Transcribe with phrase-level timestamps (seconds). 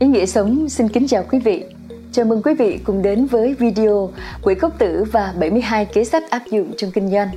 [0.00, 1.64] Ý nghĩa sống xin kính chào quý vị.
[2.12, 4.10] Chào mừng quý vị cùng đến với video
[4.42, 7.28] Quỹ cốc tử và 72 kế sách áp dụng trong kinh doanh.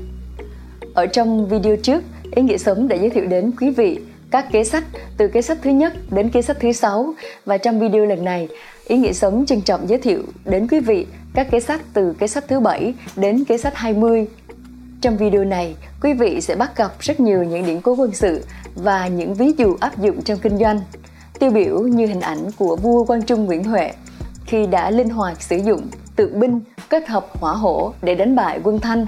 [0.93, 2.03] Ở trong video trước,
[2.35, 3.99] Ý nghĩa sống đã giới thiệu đến quý vị
[4.31, 4.83] các kế sách
[5.17, 7.13] từ kế sách thứ nhất đến kế sách thứ sáu
[7.45, 8.47] và trong video lần này,
[8.87, 12.27] Ý nghĩa sống trân trọng giới thiệu đến quý vị các kế sách từ kế
[12.27, 14.27] sách thứ bảy đến kế sách 20.
[15.01, 18.41] Trong video này, quý vị sẽ bắt gặp rất nhiều những điển cố quân sự
[18.75, 20.79] và những ví dụ áp dụng trong kinh doanh
[21.39, 23.93] tiêu biểu như hình ảnh của vua Quang Trung Nguyễn Huệ
[24.45, 28.59] khi đã linh hoạt sử dụng tượng binh kết hợp hỏa hổ để đánh bại
[28.63, 29.05] quân Thanh.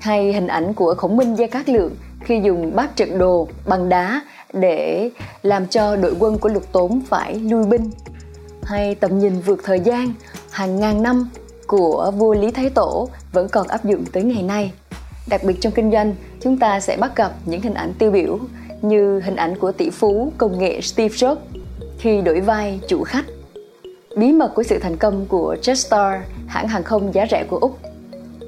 [0.00, 3.88] Hay hình ảnh của Khổng Minh Gia Cát Lượng khi dùng bát trận đồ bằng
[3.88, 5.10] đá để
[5.42, 7.90] làm cho đội quân của Lục Tốn phải lui binh.
[8.62, 10.12] Hay tầm nhìn vượt thời gian
[10.50, 11.30] hàng ngàn năm
[11.66, 14.72] của vua Lý Thái Tổ vẫn còn áp dụng tới ngày nay.
[15.28, 18.38] Đặc biệt trong kinh doanh, chúng ta sẽ bắt gặp những hình ảnh tiêu biểu
[18.82, 21.36] như hình ảnh của tỷ phú công nghệ Steve Jobs
[21.98, 23.24] khi đổi vai chủ khách.
[24.16, 27.78] Bí mật của sự thành công của Jetstar, hãng hàng không giá rẻ của Úc.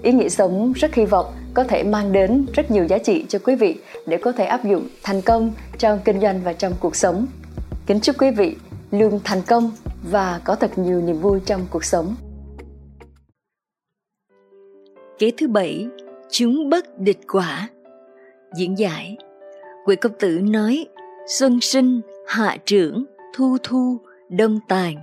[0.03, 3.39] Ý nghĩa sống rất hy vọng có thể mang đến rất nhiều giá trị cho
[3.39, 6.97] quý vị để có thể áp dụng thành công trong kinh doanh và trong cuộc
[6.97, 7.27] sống.
[7.87, 8.57] Kính chúc quý vị
[8.91, 9.71] luôn thành công
[10.11, 12.15] và có thật nhiều niềm vui trong cuộc sống.
[15.19, 15.87] Kế thứ bảy,
[16.31, 17.69] chúng bất địch quả.
[18.57, 19.17] Diễn giải
[19.85, 20.87] Quỷ công tử nói
[21.27, 24.95] Xuân sinh, hạ trưởng, thu thu, đông tàn.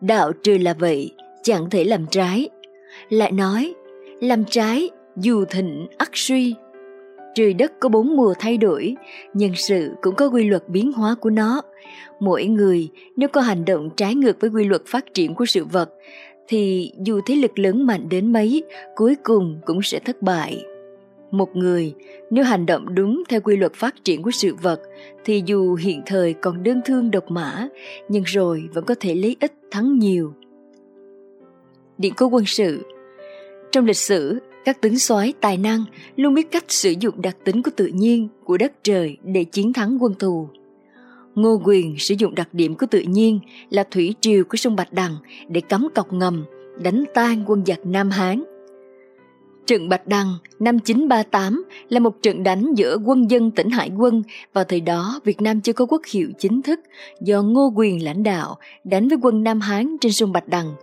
[0.00, 2.48] Đạo trừ là vậy, chẳng thể làm trái.
[3.08, 3.74] Lại nói,
[4.20, 6.54] làm trái dù thịnh ắt suy.
[7.34, 8.94] Trời đất có bốn mùa thay đổi,
[9.34, 11.62] nhân sự cũng có quy luật biến hóa của nó.
[12.20, 15.64] Mỗi người nếu có hành động trái ngược với quy luật phát triển của sự
[15.64, 15.90] vật,
[16.48, 18.62] thì dù thế lực lớn mạnh đến mấy,
[18.96, 20.64] cuối cùng cũng sẽ thất bại
[21.36, 21.94] một người,
[22.30, 24.80] nếu hành động đúng theo quy luật phát triển của sự vật,
[25.24, 27.68] thì dù hiện thời còn đơn thương độc mã,
[28.08, 30.34] nhưng rồi vẫn có thể lấy ít thắng nhiều.
[31.98, 32.82] Điện cố quân sự
[33.72, 35.84] trong lịch sử, các tướng soái tài năng
[36.16, 39.72] luôn biết cách sử dụng đặc tính của tự nhiên, của đất trời để chiến
[39.72, 40.48] thắng quân thù.
[41.34, 43.40] Ngô quyền sử dụng đặc điểm của tự nhiên
[43.70, 45.16] là thủy triều của sông bạch đằng
[45.48, 46.44] để cắm cọc ngầm,
[46.82, 48.42] đánh tan quân giặc nam hán.
[49.66, 54.22] Trận Bạch Đằng năm 938 là một trận đánh giữa quân dân tỉnh Hải quân.
[54.52, 56.80] Vào thời đó, Việt Nam chưa có quốc hiệu chính thức
[57.20, 60.74] do Ngô Quyền lãnh đạo đánh với quân Nam Hán trên sông Bạch Đằng.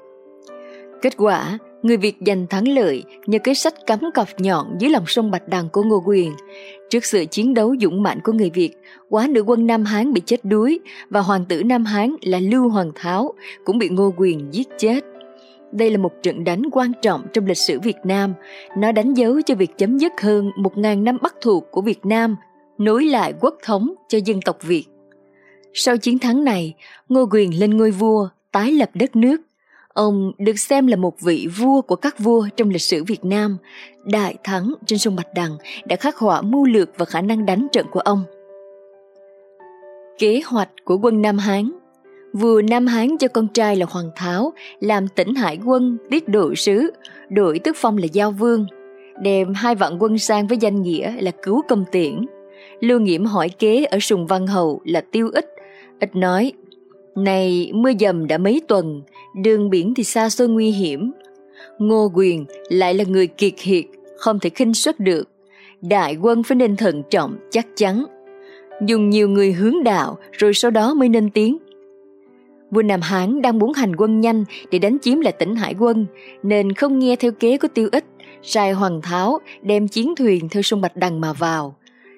[1.02, 5.04] Kết quả, người Việt giành thắng lợi nhờ cái sách cắm cọc nhọn dưới lòng
[5.08, 6.32] sông Bạch Đằng của Ngô Quyền.
[6.90, 8.72] Trước sự chiến đấu dũng mạnh của người Việt,
[9.10, 12.70] quá nữ quân Nam Hán bị chết đuối và hoàng tử Nam Hán là Lưu
[12.70, 13.34] Hoàng Tháo
[13.66, 15.11] cũng bị Ngô Quyền giết chết.
[15.72, 18.34] Đây là một trận đánh quan trọng trong lịch sử Việt Nam.
[18.78, 22.36] Nó đánh dấu cho việc chấm dứt hơn 1.000 năm bắc thuộc của Việt Nam,
[22.78, 24.86] nối lại quốc thống cho dân tộc Việt.
[25.74, 26.74] Sau chiến thắng này,
[27.10, 29.42] Ngô Quyền lên ngôi vua, tái lập đất nước.
[29.94, 33.58] Ông được xem là một vị vua của các vua trong lịch sử Việt Nam.
[34.06, 37.68] Đại thắng trên sông Bạch Đằng đã khắc họa mưu lược và khả năng đánh
[37.72, 38.24] trận của ông.
[40.18, 41.72] Kế hoạch của quân Nam Hán
[42.34, 46.56] Vua Nam Hán cho con trai là Hoàng Tháo làm tỉnh hải quân tiết độ
[46.56, 46.92] sứ,
[47.30, 48.66] đổi tước phong là giao vương,
[49.22, 52.26] đem hai vạn quân sang với danh nghĩa là cứu công tiễn.
[52.80, 55.46] Lưu Nghiễm hỏi kế ở Sùng Văn Hầu là tiêu ích,
[56.00, 56.54] ích nói,
[57.16, 59.02] này mưa dầm đã mấy tuần,
[59.44, 61.12] đường biển thì xa xôi nguy hiểm.
[61.80, 63.86] Ngô Quyền lại là người kiệt hiệt,
[64.18, 65.30] không thể khinh suất được.
[65.82, 68.06] Đại quân phải nên thận trọng, chắc chắn.
[68.88, 71.58] Dùng nhiều người hướng đạo rồi sau đó mới nên tiến
[72.72, 76.06] Vua Nam Hán đang muốn hành quân nhanh để đánh chiếm lại tỉnh Hải quân,
[76.44, 78.06] nên không nghe theo kế của tiêu ích,
[78.44, 81.76] sai Hoàng Tháo đem chiến thuyền theo sông Bạch Đằng mà vào.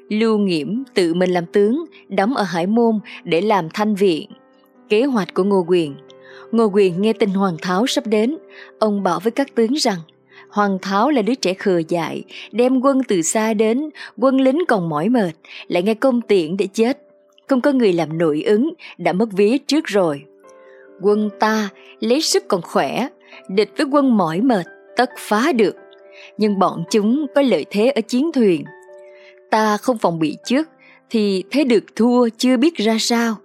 [0.09, 4.30] Lưu Nghiễm tự mình làm tướng, đóng ở Hải Môn để làm thanh viện.
[4.90, 5.96] Kế hoạch của Ngô Quyền
[6.52, 8.38] Ngô Quyền nghe tin Hoàng Tháo sắp đến,
[8.80, 10.00] ông bảo với các tướng rằng
[10.50, 14.90] Hoàng Tháo là đứa trẻ khờ dại, đem quân từ xa đến, quân lính còn
[14.90, 15.31] mỏi mệt,
[15.68, 16.97] lại nghe công tiện để chết.
[17.47, 20.23] Không có người làm nội ứng, đã mất vía trước rồi
[21.03, 21.70] quân ta
[22.00, 23.08] lấy sức còn khỏe,
[23.50, 24.66] địch với quân mỏi mệt,
[24.97, 25.76] tất phá được.
[26.38, 28.64] Nhưng bọn chúng có lợi thế ở chiến thuyền.
[29.50, 30.70] Ta không phòng bị trước,
[31.09, 33.35] thì thế được thua chưa biết ra sao.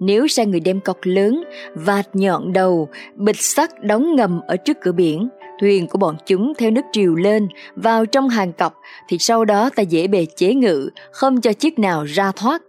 [0.00, 1.44] Nếu sai người đem cọc lớn,
[1.74, 5.28] vạt nhọn đầu, bịch sắt đóng ngầm ở trước cửa biển,
[5.60, 9.70] thuyền của bọn chúng theo nước triều lên, vào trong hàng cọc, thì sau đó
[9.76, 12.62] ta dễ bề chế ngự, không cho chiếc nào ra thoát.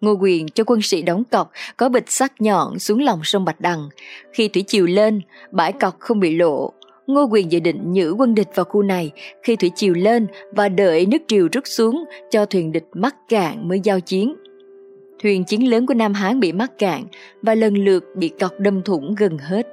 [0.00, 3.60] Ngô Quyền cho quân sĩ đóng cọc có bịch sắt nhọn xuống lòng sông Bạch
[3.60, 3.88] Đằng.
[4.32, 6.72] Khi thủy chiều lên, bãi cọc không bị lộ.
[7.06, 9.10] Ngô Quyền dự định nhử quân địch vào khu này
[9.42, 13.68] khi thủy chiều lên và đợi nước triều rút xuống cho thuyền địch mắc cạn
[13.68, 14.34] mới giao chiến.
[15.22, 17.04] thuyền chiến lớn của Nam Hán bị mắc cạn
[17.42, 19.66] và lần lượt bị cọc đâm thủng gần hết.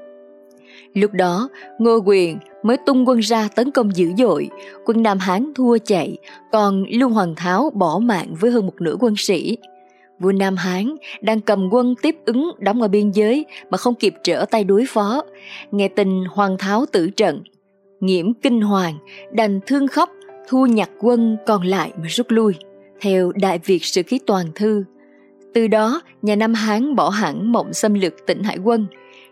[0.94, 1.50] Lúc đó,
[1.80, 4.50] Ngô Quyền mới tung quân ra tấn công dữ dội,
[4.86, 6.18] quân Nam Hán thua chạy,
[6.52, 9.58] còn Lưu Hoàng Tháo bỏ mạng với hơn một nửa quân sĩ.
[10.20, 14.14] Vua Nam Hán đang cầm quân tiếp ứng đóng ở biên giới mà không kịp
[14.24, 15.24] trở tay đối phó.
[15.72, 17.44] Nghe tin Hoàng Tháo tử trận,
[18.00, 18.98] nghiễm kinh hoàng,
[19.32, 20.10] đành thương khóc,
[20.48, 22.54] thu nhặt quân còn lại mà rút lui,
[23.02, 24.84] theo Đại Việt Sử Ký Toàn Thư.
[25.54, 28.88] Từ đó, nhà Nam Hán bỏ hẳn mộng xâm lược tỉnh Hải quân.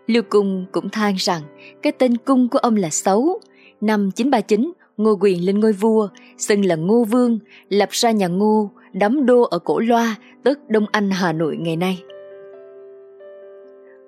[0.06, 1.42] Lưu Cung cũng than rằng
[1.82, 3.40] cái tên cung của ông là xấu.
[3.80, 6.08] Năm 939, Ngô Quyền lên ngôi vua,
[6.38, 7.38] xưng là Ngô Vương,
[7.68, 11.76] lập ra nhà Ngô, đấm đô ở Cổ Loa, tức Đông Anh Hà Nội ngày
[11.76, 12.02] nay.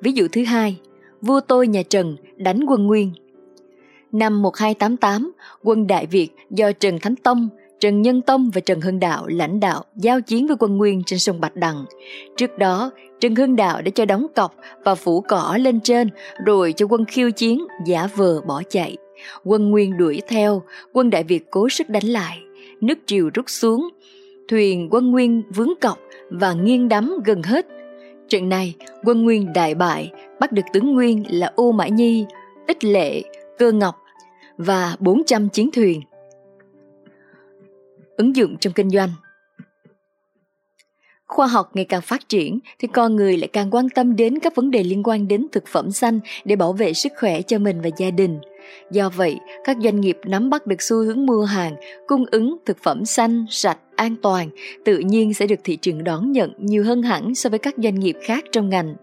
[0.00, 0.80] Ví dụ thứ hai,
[1.20, 3.12] vua tôi nhà Trần đánh quân Nguyên.
[4.12, 7.48] Năm 1288, quân Đại Việt do Trần Thánh Tông,
[7.80, 11.18] Trần Nhân Tông và Trần Hưng Đạo lãnh đạo giao chiến với quân Nguyên trên
[11.18, 11.84] sông Bạch Đằng.
[12.36, 12.90] Trước đó,
[13.20, 14.54] Trần Hưng Đạo đã cho đóng cọc
[14.84, 16.08] và phủ cỏ lên trên
[16.44, 18.96] rồi cho quân khiêu chiến giả vờ bỏ chạy.
[19.44, 20.62] Quân Nguyên đuổi theo,
[20.92, 22.38] quân Đại Việt cố sức đánh lại.
[22.80, 23.88] Nước triều rút xuống,
[24.48, 25.98] thuyền quân Nguyên vướng cọc
[26.30, 27.66] và nghiêng đắm gần hết.
[28.28, 32.24] Trận này, quân Nguyên đại bại, bắt được tướng Nguyên là Ô Mã Nhi,
[32.66, 33.22] Ích Lệ,
[33.58, 33.96] Cơ Ngọc
[34.58, 36.00] và 400 chiến thuyền.
[38.16, 39.10] Ứng dụng trong kinh doanh
[41.26, 44.54] Khoa học ngày càng phát triển thì con người lại càng quan tâm đến các
[44.54, 47.80] vấn đề liên quan đến thực phẩm xanh để bảo vệ sức khỏe cho mình
[47.80, 48.38] và gia đình.
[48.90, 51.76] Do vậy, các doanh nghiệp nắm bắt được xu hướng mua hàng,
[52.06, 54.48] cung ứng thực phẩm xanh, sạch, an toàn,
[54.84, 58.00] tự nhiên sẽ được thị trường đón nhận nhiều hơn hẳn so với các doanh
[58.00, 58.94] nghiệp khác trong ngành.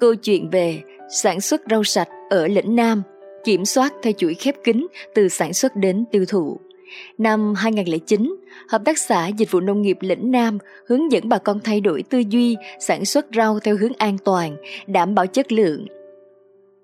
[0.00, 0.80] Câu chuyện về
[1.22, 3.02] sản xuất rau sạch ở lĩnh Nam,
[3.44, 6.60] kiểm soát theo chuỗi khép kín từ sản xuất đến tiêu thụ.
[7.18, 8.36] Năm 2009,
[8.68, 12.02] Hợp tác xã Dịch vụ Nông nghiệp Lĩnh Nam hướng dẫn bà con thay đổi
[12.02, 14.56] tư duy, sản xuất rau theo hướng an toàn,
[14.86, 15.86] đảm bảo chất lượng,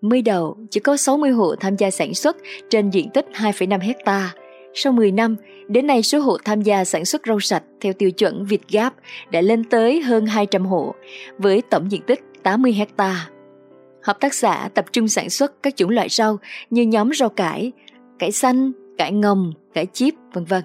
[0.01, 2.37] Mới đầu, chỉ có 60 hộ tham gia sản xuất
[2.71, 4.35] trên diện tích 2,5 hecta.
[4.75, 5.37] Sau 10 năm,
[5.69, 8.95] đến nay số hộ tham gia sản xuất rau sạch theo tiêu chuẩn Việt Gap
[9.31, 10.95] đã lên tới hơn 200 hộ,
[11.39, 13.29] với tổng diện tích 80 hecta.
[14.03, 16.39] Hợp tác xã tập trung sản xuất các chủng loại rau
[16.71, 17.73] như nhóm rau cải,
[18.19, 20.63] cải xanh, cải ngồng, cải chip, vân vân.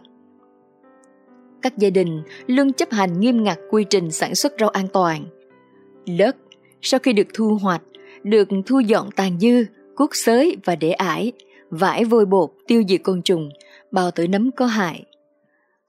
[1.61, 5.25] Các gia đình luôn chấp hành nghiêm ngặt quy trình sản xuất rau an toàn.
[6.17, 6.35] Đất
[6.81, 7.81] sau khi được thu hoạch
[8.23, 9.65] được thu dọn tàn dư,
[9.95, 11.31] cuốc xới và để ải,
[11.69, 13.49] vải vôi bột tiêu diệt côn trùng,
[13.91, 15.03] bao tử nấm có hại.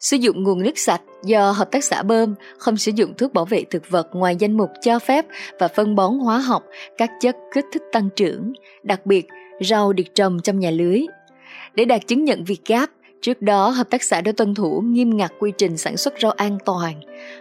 [0.00, 3.44] Sử dụng nguồn nước sạch do hợp tác xã bơm, không sử dụng thuốc bảo
[3.44, 5.26] vệ thực vật ngoài danh mục cho phép
[5.58, 6.64] và phân bón hóa học,
[6.98, 8.52] các chất kích thích tăng trưởng,
[8.82, 9.26] đặc biệt
[9.60, 11.00] rau được trồng trong nhà lưới.
[11.75, 12.90] Để đạt chứng nhận Việt Gáp,
[13.25, 16.31] Trước đó, hợp tác xã đã tuân thủ nghiêm ngặt quy trình sản xuất rau
[16.31, 16.94] an toàn.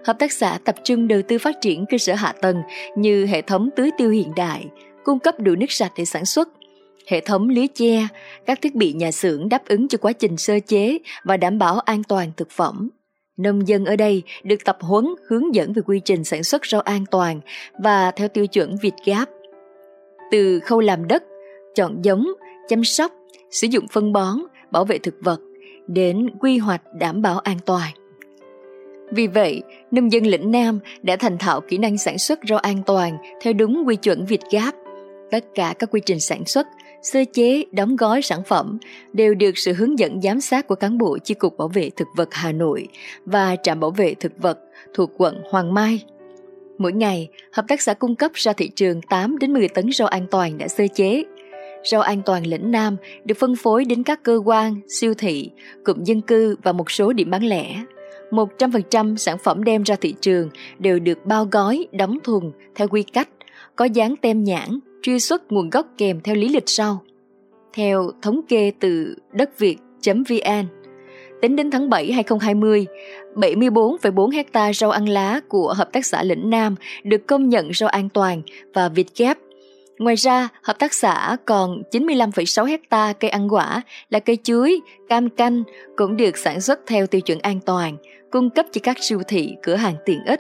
[0.06, 2.62] Hợp tác xã tập trung đầu tư phát triển cơ sở hạ tầng
[2.98, 4.66] như hệ thống tưới tiêu hiện đại,
[5.04, 6.50] cung cấp đủ nước sạch để sản xuất,
[7.08, 8.08] hệ thống lưới che,
[8.46, 11.80] các thiết bị nhà xưởng đáp ứng cho quá trình sơ chế và đảm bảo
[11.80, 12.90] an toàn thực phẩm.
[13.38, 16.82] Nông dân ở đây được tập huấn hướng dẫn về quy trình sản xuất rau
[16.82, 17.40] an toàn
[17.84, 19.26] và theo tiêu chuẩn Việt Gáp.
[20.32, 21.24] Từ khâu làm đất,
[21.76, 22.28] chọn giống,
[22.68, 23.12] chăm sóc,
[23.52, 24.38] sử dụng phân bón,
[24.72, 25.40] bảo vệ thực vật,
[25.88, 27.92] đến quy hoạch đảm bảo an toàn.
[29.12, 32.84] Vì vậy, nông dân lĩnh Nam đã thành thạo kỹ năng sản xuất rau an
[32.86, 34.76] toàn theo đúng quy chuẩn Việt Gáp.
[35.32, 36.68] Tất cả các quy trình sản xuất,
[37.02, 38.78] sơ chế, đóng gói sản phẩm
[39.14, 42.08] đều được sự hướng dẫn giám sát của cán bộ Chi cục Bảo vệ Thực
[42.16, 42.88] vật Hà Nội
[43.26, 44.60] và trạm bảo vệ thực vật
[44.94, 46.04] thuộc quận Hoàng Mai.
[46.78, 50.08] Mỗi ngày, hợp tác xã cung cấp ra thị trường 8 đến 10 tấn rau
[50.08, 51.24] an toàn đã sơ chế,
[51.84, 55.50] Rau an toàn lĩnh Nam được phân phối đến các cơ quan, siêu thị,
[55.84, 57.84] cụm dân cư và một số điểm bán lẻ.
[58.32, 60.50] 100% sản phẩm đem ra thị trường
[60.80, 63.30] đều được bao gói, đóng thùng theo quy cách,
[63.76, 67.02] có dán tem nhãn, truy xuất nguồn gốc kèm theo lý lịch sau.
[67.74, 70.68] Theo thống kê từ đấtviệt.vn,
[71.42, 72.86] tính đến tháng 7 2020,
[73.36, 77.90] 74,4 hecta rau ăn lá của Hợp tác xã Lĩnh Nam được công nhận rau
[77.90, 78.42] an toàn
[78.74, 79.38] và Việt Gap
[80.00, 85.30] Ngoài ra, hợp tác xã còn 95,6 hecta cây ăn quả là cây chuối, cam
[85.30, 85.64] canh
[85.96, 87.98] cũng được sản xuất theo tiêu chuẩn an toàn,
[88.32, 90.40] cung cấp cho các siêu thị, cửa hàng tiện ích.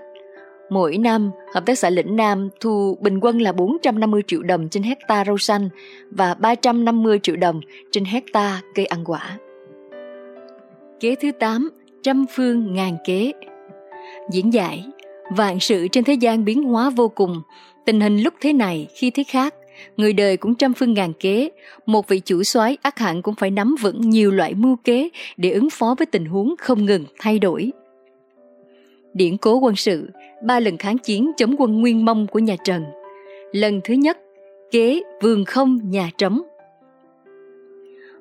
[0.69, 4.83] Mỗi năm, Hợp tác xã Lĩnh Nam thu bình quân là 450 triệu đồng trên
[4.83, 5.69] hecta rau xanh
[6.11, 9.37] và 350 triệu đồng trên hecta cây ăn quả.
[10.99, 11.69] Kế thứ 8,
[12.03, 13.31] trăm phương ngàn kế.
[14.31, 14.85] Diễn giải,
[15.29, 17.41] vạn sự trên thế gian biến hóa vô cùng,
[17.85, 19.55] Tình hình lúc thế này khi thế khác,
[19.97, 21.49] người đời cũng trăm phương ngàn kế,
[21.85, 25.51] một vị chủ soái ác hẳn cũng phải nắm vững nhiều loại mưu kế để
[25.51, 27.71] ứng phó với tình huống không ngừng thay đổi.
[29.13, 30.09] Điển cố quân sự,
[30.43, 32.83] ba lần kháng chiến chống quân Nguyên Mông của nhà Trần.
[33.51, 34.17] Lần thứ nhất,
[34.71, 36.41] kế vườn không nhà trống.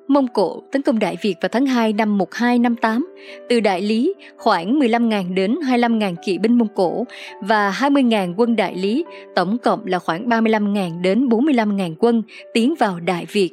[0.07, 3.07] Mông Cổ tấn công Đại Việt vào tháng 2 năm 1258,
[3.49, 7.05] từ Đại Lý khoảng 15.000 đến 25.000 kỵ binh Mông Cổ
[7.41, 9.05] và 20.000 quân Đại Lý,
[9.35, 13.51] tổng cộng là khoảng 35.000 đến 45.000 quân tiến vào Đại Việt.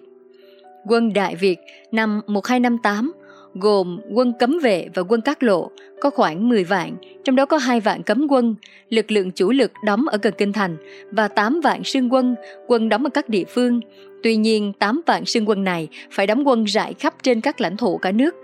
[0.88, 1.58] Quân Đại Việt
[1.92, 3.12] năm 1258
[3.54, 7.56] gồm quân cấm vệ và quân cát lộ có khoảng 10 vạn, trong đó có
[7.56, 8.54] hai vạn cấm quân,
[8.90, 10.76] lực lượng chủ lực đóng ở gần kinh thành
[11.10, 12.34] và 8 vạn sương quân,
[12.66, 13.80] quân đóng ở các địa phương.
[14.22, 17.76] Tuy nhiên, 8 vạn sương quân này phải đóng quân rải khắp trên các lãnh
[17.76, 18.34] thổ cả nước,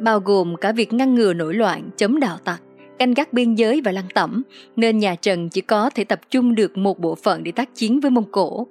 [0.00, 2.62] bao gồm cả việc ngăn ngừa nổi loạn, chống đạo tặc,
[2.98, 4.42] canh gác biên giới và lăng tẩm,
[4.76, 8.00] nên nhà Trần chỉ có thể tập trung được một bộ phận để tác chiến
[8.00, 8.66] với Mông Cổ.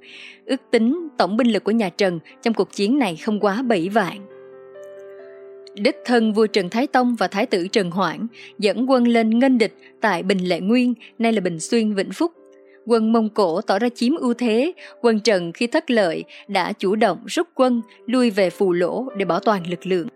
[0.45, 3.89] Ước tính tổng binh lực của nhà Trần trong cuộc chiến này không quá 7
[3.89, 4.32] vạn.
[5.75, 8.27] Đích thân vua Trần Thái Tông và Thái tử Trần Hoảng
[8.59, 12.31] dẫn quân lên nghênh địch tại Bình Lệ Nguyên, nay là Bình Xuyên, Vĩnh Phúc.
[12.85, 16.95] Quân Mông Cổ tỏ ra chiếm ưu thế, quân Trần khi thất lợi đã chủ
[16.95, 20.07] động rút quân lui về phù lỗ để bảo toàn lực lượng,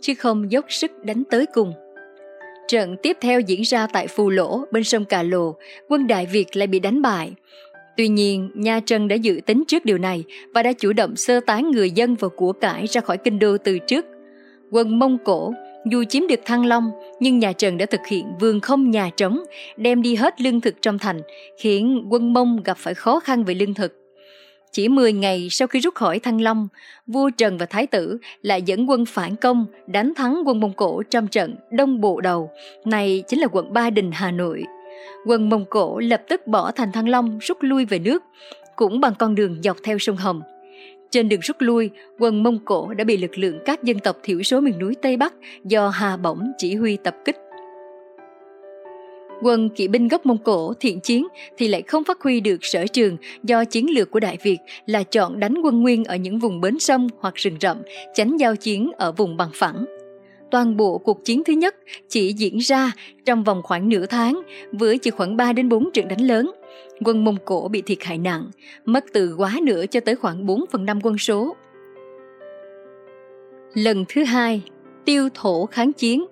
[0.00, 1.72] chứ không dốc sức đánh tới cùng.
[2.68, 5.56] Trận tiếp theo diễn ra tại Phù Lỗ bên sông Cà Lồ,
[5.88, 7.32] quân Đại Việt lại bị đánh bại.
[7.96, 11.40] Tuy nhiên, Nha Trân đã dự tính trước điều này và đã chủ động sơ
[11.40, 14.06] tán người dân và của cải ra khỏi kinh đô từ trước
[14.70, 15.52] quân Mông Cổ
[15.90, 16.90] dù chiếm được Thăng Long
[17.20, 19.40] nhưng nhà Trần đã thực hiện vườn không nhà trống,
[19.76, 21.20] đem đi hết lương thực trong thành,
[21.58, 23.92] khiến quân Mông gặp phải khó khăn về lương thực.
[24.72, 26.68] Chỉ 10 ngày sau khi rút khỏi Thăng Long,
[27.06, 31.02] vua Trần và Thái tử lại dẫn quân phản công, đánh thắng quân Mông Cổ
[31.10, 32.50] trong trận Đông Bộ Đầu,
[32.84, 34.64] này chính là quận Ba Đình, Hà Nội.
[35.26, 38.22] Quân Mông Cổ lập tức bỏ thành Thăng Long rút lui về nước,
[38.76, 40.42] cũng bằng con đường dọc theo sông Hồng.
[41.10, 44.42] Trên đường rút lui, quân Mông Cổ đã bị lực lượng các dân tộc thiểu
[44.42, 45.34] số miền núi Tây Bắc
[45.64, 47.36] do Hà Bổng chỉ huy tập kích.
[49.42, 52.86] Quân kỵ binh gốc Mông Cổ thiện chiến thì lại không phát huy được sở
[52.86, 56.60] trường do chiến lược của Đại Việt là chọn đánh quân nguyên ở những vùng
[56.60, 57.82] bến sông hoặc rừng rậm,
[58.14, 59.84] tránh giao chiến ở vùng bằng phẳng.
[60.50, 61.74] Toàn bộ cuộc chiến thứ nhất
[62.08, 62.92] chỉ diễn ra
[63.24, 64.42] trong vòng khoảng nửa tháng
[64.72, 66.52] với chỉ khoảng 3 đến 4 trận đánh lớn–
[67.04, 68.50] quân Mông Cổ bị thiệt hại nặng,
[68.84, 71.56] mất từ quá nửa cho tới khoảng 4 phần 5 quân số.
[73.74, 74.62] Lần thứ hai,
[75.04, 76.24] tiêu thổ kháng chiến.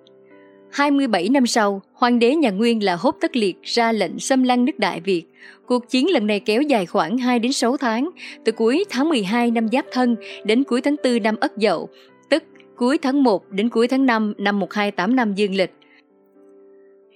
[0.71, 4.65] 27 năm sau, hoàng đế nhà Nguyên là Hốt Tất Liệt ra lệnh xâm lăng
[4.65, 5.25] nước Đại Việt.
[5.67, 8.11] Cuộc chiến lần này kéo dài khoảng 2 đến 6 tháng,
[8.45, 11.89] từ cuối tháng 12 năm Giáp Thân đến cuối tháng 4 năm Ất Dậu,
[12.29, 12.45] tức
[12.77, 15.71] cuối tháng 1 đến cuối tháng 5 năm 1285 dương lịch.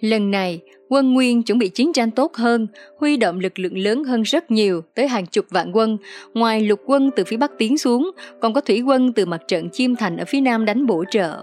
[0.01, 2.67] Lần này, quân Nguyên chuẩn bị chiến tranh tốt hơn,
[2.99, 5.97] huy động lực lượng lớn hơn rất nhiều, tới hàng chục vạn quân.
[6.35, 8.11] Ngoài lục quân từ phía Bắc tiến xuống,
[8.41, 11.43] còn có thủy quân từ mặt trận Chiêm Thành ở phía Nam đánh bổ trợ.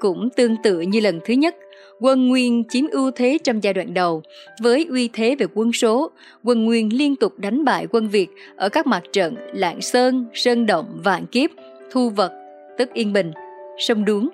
[0.00, 1.56] Cũng tương tự như lần thứ nhất,
[2.00, 4.22] quân Nguyên chiếm ưu thế trong giai đoạn đầu.
[4.62, 6.10] Với uy thế về quân số,
[6.44, 10.66] quân Nguyên liên tục đánh bại quân Việt ở các mặt trận Lạng Sơn, Sơn
[10.66, 11.50] Động, Vạn Kiếp,
[11.90, 12.32] Thu Vật,
[12.78, 13.32] tức Yên Bình,
[13.78, 14.28] Sông Đuống,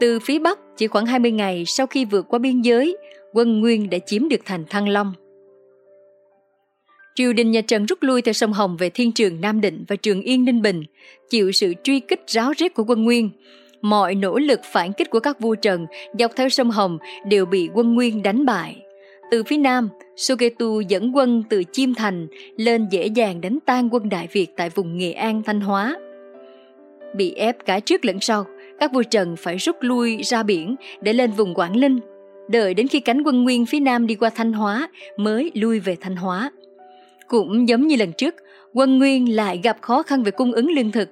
[0.00, 2.96] từ phía Bắc, chỉ khoảng 20 ngày sau khi vượt qua biên giới,
[3.32, 5.12] quân Nguyên đã chiếm được thành Thăng Long.
[7.14, 9.96] Triều đình nhà Trần rút lui theo sông Hồng về thiên trường Nam Định và
[9.96, 10.82] trường Yên Ninh Bình,
[11.30, 13.30] chịu sự truy kích ráo riết của quân Nguyên.
[13.82, 15.86] Mọi nỗ lực phản kích của các vua Trần
[16.18, 18.82] dọc theo sông Hồng đều bị quân Nguyên đánh bại.
[19.30, 22.26] Từ phía Nam, Sogetu dẫn quân từ Chiêm Thành
[22.56, 25.96] lên dễ dàng đánh tan quân Đại Việt tại vùng Nghệ An, Thanh Hóa.
[27.16, 28.44] Bị ép cả trước lẫn sau,
[28.82, 32.00] các vua Trần phải rút lui ra biển để lên vùng Quảng Ninh,
[32.48, 35.96] đợi đến khi cánh quân Nguyên phía Nam đi qua Thanh Hóa mới lui về
[36.00, 36.50] Thanh Hóa.
[37.26, 38.34] Cũng giống như lần trước,
[38.72, 41.08] quân Nguyên lại gặp khó khăn về cung ứng lương thực.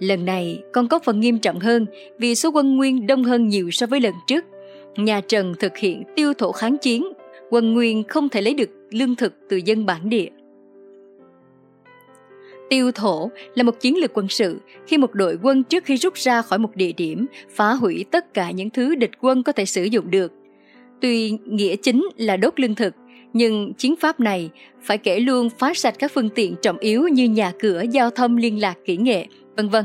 [0.00, 1.86] Lần này còn có phần nghiêm trọng hơn
[2.18, 4.44] vì số quân Nguyên đông hơn nhiều so với lần trước.
[4.96, 7.04] Nhà Trần thực hiện tiêu thổ kháng chiến,
[7.50, 10.28] quân Nguyên không thể lấy được lương thực từ dân bản địa.
[12.70, 16.14] Tiêu thổ là một chiến lược quân sự khi một đội quân trước khi rút
[16.14, 19.64] ra khỏi một địa điểm phá hủy tất cả những thứ địch quân có thể
[19.64, 20.32] sử dụng được.
[21.00, 22.94] Tuy nghĩa chính là đốt lương thực,
[23.32, 24.50] nhưng chiến pháp này
[24.82, 28.36] phải kể luôn phá sạch các phương tiện trọng yếu như nhà cửa, giao thông
[28.36, 29.84] liên lạc kỹ nghệ, vân vân.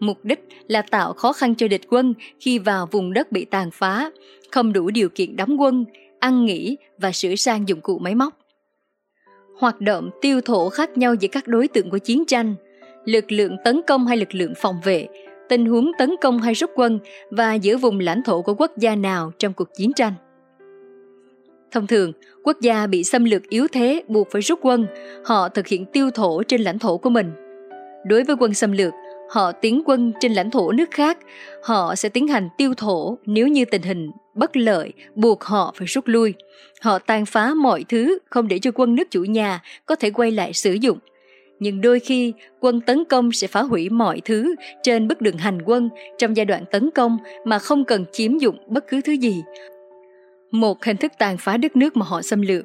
[0.00, 3.70] Mục đích là tạo khó khăn cho địch quân khi vào vùng đất bị tàn
[3.70, 4.10] phá,
[4.50, 5.84] không đủ điều kiện đóng quân,
[6.18, 8.39] ăn nghỉ và sửa sang dụng cụ máy móc
[9.60, 12.54] hoạt động tiêu thổ khác nhau giữa các đối tượng của chiến tranh,
[13.04, 15.08] lực lượng tấn công hay lực lượng phòng vệ,
[15.48, 16.98] tình huống tấn công hay rút quân
[17.30, 20.12] và giữa vùng lãnh thổ của quốc gia nào trong cuộc chiến tranh.
[21.70, 22.12] Thông thường,
[22.44, 24.86] quốc gia bị xâm lược yếu thế buộc phải rút quân,
[25.24, 27.30] họ thực hiện tiêu thổ trên lãnh thổ của mình.
[28.06, 28.92] Đối với quân xâm lược,
[29.30, 31.18] họ tiến quân trên lãnh thổ nước khác,
[31.62, 35.86] họ sẽ tiến hành tiêu thổ nếu như tình hình bất lợi buộc họ phải
[35.86, 36.34] rút lui.
[36.80, 40.30] Họ tàn phá mọi thứ không để cho quân nước chủ nhà có thể quay
[40.30, 40.98] lại sử dụng.
[41.58, 45.62] Nhưng đôi khi quân tấn công sẽ phá hủy mọi thứ trên bước đường hành
[45.62, 49.42] quân trong giai đoạn tấn công mà không cần chiếm dụng bất cứ thứ gì.
[50.50, 52.64] Một hình thức tàn phá đất nước mà họ xâm lược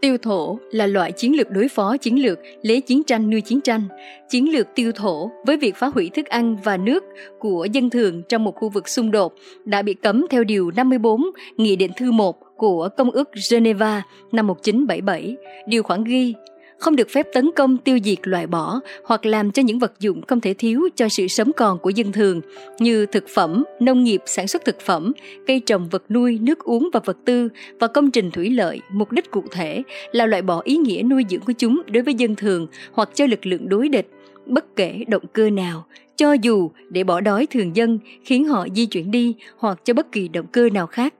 [0.00, 3.60] Tiêu thổ là loại chiến lược đối phó chiến lược, lấy chiến tranh nuôi chiến
[3.60, 3.82] tranh.
[4.28, 7.04] Chiến lược tiêu thổ với việc phá hủy thức ăn và nước
[7.38, 11.22] của dân thường trong một khu vực xung đột đã bị cấm theo Điều 54
[11.56, 14.02] Nghị định thư 1 của Công ước Geneva
[14.32, 15.36] năm 1977.
[15.66, 16.34] Điều khoản ghi
[16.80, 20.22] không được phép tấn công tiêu diệt loại bỏ hoặc làm cho những vật dụng
[20.22, 22.40] không thể thiếu cho sự sống còn của dân thường
[22.78, 25.12] như thực phẩm, nông nghiệp, sản xuất thực phẩm,
[25.46, 27.48] cây trồng vật nuôi, nước uống và vật tư
[27.80, 29.82] và công trình thủy lợi, mục đích cụ thể
[30.12, 33.26] là loại bỏ ý nghĩa nuôi dưỡng của chúng đối với dân thường hoặc cho
[33.26, 34.08] lực lượng đối địch
[34.46, 38.86] bất kể động cơ nào, cho dù để bỏ đói thường dân khiến họ di
[38.86, 41.14] chuyển đi hoặc cho bất kỳ động cơ nào khác.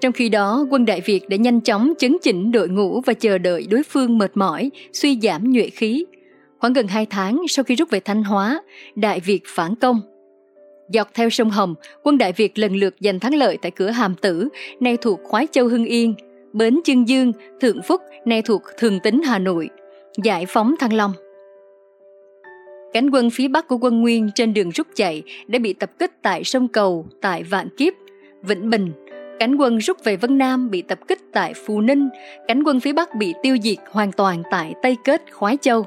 [0.00, 3.38] Trong khi đó, quân Đại Việt đã nhanh chóng chấn chỉnh đội ngũ và chờ
[3.38, 6.04] đợi đối phương mệt mỏi, suy giảm nhuệ khí.
[6.58, 8.62] Khoảng gần 2 tháng sau khi rút về Thanh Hóa,
[8.94, 10.00] Đại Việt phản công.
[10.88, 14.14] Dọc theo sông Hồng, quân Đại Việt lần lượt giành thắng lợi tại cửa Hàm
[14.14, 14.48] Tử,
[14.80, 16.14] nay thuộc Khoái Châu Hưng Yên,
[16.52, 19.68] Bến Chương Dương, Thượng Phúc, nay thuộc Thường Tín Hà Nội,
[20.22, 21.12] giải phóng Thăng Long.
[22.92, 26.12] Cánh quân phía bắc của quân Nguyên trên đường rút chạy đã bị tập kích
[26.22, 27.92] tại sông Cầu, tại Vạn Kiếp,
[28.42, 28.92] Vĩnh Bình,
[29.38, 32.08] Cánh quân rút về Vân Nam bị tập kích tại Phù Ninh,
[32.48, 35.86] cánh quân phía Bắc bị tiêu diệt hoàn toàn tại Tây Kết, Khoái Châu.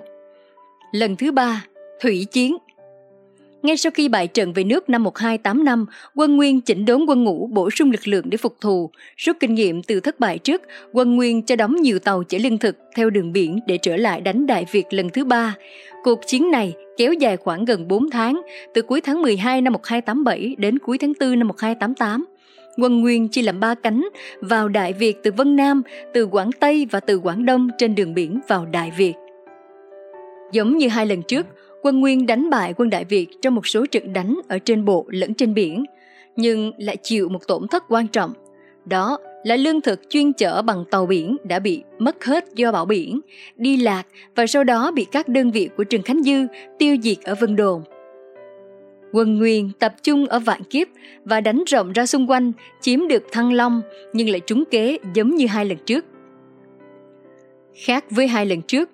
[0.92, 1.66] Lần thứ ba,
[2.02, 2.58] Thủy Chiến
[3.64, 7.48] ngay sau khi bại trận về nước năm 1285, quân Nguyên chỉnh đốn quân ngũ
[7.48, 8.90] bổ sung lực lượng để phục thù.
[9.18, 10.62] Rút kinh nghiệm từ thất bại trước,
[10.94, 14.22] quân Nguyên cho đóng nhiều tàu chở lương thực theo đường biển để trở lại
[14.22, 15.56] đánh Đại Việt lần thứ ba.
[16.04, 18.42] Cuộc chiến này kéo dài khoảng gần 4 tháng,
[18.74, 22.26] từ cuối tháng 12 năm 1287 đến cuối tháng 4 năm 1288
[22.78, 24.08] quân Nguyên chia làm ba cánh
[24.42, 25.82] vào Đại Việt từ Vân Nam,
[26.14, 29.14] từ Quảng Tây và từ Quảng Đông trên đường biển vào Đại Việt.
[30.52, 31.48] Giống như hai lần trước,
[31.82, 35.06] quân Nguyên đánh bại quân Đại Việt trong một số trận đánh ở trên bộ
[35.10, 35.86] lẫn trên biển,
[36.36, 38.34] nhưng lại chịu một tổn thất quan trọng.
[38.86, 42.86] Đó là lương thực chuyên chở bằng tàu biển đã bị mất hết do bão
[42.86, 43.20] biển,
[43.56, 44.04] đi lạc
[44.36, 46.48] và sau đó bị các đơn vị của Trần Khánh Dư
[46.80, 47.82] tiêu diệt ở Vân Đồn.
[49.12, 50.88] Quân Nguyên tập trung ở Vạn Kiếp
[51.26, 53.82] và đánh rộng ra xung quanh, chiếm được Thăng Long
[54.14, 56.06] nhưng lại trúng kế giống như hai lần trước.
[57.76, 58.90] Khác với hai lần trước,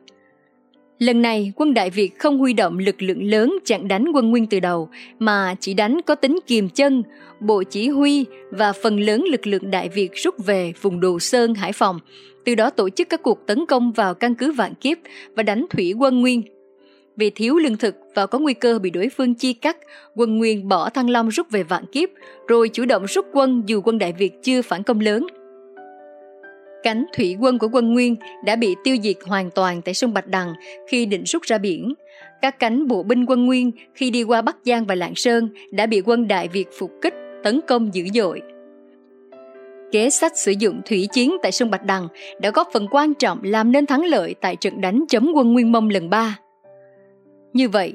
[0.99, 4.47] lần này quân Đại Việt không huy động lực lượng lớn chặn đánh quân Nguyên
[4.47, 7.03] từ đầu mà chỉ đánh có tính kiềm chân,
[7.39, 11.53] bộ chỉ huy và phần lớn lực lượng Đại Việt rút về vùng Đồ Sơn,
[11.53, 11.99] Hải Phòng,
[12.45, 14.97] từ đó tổ chức các cuộc tấn công vào căn cứ Vạn Kiếp
[15.35, 16.41] và đánh thủy quân Nguyên
[17.17, 19.77] vì thiếu lương thực và có nguy cơ bị đối phương chia cắt,
[20.15, 22.09] quân Nguyên bỏ Thăng Long rút về Vạn Kiếp,
[22.47, 25.27] rồi chủ động rút quân dù quân Đại Việt chưa phản công lớn.
[26.83, 30.27] Cánh thủy quân của quân Nguyên đã bị tiêu diệt hoàn toàn tại sông Bạch
[30.27, 30.53] Đằng
[30.87, 31.93] khi định rút ra biển.
[32.41, 35.85] Các cánh bộ binh quân Nguyên khi đi qua Bắc Giang và Lạng Sơn đã
[35.85, 38.41] bị quân Đại Việt phục kích, tấn công dữ dội.
[39.91, 42.07] Kế sách sử dụng thủy chiến tại sông Bạch Đằng
[42.41, 45.71] đã góp phần quan trọng làm nên thắng lợi tại trận đánh chấm quân Nguyên
[45.71, 46.37] Mông lần 3.
[47.55, 47.93] Như vậy,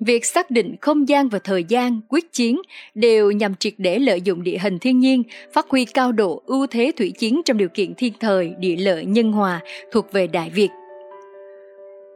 [0.00, 2.60] việc xác định không gian và thời gian quyết chiến
[2.94, 5.22] đều nhằm triệt để lợi dụng địa hình thiên nhiên,
[5.52, 9.04] phát huy cao độ ưu thế thủy chiến trong điều kiện thiên thời, địa lợi
[9.04, 9.60] nhân hòa
[9.92, 10.68] thuộc về Đại Việt.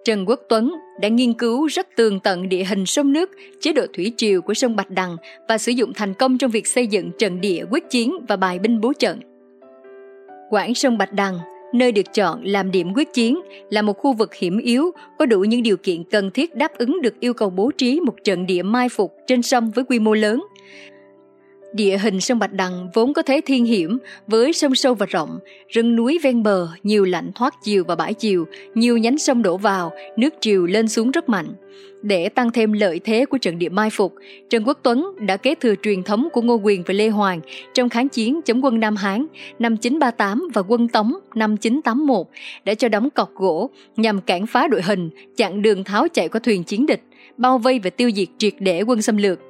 [0.04, 3.30] Trần Quốc Tuấn đã nghiên cứu rất tường tận địa hình sông nước,
[3.60, 5.16] chế độ thủy triều của sông Bạch Đằng
[5.48, 8.58] và sử dụng thành công trong việc xây dựng trận địa quyết chiến và bài
[8.58, 9.20] binh bố trận.
[10.50, 11.38] Quảng sông Bạch Đằng
[11.72, 15.40] Nơi được chọn làm điểm quyết chiến là một khu vực hiểm yếu, có đủ
[15.40, 18.62] những điều kiện cần thiết đáp ứng được yêu cầu bố trí một trận địa
[18.62, 20.44] mai phục trên sông với quy mô lớn.
[21.76, 25.38] Địa hình sông Bạch Đằng vốn có thế thiên hiểm với sông sâu và rộng,
[25.68, 29.56] rừng núi ven bờ, nhiều lạnh thoát chiều và bãi chiều, nhiều nhánh sông đổ
[29.56, 31.54] vào, nước chiều lên xuống rất mạnh.
[32.02, 34.14] Để tăng thêm lợi thế của trận địa mai phục,
[34.50, 37.40] Trần Quốc Tuấn đã kế thừa truyền thống của Ngô Quyền và Lê Hoàng
[37.74, 39.26] trong kháng chiến chống quân Nam Hán
[39.58, 42.26] năm 938 và quân Tống năm 981
[42.64, 46.38] đã cho đóng cọc gỗ nhằm cản phá đội hình, chặn đường tháo chạy của
[46.38, 47.02] thuyền chiến địch,
[47.36, 49.45] bao vây và tiêu diệt triệt để quân xâm lược.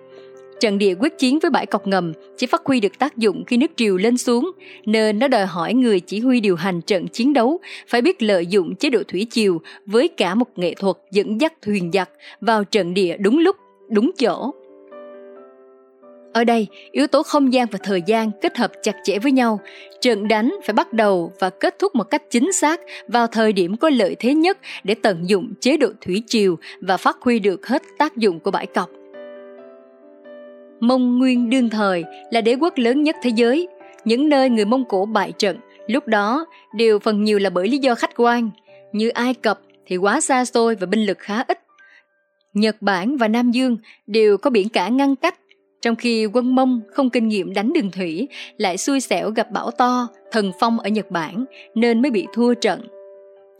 [0.60, 3.56] Trận địa quyết chiến với bãi cọc ngầm chỉ phát huy được tác dụng khi
[3.56, 4.50] nước triều lên xuống,
[4.86, 8.46] nên nó đòi hỏi người chỉ huy điều hành trận chiến đấu phải biết lợi
[8.46, 12.64] dụng chế độ thủy triều với cả một nghệ thuật dẫn dắt thuyền giặc vào
[12.64, 13.56] trận địa đúng lúc,
[13.88, 14.50] đúng chỗ.
[16.32, 19.60] Ở đây, yếu tố không gian và thời gian kết hợp chặt chẽ với nhau.
[20.00, 23.76] Trận đánh phải bắt đầu và kết thúc một cách chính xác vào thời điểm
[23.76, 27.66] có lợi thế nhất để tận dụng chế độ thủy triều và phát huy được
[27.66, 28.90] hết tác dụng của bãi cọc.
[30.80, 33.68] Mông Nguyên đương thời là đế quốc lớn nhất thế giới.
[34.04, 37.78] Những nơi người Mông Cổ bại trận lúc đó đều phần nhiều là bởi lý
[37.78, 38.50] do khách quan.
[38.92, 41.58] Như Ai Cập thì quá xa xôi và binh lực khá ít.
[42.54, 45.38] Nhật Bản và Nam Dương đều có biển cả ngăn cách
[45.82, 49.70] trong khi quân Mông không kinh nghiệm đánh đường thủy lại xui xẻo gặp bão
[49.70, 52.80] to, thần phong ở Nhật Bản nên mới bị thua trận.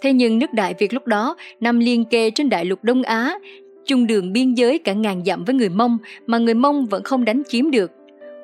[0.03, 3.39] Thế nhưng nước Đại Việt lúc đó nằm liên kề trên đại lục Đông Á,
[3.87, 7.25] chung đường biên giới cả ngàn dặm với người Mông mà người Mông vẫn không
[7.25, 7.91] đánh chiếm được.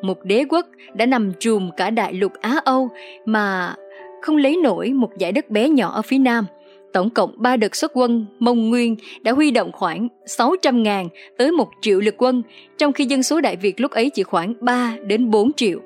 [0.03, 2.89] Một đế quốc đã nằm trùm cả đại lục Á Âu
[3.25, 3.75] mà
[4.23, 6.47] không lấy nổi một giải đất bé nhỏ ở phía Nam–
[6.93, 11.69] Tổng cộng 3 đợt xuất quân Mông Nguyên đã huy động khoảng 600.000 tới 1
[11.81, 12.43] triệu lực quân,
[12.79, 15.79] trong khi dân số Đại Việt lúc ấy chỉ khoảng 3 đến 4 triệu.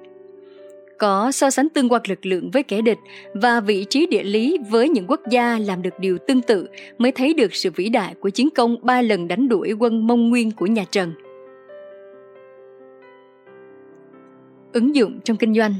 [0.98, 2.98] Có so sánh tương quan lực lượng với kẻ địch
[3.34, 7.12] và vị trí địa lý với những quốc gia làm được điều tương tự mới
[7.12, 10.50] thấy được sự vĩ đại của chiến công ba lần đánh đuổi quân Mông Nguyên
[10.50, 11.12] của nhà Trần.
[14.72, 15.74] Ứng dụng trong kinh doanh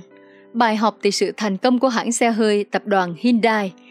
[0.53, 3.73] Bài học từ sự thành công của hãng xe hơi tập đoàn Hyundai–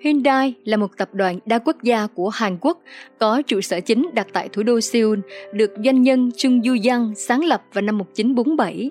[0.00, 2.82] Hyundai là một tập đoàn đa quốc gia của Hàn Quốc,
[3.18, 5.18] có trụ sở chính đặt tại thủ đô Seoul,
[5.52, 8.90] được doanh nhân Chung Yu Yang sáng lập vào năm 1947.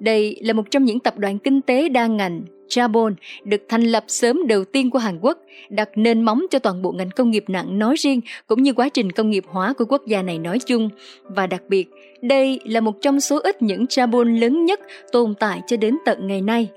[0.00, 4.04] Đây là một trong những tập đoàn kinh tế đa ngành, Jabon được thành lập
[4.06, 7.44] sớm đầu tiên của Hàn Quốc, đặt nền móng cho toàn bộ ngành công nghiệp
[7.48, 10.58] nặng nói riêng cũng như quá trình công nghiệp hóa của quốc gia này nói
[10.66, 10.90] chung.
[11.22, 11.88] Và đặc biệt,
[12.22, 14.80] đây là một trong số ít những Jabon lớn nhất
[15.12, 16.68] tồn tại cho đến tận ngày nay.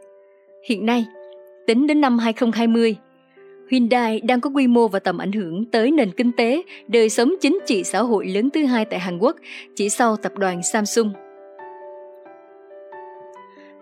[0.69, 1.05] Hiện nay,
[1.67, 2.95] tính đến năm 2020,
[3.71, 7.33] Hyundai đang có quy mô và tầm ảnh hưởng tới nền kinh tế, đời sống
[7.41, 9.35] chính trị xã hội lớn thứ hai tại Hàn Quốc,
[9.75, 11.13] chỉ sau tập đoàn Samsung.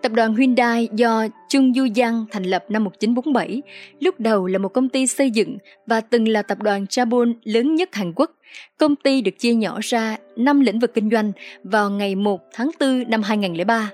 [0.02, 3.62] Tập đoàn Hyundai do Chung Yu Yang thành lập năm 1947,
[4.00, 7.74] lúc đầu là một công ty xây dựng và từng là tập đoàn Chabon lớn
[7.74, 8.30] nhất Hàn Quốc.
[8.78, 11.32] Công ty được chia nhỏ ra 5 lĩnh vực kinh doanh
[11.64, 13.90] vào ngày 1 tháng 4 năm 2003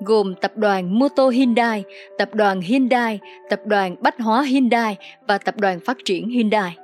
[0.00, 1.84] gồm tập đoàn Moto Hyundai,
[2.18, 3.18] tập đoàn Hyundai,
[3.50, 4.96] tập đoàn Bách hóa Hyundai
[5.28, 6.76] và tập đoàn phát triển Hyundai.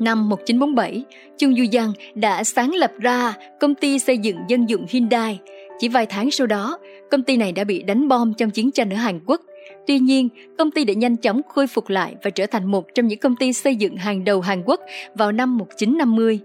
[0.00, 1.04] Năm 1947,
[1.38, 5.38] Chung Du Giang đã sáng lập ra công ty xây dựng dân dụng Hyundai.
[5.78, 6.78] Chỉ vài tháng sau đó,
[7.10, 9.40] công ty này đã bị đánh bom trong chiến tranh ở Hàn Quốc.
[9.86, 13.06] Tuy nhiên, công ty đã nhanh chóng khôi phục lại và trở thành một trong
[13.06, 14.80] những công ty xây dựng hàng đầu Hàn Quốc
[15.14, 16.40] vào năm 1950.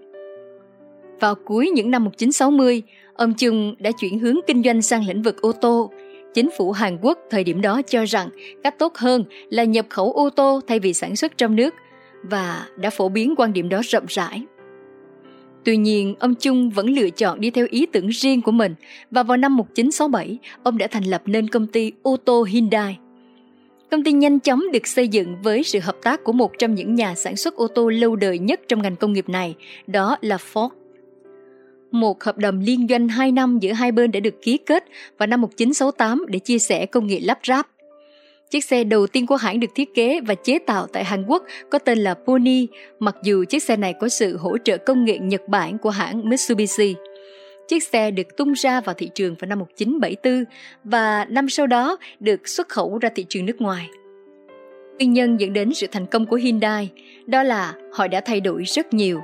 [1.19, 2.81] Vào cuối những năm 1960,
[3.13, 5.91] ông Chung đã chuyển hướng kinh doanh sang lĩnh vực ô tô.
[6.33, 8.29] Chính phủ Hàn Quốc thời điểm đó cho rằng
[8.63, 11.73] cách tốt hơn là nhập khẩu ô tô thay vì sản xuất trong nước
[12.23, 14.41] và đã phổ biến quan điểm đó rộng rãi.
[15.63, 18.75] Tuy nhiên, ông Chung vẫn lựa chọn đi theo ý tưởng riêng của mình
[19.11, 22.97] và vào năm 1967, ông đã thành lập nên công ty ô tô Hyundai.
[23.91, 26.95] Công ty nhanh chóng được xây dựng với sự hợp tác của một trong những
[26.95, 29.55] nhà sản xuất ô tô lâu đời nhất trong ngành công nghiệp này,
[29.87, 30.69] đó là Ford.
[31.91, 34.83] Một hợp đồng liên doanh 2 năm giữa hai bên đã được ký kết
[35.17, 37.67] vào năm 1968 để chia sẻ công nghệ lắp ráp.
[38.51, 41.43] Chiếc xe đầu tiên của hãng được thiết kế và chế tạo tại Hàn Quốc
[41.69, 42.67] có tên là Pony,
[42.99, 46.29] mặc dù chiếc xe này có sự hỗ trợ công nghệ Nhật Bản của hãng
[46.29, 46.95] Mitsubishi.
[47.67, 50.43] Chiếc xe được tung ra vào thị trường vào năm 1974
[50.83, 53.89] và năm sau đó được xuất khẩu ra thị trường nước ngoài.
[54.97, 56.89] Nguyên nhân dẫn đến sự thành công của Hyundai
[57.25, 59.21] đó là họ đã thay đổi rất nhiều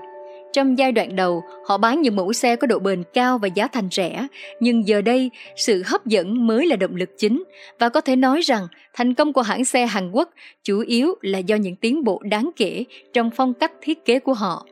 [0.54, 3.68] trong giai đoạn đầu, họ bán những mẫu xe có độ bền cao và giá
[3.68, 4.28] thành rẻ,
[4.60, 7.44] nhưng giờ đây, sự hấp dẫn mới là động lực chính.
[7.80, 10.30] Và có thể nói rằng thành công của hãng xe Hàn Quốc
[10.64, 12.84] chủ yếu là do những tiến bộ đáng kể
[13.14, 14.66] trong phong cách thiết kế của họ.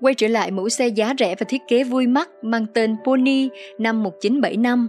[0.00, 3.48] Quay trở lại mẫu xe giá rẻ và thiết kế vui mắt mang tên Pony
[3.78, 4.88] năm 1975,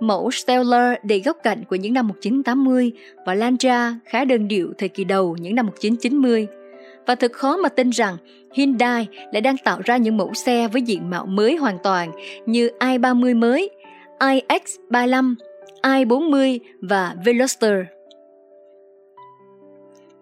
[0.00, 2.92] mẫu Stellar đầy góc cạnh của những năm 1980
[3.26, 6.46] và Lantra khá đơn điệu thời kỳ đầu những năm 1990
[7.08, 8.16] và thật khó mà tin rằng
[8.54, 12.10] Hyundai lại đang tạo ra những mẫu xe với diện mạo mới hoàn toàn
[12.46, 13.70] như i30 mới,
[14.18, 15.34] iX35,
[15.82, 17.74] i40 và Veloster.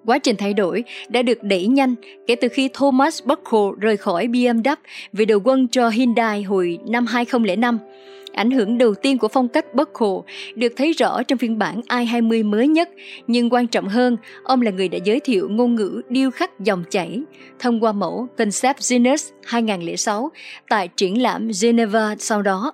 [0.07, 1.95] Quá trình thay đổi đã được đẩy nhanh
[2.27, 4.77] kể từ khi Thomas Buckle rời khỏi BMW
[5.13, 7.79] về đầu quân cho Hyundai hồi năm 2005
[8.37, 11.81] Ảnh hưởng đầu tiên của phong cách bất hồ được thấy rõ trong phiên bản
[11.89, 12.89] i20 mới nhất,
[13.27, 16.85] nhưng quan trọng hơn, ông là người đã giới thiệu ngôn ngữ điêu khắc dòng
[16.91, 17.23] chảy
[17.59, 20.31] thông qua mẫu Concept Genus 2006
[20.69, 22.73] tại triển lãm Geneva sau đó.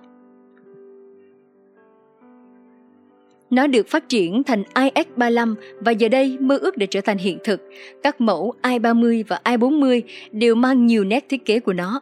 [3.50, 7.38] Nó được phát triển thành iX35 và giờ đây mơ ước để trở thành hiện
[7.44, 7.60] thực.
[8.02, 10.00] Các mẫu i30 và i40
[10.32, 12.00] đều mang nhiều nét thiết kế của nó.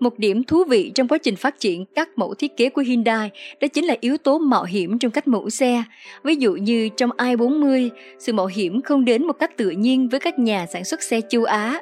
[0.00, 3.30] Một điểm thú vị trong quá trình phát triển các mẫu thiết kế của Hyundai
[3.60, 5.82] đó chính là yếu tố mạo hiểm trong cách mẫu xe.
[6.24, 10.20] Ví dụ như trong i40, sự mạo hiểm không đến một cách tự nhiên với
[10.20, 11.80] các nhà sản xuất xe châu Á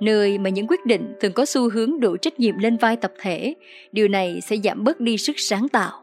[0.00, 3.12] nơi mà những quyết định thường có xu hướng đổ trách nhiệm lên vai tập
[3.20, 3.54] thể,
[3.92, 6.02] điều này sẽ giảm bớt đi sức sáng tạo.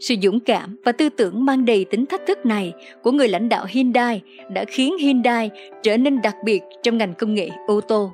[0.00, 3.48] Sự dũng cảm và tư tưởng mang đầy tính thách thức này của người lãnh
[3.48, 5.50] đạo Hyundai đã khiến Hyundai
[5.82, 8.12] trở nên đặc biệt trong ngành công nghệ ô tô.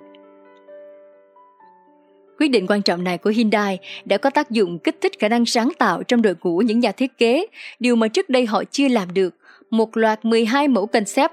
[2.39, 5.47] Quyết định quan trọng này của Hyundai đã có tác dụng kích thích khả năng
[5.47, 7.47] sáng tạo trong đội ngũ những nhà thiết kế,
[7.79, 9.35] điều mà trước đây họ chưa làm được.
[9.71, 11.33] Một loạt 12 mẫu concept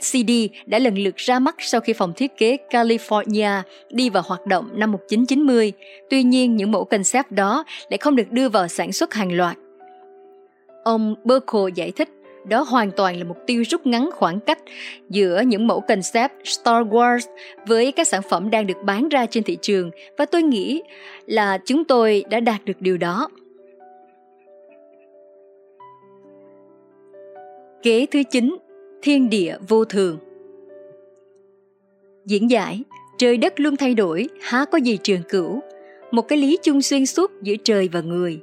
[0.00, 0.30] SCD
[0.66, 4.68] đã lần lượt ra mắt sau khi phòng thiết kế California đi vào hoạt động
[4.74, 5.72] năm 1990.
[6.10, 9.56] Tuy nhiên, những mẫu concept đó lại không được đưa vào sản xuất hàng loạt.
[10.84, 12.08] Ông Burkle giải thích
[12.48, 14.58] đó hoàn toàn là mục tiêu rút ngắn khoảng cách
[15.10, 17.26] giữa những mẫu concept Star Wars
[17.66, 20.82] với các sản phẩm đang được bán ra trên thị trường và tôi nghĩ
[21.26, 23.28] là chúng tôi đã đạt được điều đó.
[27.82, 28.56] Kế thứ 9
[29.02, 30.18] thiên địa vô thường.
[32.26, 32.82] Diễn giải,
[33.18, 35.60] trời đất luôn thay đổi, há có gì trường cửu,
[36.10, 38.40] một cái lý chung xuyên suốt giữa trời và người.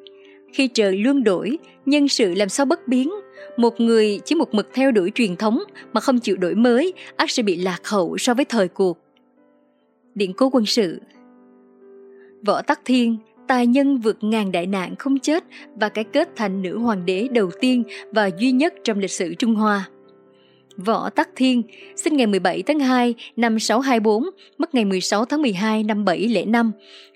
[0.53, 3.11] Khi trời luôn đổi, nhân sự làm sao bất biến,
[3.57, 7.31] một người chỉ một mực theo đuổi truyền thống mà không chịu đổi mới, ắt
[7.31, 8.97] sẽ bị lạc hậu so với thời cuộc.
[10.15, 10.99] Điện cố quân sự
[12.45, 13.17] Võ Tắc Thiên,
[13.47, 15.43] tài nhân vượt ngàn đại nạn không chết
[15.75, 19.33] và cái kết thành nữ hoàng đế đầu tiên và duy nhất trong lịch sử
[19.33, 19.89] Trung Hoa.
[20.77, 21.61] Võ Tắc Thiên,
[21.95, 24.23] sinh ngày 17 tháng 2 năm 624,
[24.57, 26.71] mất ngày 16 tháng 12 năm 705,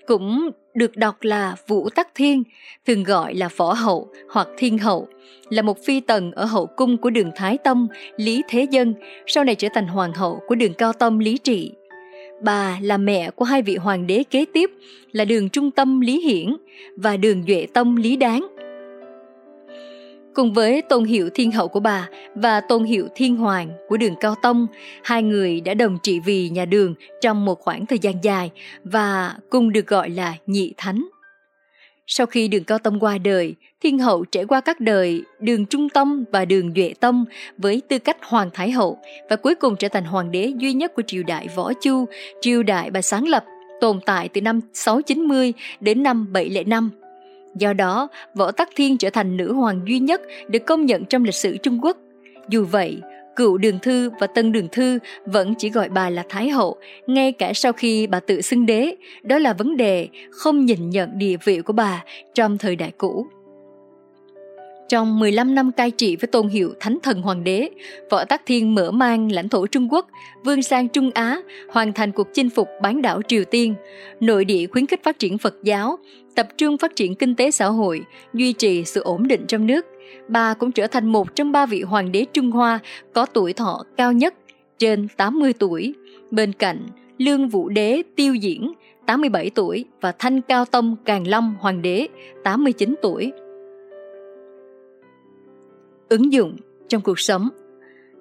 [0.06, 2.42] cũng được đọc là Vũ Tắc Thiên,
[2.86, 5.08] thường gọi là Võ Hậu hoặc Thiên Hậu,
[5.50, 8.94] là một phi tần ở hậu cung của đường Thái Tông, Lý Thế Dân,
[9.26, 11.72] sau này trở thành hoàng hậu của đường Cao Tông Lý Trị.
[12.42, 14.70] Bà là mẹ của hai vị hoàng đế kế tiếp
[15.12, 16.56] là đường Trung Tâm Lý Hiển
[16.96, 18.46] và đường Duệ Tông Lý Đáng
[20.34, 24.14] Cùng với tôn hiệu thiên hậu của bà và tôn hiệu thiên hoàng của đường
[24.20, 24.66] Cao Tông,
[25.02, 28.50] hai người đã đồng trị vì nhà đường trong một khoảng thời gian dài
[28.84, 31.08] và cùng được gọi là nhị thánh.
[32.06, 35.88] Sau khi đường Cao Tông qua đời, thiên hậu trải qua các đời đường Trung
[35.88, 37.24] Tông và đường Duệ Tông
[37.58, 38.98] với tư cách Hoàng Thái Hậu
[39.30, 42.04] và cuối cùng trở thành hoàng đế duy nhất của triều đại Võ Chu,
[42.40, 43.44] triều đại bà sáng lập
[43.80, 46.90] tồn tại từ năm 690 đến năm 705
[47.54, 51.24] Do đó, Võ Tắc Thiên trở thành nữ hoàng duy nhất được công nhận trong
[51.24, 51.96] lịch sử Trung Quốc.
[52.48, 53.00] Dù vậy,
[53.36, 57.32] cựu đường thư và tân đường thư vẫn chỉ gọi bà là Thái Hậu, ngay
[57.32, 58.94] cả sau khi bà tự xưng đế.
[59.22, 63.26] Đó là vấn đề không nhìn nhận địa vị của bà trong thời đại cũ.
[64.90, 67.70] Trong 15 năm cai trị với tôn hiệu Thánh Thần Hoàng đế,
[68.10, 70.06] Võ Tắc Thiên mở mang lãnh thổ Trung Quốc,
[70.44, 73.74] vươn sang Trung Á, hoàn thành cuộc chinh phục bán đảo Triều Tiên,
[74.20, 75.98] nội địa khuyến khích phát triển Phật giáo,
[76.34, 78.02] tập trung phát triển kinh tế xã hội,
[78.34, 79.86] duy trì sự ổn định trong nước.
[80.28, 82.78] Bà cũng trở thành một trong ba vị hoàng đế Trung Hoa
[83.12, 84.34] có tuổi thọ cao nhất,
[84.78, 85.94] trên 80 tuổi.
[86.30, 86.86] Bên cạnh,
[87.18, 88.72] Lương Vũ Đế Tiêu Diễn,
[89.06, 92.08] 87 tuổi và Thanh Cao Tông Càn Long Hoàng đế,
[92.44, 93.32] 89 tuổi
[96.10, 96.56] ứng dụng
[96.88, 97.48] trong cuộc sống.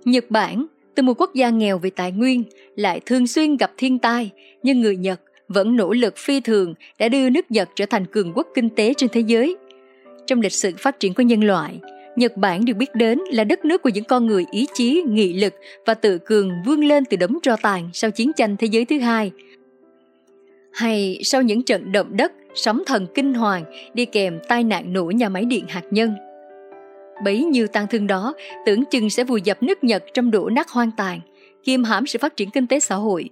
[0.06, 2.44] Nhật Bản, từ một quốc gia nghèo về tài nguyên,
[2.76, 4.32] lại thường xuyên gặp thiên tai,
[4.64, 8.32] nhưng người Nhật vẫn nỗ lực phi thường đã đưa nước Nhật trở thành cường
[8.36, 9.56] quốc kinh tế trên thế giới.
[10.28, 11.80] Trong lịch sử phát triển của nhân loại,
[12.16, 15.34] Nhật Bản được biết đến là đất nước của những con người ý chí, nghị
[15.34, 15.54] lực
[15.86, 19.00] và tự cường vươn lên từ đống tro tàn sau chiến tranh thế giới thứ
[19.00, 19.32] hai.
[20.74, 25.06] Hay sau những trận động đất, sóng thần kinh hoàng đi kèm tai nạn nổ
[25.06, 26.14] nhà máy điện hạt nhân–
[27.24, 28.34] bấy nhiêu tăng thương đó
[28.66, 31.20] tưởng chừng sẽ vùi dập nước Nhật trong đổ nát hoang tàn,
[31.64, 33.30] kiềm hãm sự phát triển kinh tế xã hội.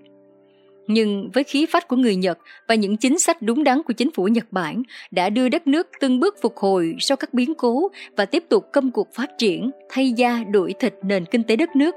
[0.87, 4.11] Nhưng với khí phách của người Nhật và những chính sách đúng đắn của chính
[4.11, 7.87] phủ Nhật Bản đã đưa đất nước từng bước phục hồi sau các biến cố
[8.17, 11.75] và tiếp tục công cuộc phát triển, thay da đổi thịt nền kinh tế đất
[11.75, 11.95] nước,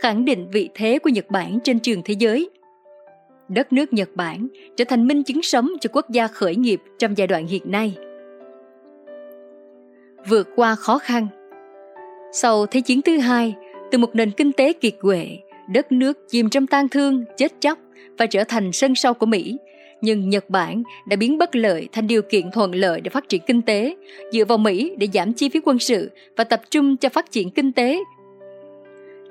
[0.00, 2.50] khẳng định vị thế của Nhật Bản trên trường thế giới.
[3.48, 7.18] Đất nước Nhật Bản trở thành minh chứng sống cho quốc gia khởi nghiệp trong
[7.18, 7.96] giai đoạn hiện nay
[10.28, 11.26] vượt qua khó khăn.
[12.32, 13.54] Sau Thế chiến thứ hai,
[13.90, 15.28] từ một nền kinh tế kiệt quệ,
[15.68, 17.78] đất nước chìm trong tang thương, chết chóc
[18.18, 19.56] và trở thành sân sau của Mỹ,
[20.00, 23.42] nhưng Nhật Bản đã biến bất lợi thành điều kiện thuận lợi để phát triển
[23.46, 23.96] kinh tế,
[24.32, 27.50] dựa vào Mỹ để giảm chi phí quân sự và tập trung cho phát triển
[27.50, 27.98] kinh tế.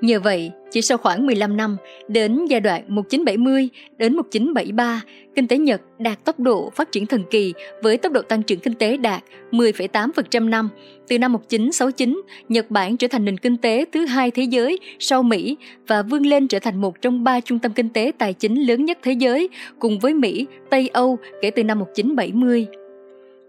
[0.00, 1.76] Nhờ vậy, chỉ sau khoảng 15 năm,
[2.08, 5.02] đến giai đoạn 1970 đến 1973,
[5.34, 8.58] kinh tế Nhật đạt tốc độ phát triển thần kỳ với tốc độ tăng trưởng
[8.58, 10.68] kinh tế đạt 10,8% năm.
[11.08, 15.22] Từ năm 1969, Nhật Bản trở thành nền kinh tế thứ hai thế giới sau
[15.22, 15.56] Mỹ
[15.86, 18.84] và vươn lên trở thành một trong ba trung tâm kinh tế tài chính lớn
[18.84, 22.66] nhất thế giới cùng với Mỹ, Tây Âu kể từ năm 1970.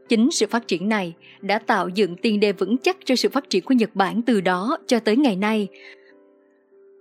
[0.10, 3.50] Chính sự phát triển này đã tạo dựng tiền đề vững chắc cho sự phát
[3.50, 5.68] triển của Nhật Bản từ đó cho tới ngày nay.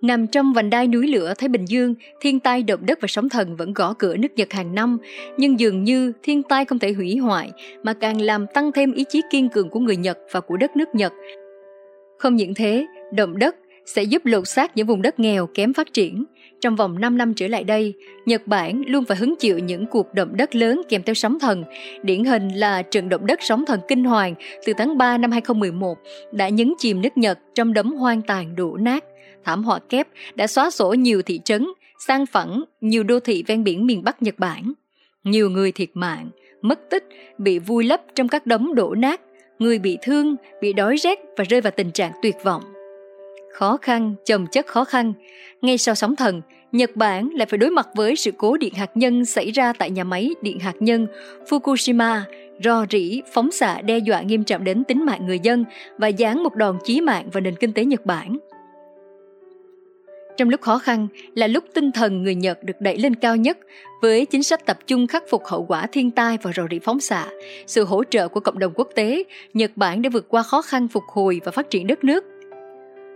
[0.03, 3.29] Nằm trong vành đai núi lửa Thái Bình Dương, thiên tai động đất và sóng
[3.29, 4.99] thần vẫn gõ cửa nước Nhật hàng năm,
[5.37, 7.51] nhưng dường như thiên tai không thể hủy hoại
[7.83, 10.77] mà càng làm tăng thêm ý chí kiên cường của người Nhật và của đất
[10.77, 11.13] nước Nhật.
[12.19, 13.57] Không những thế, động đất
[13.87, 16.25] sẽ giúp lột xác những vùng đất nghèo kém phát triển.
[16.61, 17.95] Trong vòng 5 năm trở lại đây,
[18.27, 21.65] Nhật Bản luôn phải hứng chịu những cuộc động đất lớn kèm theo sóng thần.
[22.03, 24.35] Điển hình là trận động đất sóng thần kinh hoàng
[24.67, 25.99] từ tháng 3 năm 2011
[26.33, 29.05] đã nhấn chìm nước Nhật trong đống hoang tàn đổ nát
[29.47, 31.67] thảm họa kép đã xóa sổ nhiều thị trấn,
[32.07, 34.73] sang phẳng nhiều đô thị ven biển miền Bắc Nhật Bản.
[35.25, 36.31] Nhiều người thiệt mạng,
[36.63, 37.05] mất tích,
[37.39, 39.21] bị vùi lấp trong các đống đổ nát,
[39.59, 42.63] người bị thương, bị đói rét và rơi vào tình trạng tuyệt vọng.
[43.53, 45.13] Khó khăn, chồng chất khó khăn.
[45.63, 48.91] Ngay sau sóng thần, Nhật Bản lại phải đối mặt với sự cố điện hạt
[48.95, 51.07] nhân xảy ra tại nhà máy điện hạt nhân
[51.49, 52.21] Fukushima,
[52.65, 55.65] rò rỉ, phóng xạ đe dọa nghiêm trọng đến tính mạng người dân
[55.99, 58.39] và giáng một đòn chí mạng vào nền kinh tế Nhật Bản.
[60.37, 63.59] Trong lúc khó khăn là lúc tinh thần người Nhật được đẩy lên cao nhất
[64.03, 67.01] với chính sách tập trung khắc phục hậu quả thiên tai và rò rỉ phóng
[67.01, 67.27] xạ,
[67.67, 70.89] sự hỗ trợ của cộng đồng quốc tế, Nhật Bản đã vượt qua khó khăn
[70.89, 72.25] phục hồi và phát triển đất nước.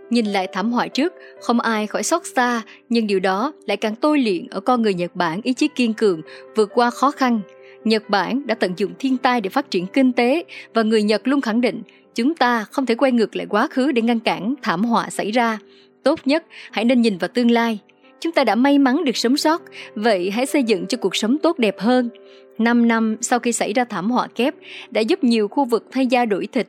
[0.09, 3.95] Nhìn lại thảm họa trước, không ai khỏi xót xa, nhưng điều đó lại càng
[3.95, 6.21] tôi luyện ở con người Nhật Bản ý chí kiên cường,
[6.55, 7.41] vượt qua khó khăn.
[7.83, 11.27] Nhật Bản đã tận dụng thiên tai để phát triển kinh tế và người Nhật
[11.27, 11.81] luôn khẳng định
[12.15, 15.31] chúng ta không thể quay ngược lại quá khứ để ngăn cản thảm họa xảy
[15.31, 15.59] ra
[16.03, 17.79] Tốt nhất, hãy nên nhìn vào tương lai.
[18.19, 19.61] Chúng ta đã may mắn được sống sót,
[19.95, 22.09] vậy hãy xây dựng cho cuộc sống tốt đẹp hơn.
[22.57, 24.55] Năm năm sau khi xảy ra thảm họa kép
[24.91, 26.67] đã giúp nhiều khu vực thay da đổi thịt.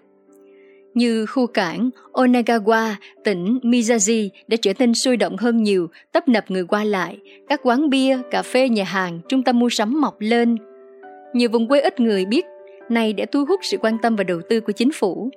[0.95, 6.51] Như khu cảng Onagawa, tỉnh Mizaji đã trở nên sôi động hơn nhiều, tấp nập
[6.51, 7.19] người qua lại,
[7.49, 10.57] các quán bia, cà phê, nhà hàng, trung tâm mua sắm mọc lên.
[11.35, 12.45] Nhiều vùng quê ít người biết,
[12.89, 15.31] này đã thu hút sự quan tâm và đầu tư của chính phủ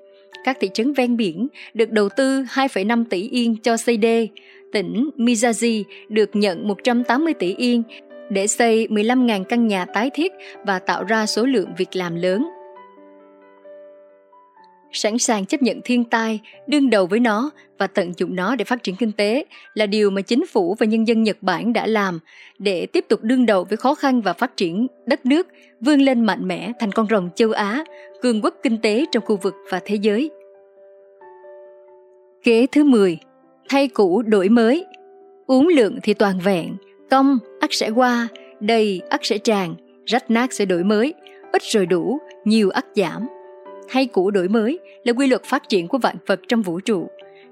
[0.43, 4.27] các thị trấn ven biển được đầu tư 2,5 tỷ yên cho xây đê.
[4.71, 7.83] Tỉnh Mizazi được nhận 180 tỷ yên
[8.29, 10.31] để xây 15.000 căn nhà tái thiết
[10.65, 12.45] và tạo ra số lượng việc làm lớn.
[14.95, 18.65] Sẵn sàng chấp nhận thiên tai, đương đầu với nó và tận dụng nó để
[18.65, 21.87] phát triển kinh tế là điều mà chính phủ và nhân dân Nhật Bản đã
[21.87, 22.19] làm
[22.59, 25.47] để tiếp tục đương đầu với khó khăn và phát triển đất nước,
[25.81, 27.83] vươn lên mạnh mẽ thành con rồng châu Á,
[28.21, 30.29] cường quốc kinh tế trong khu vực và thế giới.
[32.43, 33.17] Kế thứ 10.
[33.69, 34.85] Thay cũ đổi mới.
[35.47, 36.75] Uống lượng thì toàn vẹn,
[37.09, 38.27] công ắt sẽ qua,
[38.59, 41.13] đầy ắt sẽ tràn, rách nát sẽ đổi mới,
[41.51, 43.27] ít rồi đủ, nhiều ắt giảm
[43.89, 47.07] hay cũ đổi mới là quy luật phát triển của vạn vật trong vũ trụ.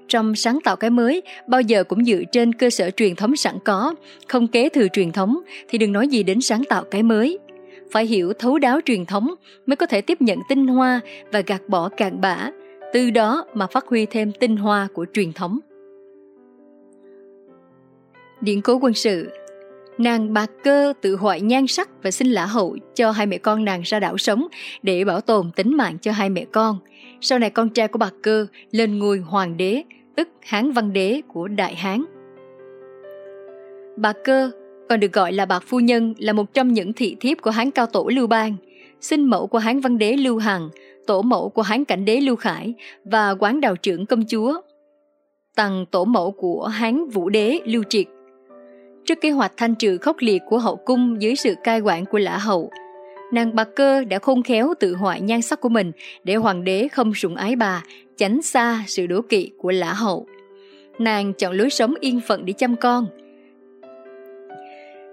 [0.08, 3.54] Trong sáng tạo cái mới, bao giờ cũng dựa trên cơ sở truyền thống sẵn
[3.64, 3.94] có,
[4.28, 7.38] không kế thừa truyền thống thì đừng nói gì đến sáng tạo cái mới.
[7.90, 9.34] Phải hiểu thấu đáo truyền thống
[9.66, 11.00] mới có thể tiếp nhận tinh hoa
[11.32, 12.50] và gạt bỏ cạn bã,
[12.92, 15.58] từ đó mà phát huy thêm tinh hoa của truyền thống.
[18.40, 19.28] Điện cố quân sự
[19.98, 23.64] Nàng bạc cơ tự hoại nhan sắc và xin lã hậu cho hai mẹ con
[23.64, 24.46] nàng ra đảo sống
[24.82, 26.78] để bảo tồn tính mạng cho hai mẹ con.
[27.20, 29.82] Sau này con trai của bạc cơ lên ngôi hoàng đế,
[30.16, 32.04] tức Hán Văn Đế của Đại Hán.
[33.96, 34.50] Bạc cơ,
[34.88, 37.70] còn được gọi là bạc phu nhân là một trong những thị thiếp của Hán
[37.70, 38.56] Cao Tổ Lưu Bang,
[39.00, 40.68] sinh mẫu của Hán Văn Đế Lưu Hằng,
[41.06, 44.60] tổ mẫu của Hán Cảnh Đế Lưu Khải và quán đào trưởng công chúa.
[45.56, 48.06] Tầng tổ mẫu của Hán Vũ Đế Lưu Triệt.
[49.06, 52.18] Trước kế hoạch thanh trừ khốc liệt của hậu cung dưới sự cai quản của
[52.18, 52.70] lã hậu,
[53.32, 55.92] nàng bạc cơ đã khôn khéo tự hoại nhan sắc của mình
[56.24, 57.84] để hoàng đế không sủng ái bà,
[58.16, 60.26] tránh xa sự đố kỵ của lã hậu.
[60.98, 63.06] Nàng chọn lối sống yên phận để chăm con–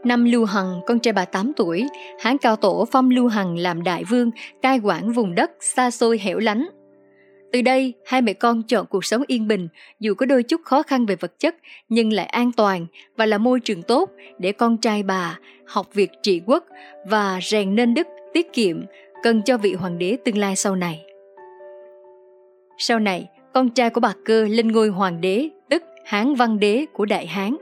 [0.03, 1.87] Năm Lưu Hằng, con trai bà 8 tuổi,
[2.19, 6.19] Hán cao tổ phong Lưu Hằng làm đại vương, cai quản vùng đất xa xôi
[6.23, 6.69] hẻo lánh.
[7.51, 9.67] Từ đây, hai mẹ con chọn cuộc sống yên bình,
[9.99, 11.55] dù có đôi chút khó khăn về vật chất,
[11.89, 12.85] nhưng lại an toàn
[13.17, 16.65] và là môi trường tốt để con trai bà học việc trị quốc
[17.05, 18.81] và rèn nên đức tiết kiệm
[19.23, 21.05] cần cho vị hoàng đế tương lai sau này.
[22.77, 26.85] Sau này, con trai của bà Cơ lên ngôi hoàng đế, tức Hán Văn Đế
[26.93, 27.55] của Đại Hán.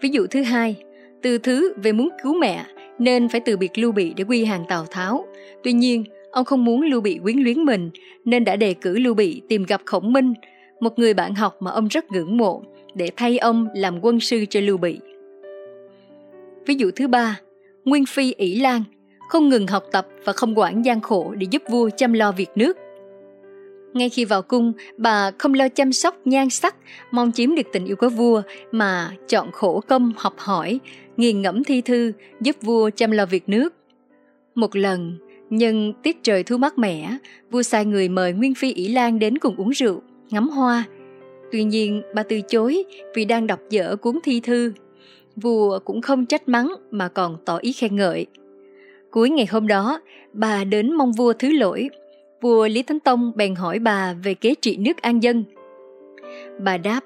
[0.00, 0.76] Ví dụ thứ hai,
[1.22, 2.64] từ thứ về muốn cứu mẹ
[2.98, 5.26] nên phải từ biệt Lưu Bị để quy hàng Tào Tháo.
[5.64, 6.04] Tuy nhiên,
[6.38, 7.90] ông không muốn Lưu Bị quyến luyến mình
[8.24, 10.34] nên đã đề cử Lưu Bị tìm gặp Khổng Minh
[10.80, 12.62] một người bạn học mà ông rất ngưỡng mộ
[12.94, 14.98] để thay ông làm quân sư cho Lưu Bị.
[16.66, 17.40] Ví dụ thứ ba,
[17.84, 18.82] Nguyên Phi ỷ Lan
[19.28, 22.50] không ngừng học tập và không quản gian khổ để giúp vua chăm lo việc
[22.54, 22.76] nước.
[23.92, 26.76] Ngay khi vào cung, bà không lo chăm sóc nhan sắc,
[27.10, 30.80] mong chiếm được tình yêu của vua, mà chọn khổ công học hỏi,
[31.16, 33.74] nghiền ngẫm thi thư, giúp vua chăm lo việc nước.
[34.54, 35.18] Một lần,
[35.50, 37.16] nhưng tiết trời thu mát mẻ,
[37.50, 40.84] vua sai người mời Nguyên Phi ỷ Lan đến cùng uống rượu, ngắm hoa.
[41.52, 42.84] Tuy nhiên, bà từ chối
[43.14, 44.72] vì đang đọc dở cuốn thi thư.
[45.36, 48.26] Vua cũng không trách mắng mà còn tỏ ý khen ngợi.
[49.10, 50.00] Cuối ngày hôm đó,
[50.32, 51.88] bà đến mong vua thứ lỗi.
[52.40, 55.44] Vua Lý Thánh Tông bèn hỏi bà về kế trị nước an dân.
[56.64, 57.00] Bà đáp,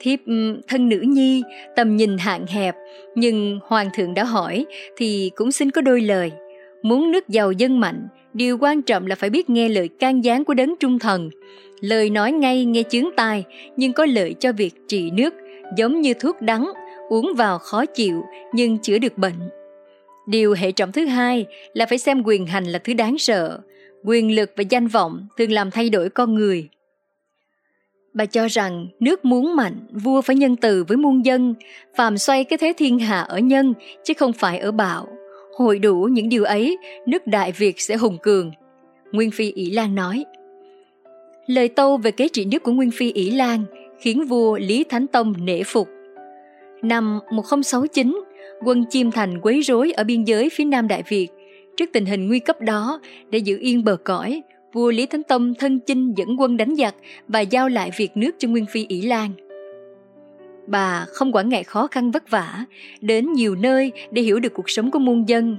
[0.00, 1.42] thiếp ừ, thân nữ nhi,
[1.76, 2.74] tầm nhìn hạn hẹp,
[3.14, 4.66] nhưng hoàng thượng đã hỏi
[4.96, 6.32] thì cũng xin có đôi lời.
[6.82, 10.44] Muốn nước giàu dân mạnh, điều quan trọng là phải biết nghe lời can gián
[10.44, 11.30] của đấng trung thần.
[11.80, 13.44] Lời nói ngay nghe chướng tai,
[13.76, 15.34] nhưng có lợi cho việc trị nước,
[15.76, 16.72] giống như thuốc đắng,
[17.08, 18.22] uống vào khó chịu
[18.52, 19.50] nhưng chữa được bệnh.
[20.26, 23.60] Điều hệ trọng thứ hai là phải xem quyền hành là thứ đáng sợ.
[24.04, 26.68] Quyền lực và danh vọng thường làm thay đổi con người.
[28.14, 31.54] Bà cho rằng nước muốn mạnh, vua phải nhân từ với muôn dân,
[31.96, 33.74] phàm xoay cái thế thiên hạ ở nhân
[34.04, 35.17] chứ không phải ở bạo.
[35.58, 38.50] Hội đủ những điều ấy, nước Đại Việt sẽ hùng cường.
[39.12, 40.24] Nguyên Phi ỷ Lan nói.
[41.46, 43.64] Lời tâu về kế trị nước của Nguyên Phi ỷ Lan
[44.00, 45.88] khiến vua Lý Thánh Tông nể phục.
[46.82, 48.20] Năm 1069,
[48.64, 51.28] quân Chiêm Thành quấy rối ở biên giới phía nam Đại Việt.
[51.76, 53.00] Trước tình hình nguy cấp đó,
[53.30, 54.42] để giữ yên bờ cõi,
[54.72, 56.94] vua Lý Thánh Tông thân chinh dẫn quân đánh giặc
[57.28, 59.30] và giao lại việc nước cho Nguyên Phi ỷ Lan.
[60.70, 62.64] Bà không quản ngại khó khăn vất vả,
[63.00, 65.56] đến nhiều nơi để hiểu được cuộc sống của muôn dân.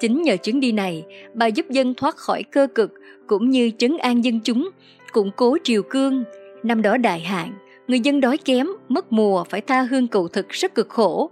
[0.00, 1.04] Chính nhờ chuyến đi này,
[1.34, 2.92] bà giúp dân thoát khỏi cơ cực
[3.26, 4.70] cũng như trấn an dân chúng,
[5.12, 6.24] củng cố triều cương.
[6.62, 7.52] Năm đó đại hạn,
[7.88, 11.30] người dân đói kém, mất mùa phải tha hương cầu thực rất cực khổ.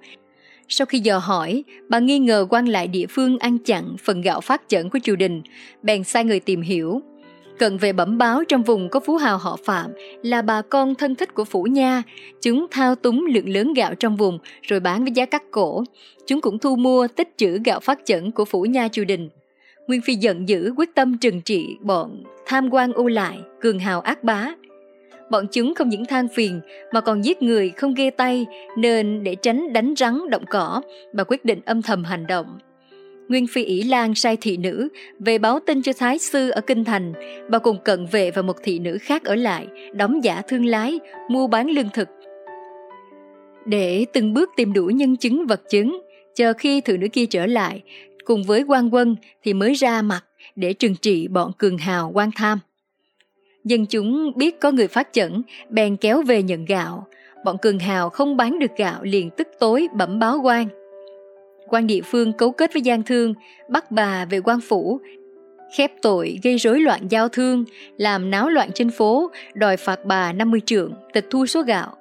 [0.69, 4.41] Sau khi dò hỏi, bà nghi ngờ quan lại địa phương ăn chặn phần gạo
[4.41, 5.43] phát chẩn của triều đình,
[5.83, 7.03] bèn sai người tìm hiểu.
[7.61, 9.91] Cận về bẩm báo trong vùng có phú hào họ Phạm
[10.23, 12.03] là bà con thân thích của Phủ Nha.
[12.43, 15.85] Chúng thao túng lượng lớn gạo trong vùng rồi bán với giá cắt cổ.
[16.27, 19.29] Chúng cũng thu mua tích trữ gạo phát chẩn của Phủ Nha triều đình.
[19.87, 24.01] Nguyên Phi giận dữ quyết tâm trừng trị bọn tham quan ô lại, cường hào
[24.01, 24.47] ác bá.
[25.31, 26.61] Bọn chúng không những than phiền
[26.93, 28.47] mà còn giết người không ghê tay
[28.77, 30.83] nên để tránh đánh rắn động cỏ,
[31.13, 32.59] bà quyết định âm thầm hành động.
[33.31, 36.85] Nguyên Phi ỷ Lan sai thị nữ về báo tin cho Thái Sư ở Kinh
[36.85, 37.13] Thành,
[37.49, 40.99] và cùng cận vệ và một thị nữ khác ở lại, đóng giả thương lái,
[41.29, 42.09] mua bán lương thực.
[43.67, 46.01] Để từng bước tìm đủ nhân chứng vật chứng,
[46.35, 47.83] chờ khi thị nữ kia trở lại,
[48.25, 50.25] cùng với quan quân thì mới ra mặt
[50.57, 52.59] để trừng trị bọn cường hào quan tham.
[53.65, 57.07] Dân chúng biết có người phát chẩn, bèn kéo về nhận gạo.
[57.45, 60.69] Bọn cường hào không bán được gạo liền tức tối bẩm báo quan
[61.71, 63.35] quan địa phương cấu kết với gian thương,
[63.69, 65.01] bắt bà về quan phủ,
[65.77, 67.65] khép tội gây rối loạn giao thương,
[67.97, 71.97] làm náo loạn trên phố, đòi phạt bà 50 trượng, tịch thu số gạo.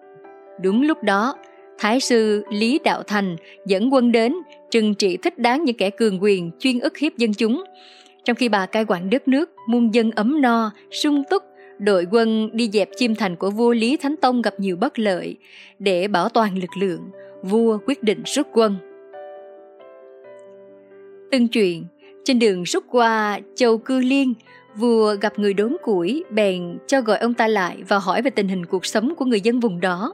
[0.62, 1.36] Đúng lúc đó,
[1.78, 4.36] Thái sư Lý Đạo Thành dẫn quân đến
[4.72, 7.64] trừng trị thích đáng những kẻ cường quyền chuyên ức hiếp dân chúng.
[8.26, 11.44] Trong khi bà cai quản đất nước, muôn dân ấm no, sung túc,
[11.80, 15.36] đội quân đi dẹp chim thành của vua Lý Thánh Tông gặp nhiều bất lợi.
[15.80, 17.02] Để bảo toàn lực lượng,
[17.44, 18.76] vua quyết định rút quân.
[21.32, 21.84] Từng truyền
[22.26, 24.34] trên đường rút qua châu Cư Liên,
[24.76, 28.48] vua gặp người đốn củi bèn cho gọi ông ta lại và hỏi về tình
[28.48, 30.14] hình cuộc sống của người dân vùng đó.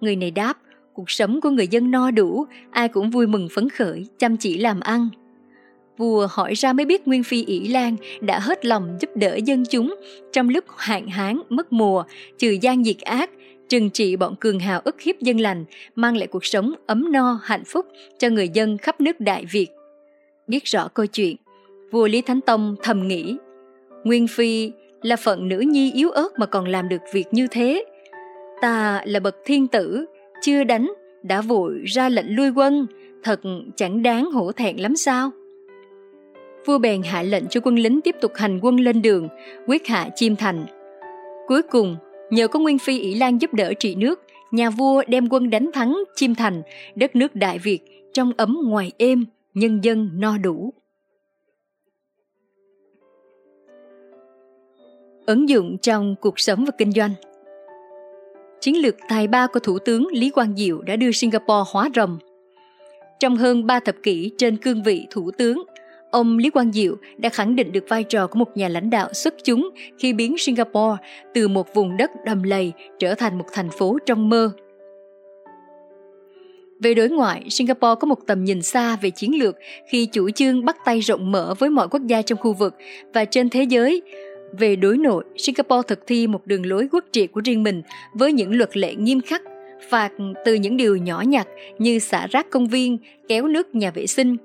[0.00, 0.58] Người này đáp,
[0.92, 4.58] cuộc sống của người dân no đủ, ai cũng vui mừng phấn khởi, chăm chỉ
[4.58, 5.08] làm ăn.
[5.96, 9.64] Vua hỏi ra mới biết Nguyên Phi ỷ Lan đã hết lòng giúp đỡ dân
[9.70, 9.94] chúng
[10.32, 12.04] trong lúc hạn hán, mất mùa,
[12.38, 13.30] trừ gian diệt ác,
[13.68, 15.64] trừng trị bọn cường hào ức hiếp dân lành,
[15.94, 17.86] mang lại cuộc sống ấm no, hạnh phúc
[18.18, 19.68] cho người dân khắp nước Đại Việt
[20.48, 21.36] biết rõ câu chuyện,
[21.90, 23.36] vua Lý Thánh Tông thầm nghĩ,
[24.04, 24.72] Nguyên Phi
[25.02, 27.84] là phận nữ nhi yếu ớt mà còn làm được việc như thế.
[28.60, 30.04] Ta là bậc thiên tử,
[30.42, 30.92] chưa đánh,
[31.22, 32.86] đã vội ra lệnh lui quân,
[33.22, 33.40] thật
[33.76, 35.30] chẳng đáng hổ thẹn lắm sao?
[36.66, 39.28] Vua bèn hạ lệnh cho quân lính tiếp tục hành quân lên đường,
[39.66, 40.66] quyết hạ chiêm thành.
[41.46, 41.96] Cuối cùng,
[42.30, 45.70] nhờ có Nguyên Phi ỷ Lan giúp đỡ trị nước, nhà vua đem quân đánh
[45.72, 46.62] thắng chiêm thành,
[46.94, 47.80] đất nước Đại Việt
[48.12, 49.24] trong ấm ngoài êm,
[49.58, 50.74] nhân dân no đủ.
[55.26, 57.14] Ứng dụng trong cuộc sống và kinh doanh
[58.60, 62.18] Chiến lược tài ba của Thủ tướng Lý Quang Diệu đã đưa Singapore hóa rồng.
[63.20, 65.64] Trong hơn 3 thập kỷ trên cương vị thủ tướng,
[66.10, 69.08] ông Lý Quang Diệu đã khẳng định được vai trò của một nhà lãnh đạo
[69.12, 70.96] xuất chúng khi biến Singapore
[71.34, 74.52] từ một vùng đất đầm lầy trở thành một thành phố trong mơ.
[76.80, 79.56] Về đối ngoại, Singapore có một tầm nhìn xa về chiến lược
[79.90, 82.74] khi chủ trương bắt tay rộng mở với mọi quốc gia trong khu vực
[83.14, 84.02] và trên thế giới.
[84.58, 87.82] Về đối nội, Singapore thực thi một đường lối quốc trị của riêng mình
[88.14, 89.42] với những luật lệ nghiêm khắc,
[89.90, 90.12] phạt
[90.44, 91.48] từ những điều nhỏ nhặt
[91.78, 92.98] như xả rác công viên,
[93.28, 94.36] kéo nước nhà vệ sinh.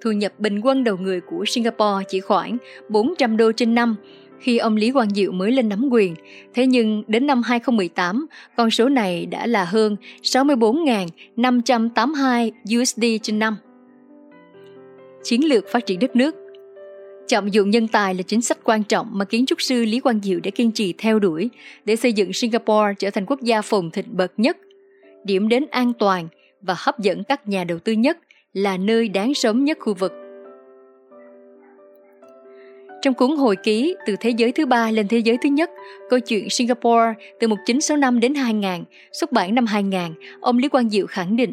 [0.00, 2.56] Thu nhập bình quân đầu người của Singapore chỉ khoảng
[2.88, 3.96] 400 đô trên năm,
[4.40, 6.14] khi ông Lý Quang Diệu mới lên nắm quyền.
[6.54, 8.26] Thế nhưng đến năm 2018,
[8.56, 13.56] con số này đã là hơn 64.582 USD trên năm.
[15.22, 16.34] Chiến lược phát triển đất nước
[17.28, 20.20] Trọng dụng nhân tài là chính sách quan trọng mà kiến trúc sư Lý Quang
[20.22, 21.50] Diệu đã kiên trì theo đuổi
[21.84, 24.56] để xây dựng Singapore trở thành quốc gia phồn thịnh bậc nhất,
[25.24, 26.28] điểm đến an toàn
[26.60, 28.18] và hấp dẫn các nhà đầu tư nhất
[28.52, 30.12] là nơi đáng sống nhất khu vực.
[33.06, 35.70] Trong cuốn hồi ký Từ thế giới thứ ba lên thế giới thứ nhất,
[36.10, 40.00] câu chuyện Singapore từ 1965 đến 2000, xuất bản năm 2000,
[40.40, 41.52] ông Lý Quang Diệu khẳng định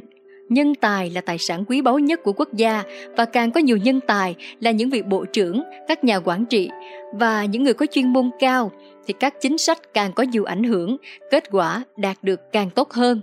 [0.49, 2.84] nhân tài là tài sản quý báu nhất của quốc gia
[3.18, 6.70] và càng có nhiều nhân tài là những vị bộ trưởng, các nhà quản trị
[7.14, 8.72] và những người có chuyên môn cao
[9.08, 10.97] thì các chính sách càng có nhiều ảnh hưởng,
[11.32, 13.22] kết quả đạt được càng tốt hơn.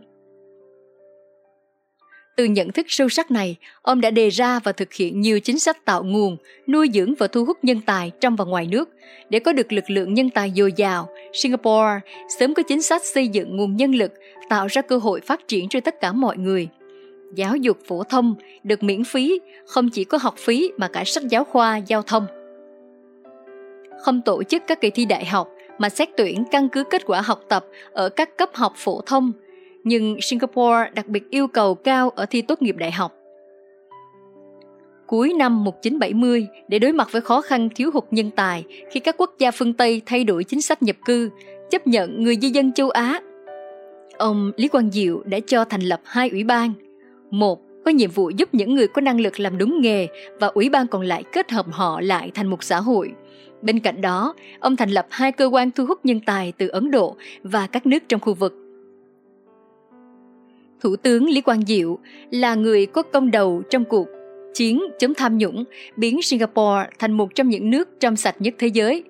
[2.41, 5.59] Từ nhận thức sâu sắc này, ông đã đề ra và thực hiện nhiều chính
[5.59, 6.37] sách tạo nguồn,
[6.67, 8.89] nuôi dưỡng và thu hút nhân tài trong và ngoài nước.
[9.31, 12.01] Để có được lực lượng nhân tài dồi dào, Singapore
[12.39, 14.13] sớm có chính sách xây dựng nguồn nhân lực,
[14.49, 16.69] tạo ra cơ hội phát triển cho tất cả mọi người.
[17.35, 21.25] Giáo dục phổ thông được miễn phí, không chỉ có học phí mà cả sách
[21.29, 22.27] giáo khoa, giao thông.
[24.03, 27.21] Không tổ chức các kỳ thi đại học mà xét tuyển căn cứ kết quả
[27.21, 29.33] học tập ở các cấp học phổ thông–
[29.85, 33.13] nhưng Singapore đặc biệt yêu cầu cao ở thi tốt nghiệp đại học.
[35.07, 39.15] Cuối năm 1970, để đối mặt với khó khăn thiếu hụt nhân tài khi các
[39.19, 41.31] quốc gia phương Tây thay đổi chính sách nhập cư,
[41.71, 43.21] chấp nhận người di dân châu Á,
[44.19, 46.73] ông Lý Quang Diệu đã cho thành lập hai ủy ban.
[47.31, 50.07] Một có nhiệm vụ giúp những người có năng lực làm đúng nghề
[50.41, 53.13] và ủy ban còn lại kết hợp họ lại thành một xã hội.
[53.63, 56.91] Bên cạnh đó, ông thành lập hai cơ quan thu hút nhân tài từ Ấn
[56.91, 58.60] Độ và các nước trong khu vực
[60.81, 61.99] Thủ tướng Lý Quang Diệu
[62.31, 64.07] là người có công đầu trong cuộc
[64.55, 65.65] chiến chống tham nhũng,
[65.97, 69.05] biến Singapore thành một trong những nước trong sạch nhất thế giới.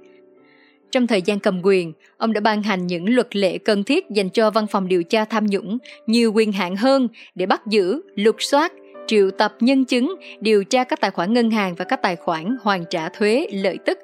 [0.91, 4.31] Trong thời gian cầm quyền, ông đã ban hành những luật lệ cần thiết dành
[4.31, 8.37] cho văn phòng điều tra tham nhũng nhiều quyền hạn hơn để bắt giữ, lục
[8.39, 8.73] soát,
[9.07, 12.57] triệu tập nhân chứng, điều tra các tài khoản ngân hàng và các tài khoản
[12.63, 13.99] hoàn trả thuế lợi tức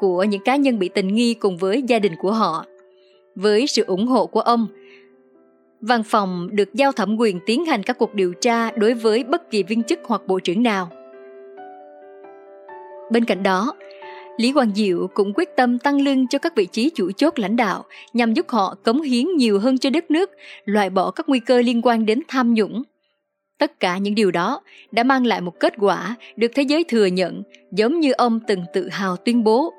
[0.00, 2.66] của những cá nhân bị tình nghi cùng với gia đình của họ.
[3.34, 4.66] Với sự ủng hộ của ông,
[5.82, 9.50] Văn phòng được giao thẩm quyền tiến hành các cuộc điều tra đối với bất
[9.50, 10.90] kỳ viên chức hoặc bộ trưởng nào.
[13.10, 13.74] Bên cạnh đó,
[14.36, 17.56] Lý Quang Diệu cũng quyết tâm tăng lương cho các vị trí chủ chốt lãnh
[17.56, 20.30] đạo nhằm giúp họ cống hiến nhiều hơn cho đất nước,
[20.64, 22.82] loại bỏ các nguy cơ liên quan đến tham nhũng.
[23.58, 24.60] Tất cả những điều đó
[24.92, 28.64] đã mang lại một kết quả được thế giới thừa nhận, giống như ông từng
[28.74, 29.72] tự hào tuyên bố.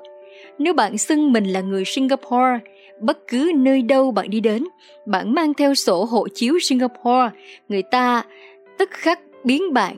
[0.58, 2.58] Nếu bạn xưng mình là người Singapore
[3.00, 4.64] bất cứ nơi đâu bạn đi đến,
[5.06, 7.30] bạn mang theo sổ hộ chiếu Singapore,
[7.68, 8.24] người ta
[8.78, 9.96] tức khắc biến bạn,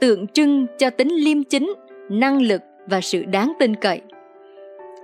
[0.00, 1.74] tượng trưng cho tính liêm chính,
[2.10, 4.00] năng lực và sự đáng tin cậy.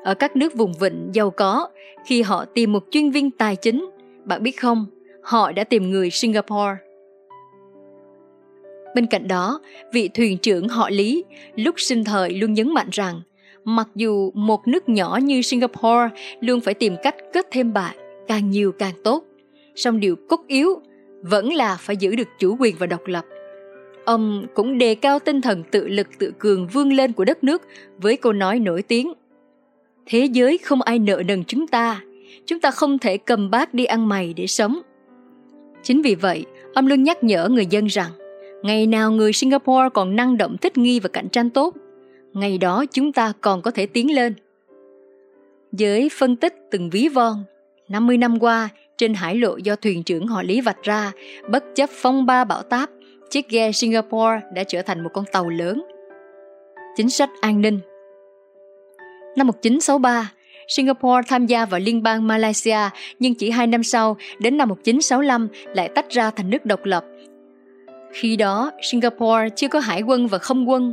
[0.05, 1.69] Ở các nước vùng vịnh giàu có,
[2.07, 3.91] khi họ tìm một chuyên viên tài chính,
[4.25, 4.87] bạn biết không,
[5.23, 6.77] họ đã tìm người Singapore.
[8.95, 9.61] Bên cạnh đó,
[9.93, 11.25] vị thuyền trưởng họ Lý
[11.55, 13.21] lúc sinh thời luôn nhấn mạnh rằng
[13.69, 16.09] Mặc dù một nước nhỏ như Singapore
[16.41, 17.97] luôn phải tìm cách kết thêm bạn,
[18.29, 19.25] càng nhiều càng tốt,
[19.75, 20.81] song điều cốt yếu
[21.23, 23.25] vẫn là phải giữ được chủ quyền và độc lập.
[24.05, 27.63] Ông cũng đề cao tinh thần tự lực tự cường vươn lên của đất nước
[27.99, 29.13] với câu nói nổi tiếng.
[30.07, 32.01] Thế giới không ai nợ nần chúng ta,
[32.47, 34.81] chúng ta không thể cầm bát đi ăn mày để sống.
[35.83, 36.45] Chính vì vậy,
[36.75, 38.11] ông luôn nhắc nhở người dân rằng,
[38.63, 41.75] ngày nào người Singapore còn năng động thích nghi và cạnh tranh tốt,
[42.37, 44.35] ngày đó chúng ta còn có thể tiến lên.
[45.73, 47.45] Với phân tích từng ví von,
[47.89, 48.69] 50 năm qua,
[48.99, 51.13] trên hải lộ do thuyền trưởng họ Lý vạch ra,
[51.51, 52.91] bất chấp phong ba bão táp,
[53.31, 55.85] chiếc ghe Singapore đã trở thành một con tàu lớn.
[56.97, 57.81] Chính sách an ninh
[59.37, 60.33] Năm 1963,
[60.69, 62.79] Singapore tham gia vào liên bang Malaysia
[63.19, 67.05] nhưng chỉ hai năm sau, đến năm 1965 lại tách ra thành nước độc lập.
[68.13, 70.93] Khi đó, Singapore chưa có hải quân và không quân,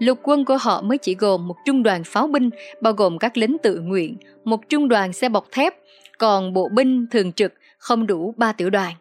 [0.00, 3.36] Lục quân của họ mới chỉ gồm một trung đoàn pháo binh bao gồm các
[3.36, 5.74] lính tự nguyện, một trung đoàn xe bọc thép,
[6.18, 8.94] còn bộ binh thường trực không đủ ba tiểu đoàn.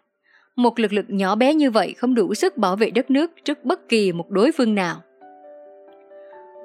[0.56, 3.64] Một lực lượng nhỏ bé như vậy không đủ sức bảo vệ đất nước trước
[3.64, 5.02] bất kỳ một đối phương nào.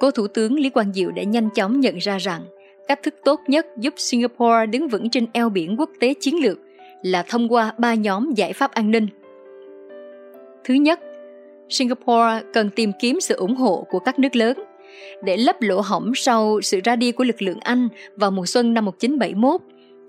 [0.01, 2.43] cố thủ tướng Lý Quang Diệu đã nhanh chóng nhận ra rằng
[2.89, 6.59] cách thức tốt nhất giúp Singapore đứng vững trên eo biển quốc tế chiến lược
[7.03, 9.07] là thông qua ba nhóm giải pháp an ninh.
[10.65, 11.01] Thứ nhất,
[11.69, 14.59] Singapore cần tìm kiếm sự ủng hộ của các nước lớn
[15.23, 18.75] để lấp lỗ hổng sau sự ra đi của lực lượng Anh vào mùa xuân
[18.75, 19.61] năm 1971.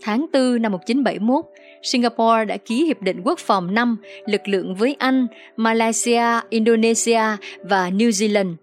[0.02, 1.46] Tháng 4 năm 1971,
[1.84, 5.28] Singapore đã ký hiệp định quốc phòng năm lực lượng với Anh,
[5.58, 7.22] Malaysia, Indonesia
[7.64, 8.56] và New Zealand.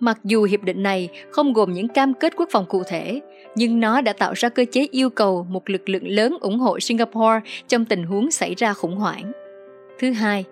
[0.00, 3.20] Mặc dù hiệp định này không gồm những cam kết quốc phòng cụ thể,
[3.54, 6.80] nhưng nó đã tạo ra cơ chế yêu cầu một lực lượng lớn ủng hộ
[6.80, 9.32] Singapore trong tình huống xảy ra khủng hoảng.
[9.98, 10.44] Thứ hai,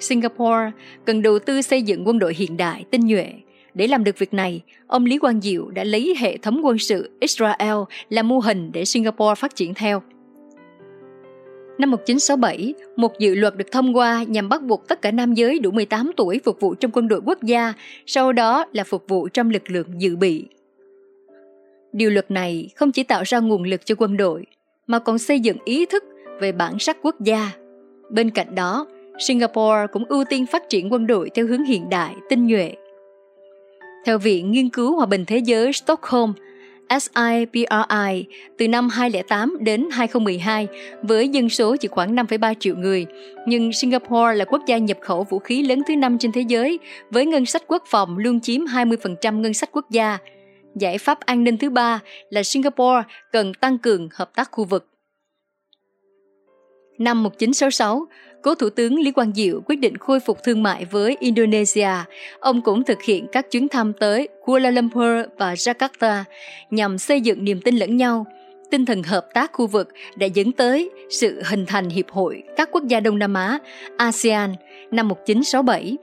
[0.00, 0.70] Singapore
[1.04, 3.32] cần đầu tư xây dựng quân đội hiện đại, tinh nhuệ.
[3.74, 7.10] Để làm được việc này, ông Lý Quang Diệu đã lấy hệ thống quân sự
[7.20, 7.76] Israel
[8.08, 10.02] làm mô hình để Singapore phát triển theo.
[11.78, 15.58] Năm 1967, một dự luật được thông qua nhằm bắt buộc tất cả nam giới
[15.58, 17.72] đủ 18 tuổi phục vụ trong quân đội quốc gia,
[18.06, 20.44] sau đó là phục vụ trong lực lượng dự bị.
[21.92, 24.46] Điều luật này không chỉ tạo ra nguồn lực cho quân đội,
[24.86, 26.04] mà còn xây dựng ý thức
[26.40, 27.52] về bản sắc quốc gia.
[28.10, 28.86] Bên cạnh đó,
[29.18, 32.72] Singapore cũng ưu tiên phát triển quân đội theo hướng hiện đại, tinh nhuệ.
[34.04, 36.32] Theo Viện Nghiên cứu Hòa bình Thế giới Stockholm,
[36.90, 38.26] SIPRI
[38.58, 40.68] từ năm 2008 đến 2012
[41.02, 43.06] với dân số chỉ khoảng 5,3 triệu người,
[43.46, 46.78] nhưng Singapore là quốc gia nhập khẩu vũ khí lớn thứ năm trên thế giới
[47.10, 50.18] với ngân sách quốc phòng luôn chiếm 20% ngân sách quốc gia.
[50.74, 52.00] Giải pháp an ninh thứ ba
[52.30, 53.02] là Singapore
[53.32, 54.86] cần tăng cường hợp tác khu vực.
[56.98, 58.06] Năm 1966,
[58.42, 61.90] cố Thủ tướng Lý Quang Diệu quyết định khôi phục thương mại với Indonesia.
[62.40, 66.22] Ông cũng thực hiện các chuyến thăm tới Kuala Lumpur và Jakarta
[66.70, 68.26] nhằm xây dựng niềm tin lẫn nhau.
[68.70, 72.68] Tinh thần hợp tác khu vực đã dẫn tới sự hình thành Hiệp hội các
[72.72, 73.58] quốc gia Đông Nam Á
[73.96, 74.54] ASEAN
[74.90, 75.96] năm 1967,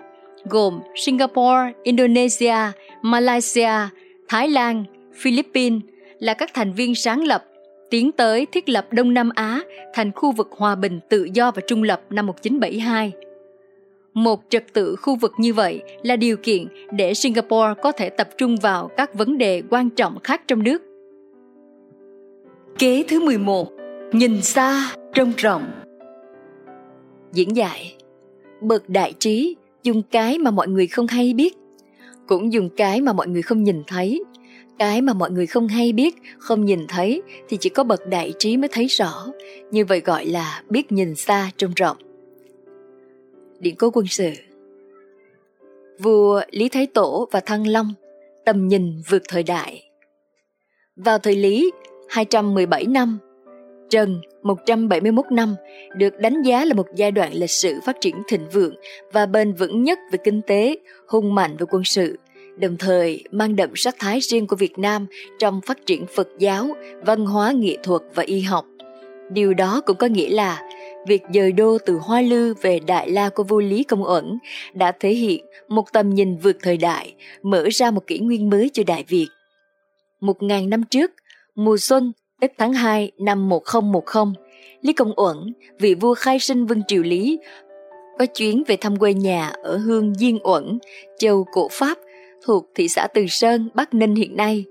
[0.44, 2.56] gồm Singapore, Indonesia,
[3.02, 3.72] Malaysia,
[4.28, 4.84] Thái Lan,
[5.16, 5.82] Philippines
[6.20, 7.46] là các thành viên sáng lập
[7.96, 9.62] tiến tới thiết lập Đông Nam Á
[9.94, 13.12] thành khu vực hòa bình tự do và trung lập năm 1972.
[14.14, 18.30] Một trật tự khu vực như vậy là điều kiện để Singapore có thể tập
[18.38, 20.82] trung vào các vấn đề quan trọng khác trong nước.
[22.80, 23.72] Kế thứ 11
[24.12, 25.66] Nhìn xa, trông rộng
[27.34, 27.96] Diễn giải
[28.62, 31.56] Bậc đại trí dùng cái mà mọi người không hay biết
[32.28, 34.24] cũng dùng cái mà mọi người không nhìn thấy
[34.80, 38.34] cái mà mọi người không hay biết không nhìn thấy thì chỉ có bậc đại
[38.40, 39.26] trí mới thấy rõ.
[39.72, 41.98] Như vậy gọi là biết nhìn xa trông rộng.
[43.60, 44.32] Điện cố quân sự.
[46.00, 47.94] Vua lý thái tổ và thăng long
[48.46, 49.90] tầm nhìn vượt thời đại.
[50.96, 51.72] Vào thời lý
[52.10, 53.20] 217 năm
[53.90, 55.56] Trần 171 năm
[55.98, 58.76] được đánh giá là một giai đoạn lịch sử phát triển thịnh vượng
[59.12, 60.76] và bền vững nhất về kinh tế,
[61.08, 62.20] hùng mạnh về quân sự,
[62.58, 65.06] đồng thời mang đậm sắc thái riêng của Việt Nam
[65.40, 66.68] trong phát triển Phật giáo,
[67.06, 68.66] văn hóa nghệ thuật và y học.
[69.30, 70.62] Điều đó cũng có nghĩa là
[71.08, 74.38] việc dời đô từ Hoa Lư về Đại La của vua Lý Công Uẩn
[74.74, 78.70] đã thể hiện một tầm nhìn vượt thời đại, mở ra một kỷ nguyên mới
[78.74, 79.28] cho Đại Việt.
[80.22, 81.12] Một ngàn năm trước,
[81.56, 84.24] mùa xuân, Tết tháng 2 năm 1010,
[84.82, 87.40] Lý Công Uẩn, vị vua khai sinh Vương Triều Lý,
[88.20, 90.80] có chuyến về thăm quê nhà ở hương Diên Uẩn,
[91.20, 91.98] châu cổ Pháp
[92.46, 94.66] thuộc thị xã Từ Sơn, Bắc Ninh hiện nay.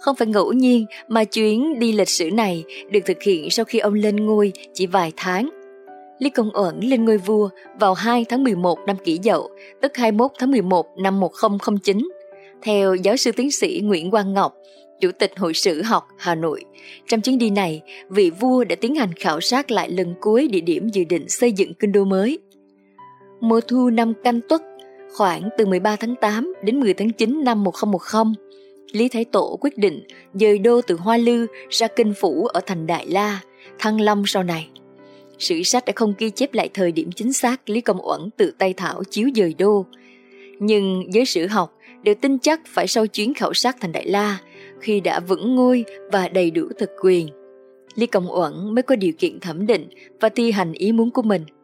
[0.00, 3.78] Không phải ngẫu nhiên mà chuyến đi lịch sử này được thực hiện sau khi
[3.78, 5.50] ông lên ngôi chỉ vài tháng.
[6.18, 7.48] Lý Công Uẩn lên ngôi vua
[7.80, 9.50] vào 2 tháng 11 năm kỷ dậu,
[9.82, 12.08] tức 21 tháng 11 năm 1009.
[12.62, 14.54] Theo giáo sư tiến sĩ Nguyễn Quang Ngọc,
[15.00, 16.64] Chủ tịch Hội sử học Hà Nội,
[17.08, 20.60] trong chuyến đi này, vị vua đã tiến hành khảo sát lại lần cuối địa
[20.60, 22.38] điểm dự định xây dựng kinh đô mới.
[23.40, 24.62] Mùa thu năm canh tuất
[25.12, 28.24] Khoảng từ 13 tháng 8 đến 10 tháng 9 năm 1010,
[28.92, 30.02] Lý Thái Tổ quyết định
[30.34, 33.40] dời đô từ Hoa Lư ra kinh phủ ở thành Đại La,
[33.78, 34.68] Thăng Long sau này.
[35.38, 38.52] Sử sách đã không ghi chép lại thời điểm chính xác Lý Công Uẩn tự
[38.58, 39.86] tay thảo chiếu dời đô.
[40.58, 44.38] Nhưng giới sử học đều tin chắc phải sau chuyến khảo sát thành Đại La,
[44.80, 47.28] khi đã vững ngôi và đầy đủ thực quyền,
[47.94, 49.88] Lý Công Uẩn mới có điều kiện thẩm định
[50.20, 51.44] và thi hành ý muốn của mình–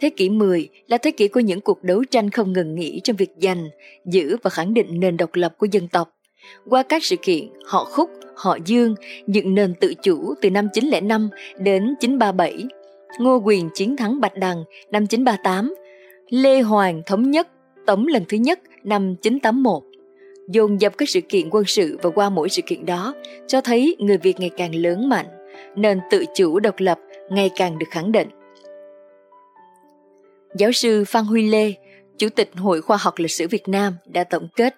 [0.00, 3.16] Thế kỷ 10 là thế kỷ của những cuộc đấu tranh không ngừng nghỉ trong
[3.16, 3.68] việc giành,
[4.04, 6.10] giữ và khẳng định nền độc lập của dân tộc.
[6.68, 8.94] Qua các sự kiện, họ Khúc, họ Dương
[9.26, 11.28] dựng nền tự chủ từ năm 905
[11.58, 12.64] đến 937,
[13.20, 15.74] Ngô Quyền chiến thắng Bạch Đằng năm 938,
[16.30, 17.48] Lê Hoàng thống nhất
[17.86, 19.82] tống lần thứ nhất năm 981.
[20.48, 23.14] Dồn dập các sự kiện quân sự và qua mỗi sự kiện đó
[23.46, 25.26] cho thấy người Việt ngày càng lớn mạnh,
[25.76, 26.98] nền tự chủ độc lập
[27.30, 28.28] ngày càng được khẳng định.
[30.58, 31.72] Giáo sư Phan Huy Lê,
[32.18, 34.74] Chủ tịch Hội Khoa học Lịch sử Việt Nam đã tổng kết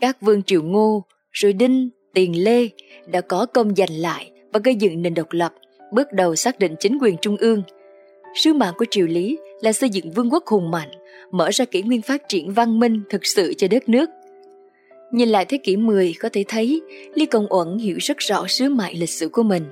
[0.00, 2.68] các vương triều Ngô, rồi Đinh, Tiền Lê
[3.06, 5.54] đã có công giành lại và gây dựng nền độc lập,
[5.92, 7.62] bước đầu xác định chính quyền trung ương.
[8.34, 10.90] Sứ mạng của triều Lý là xây dựng vương quốc hùng mạnh,
[11.30, 14.10] mở ra kỷ nguyên phát triển văn minh thực sự cho đất nước.
[15.12, 16.80] Nhìn lại thế kỷ 10 có thể thấy
[17.14, 19.64] Lý Công Uẩn hiểu rất rõ sứ mạng lịch sử của mình.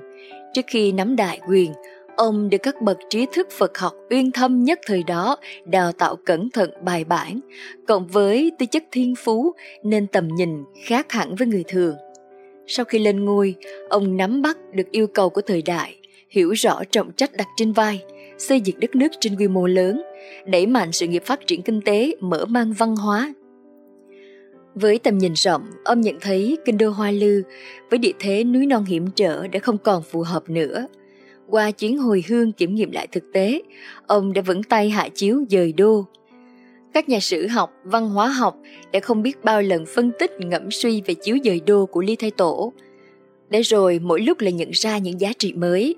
[0.53, 1.73] Trước khi nắm đại quyền,
[2.17, 6.15] ông được các bậc trí thức Phật học uyên thâm nhất thời đó đào tạo
[6.15, 7.39] cẩn thận bài bản,
[7.87, 9.53] cộng với tư chất thiên phú
[9.83, 11.95] nên tầm nhìn khác hẳn với người thường.
[12.67, 13.55] Sau khi lên ngôi,
[13.89, 15.95] ông nắm bắt được yêu cầu của thời đại,
[16.29, 18.03] hiểu rõ trọng trách đặt trên vai,
[18.37, 20.01] xây dựng đất nước trên quy mô lớn,
[20.45, 23.33] đẩy mạnh sự nghiệp phát triển kinh tế, mở mang văn hóa.
[24.75, 27.43] Với tầm nhìn rộng, ông nhận thấy kinh đô Hoa Lư
[27.89, 30.87] với địa thế núi non hiểm trở đã không còn phù hợp nữa.
[31.49, 33.61] Qua chuyến hồi hương kiểm nghiệm lại thực tế,
[34.07, 36.05] ông đã vững tay hạ chiếu dời đô.
[36.93, 38.57] Các nhà sử học, văn hóa học
[38.93, 42.15] đã không biết bao lần phân tích ngẫm suy về chiếu dời đô của Lý
[42.15, 42.73] Thái Tổ.
[43.49, 45.95] Để rồi mỗi lúc lại nhận ra những giá trị mới.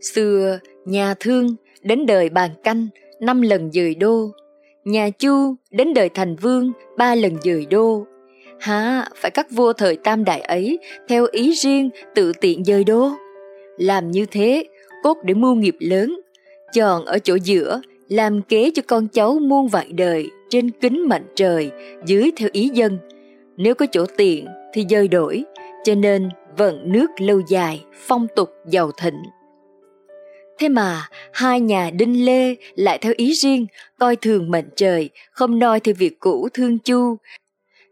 [0.00, 2.88] Xưa, nhà thương đến đời bàn canh,
[3.20, 4.30] năm lần dời đô.
[4.84, 8.06] Nhà Chu đến đời thành vương, ba lần dời đô.
[8.60, 10.78] Hả, phải các vua thời tam đại ấy
[11.08, 13.10] theo ý riêng tự tiện dời đô.
[13.78, 14.64] Làm như thế,
[15.02, 16.20] cốt để mưu nghiệp lớn,
[16.72, 21.24] chọn ở chỗ giữa, làm kế cho con cháu muôn vạn đời trên kính mệnh
[21.34, 21.70] trời,
[22.06, 22.98] dưới theo ý dân.
[23.56, 25.44] Nếu có chỗ tiện thì dời đổi,
[25.84, 29.22] cho nên vận nước lâu dài, phong tục giàu thịnh.
[30.58, 33.66] Thế mà hai nhà Đinh Lê lại theo ý riêng,
[33.98, 37.16] coi thường mệnh trời, không noi theo việc cũ thương chu.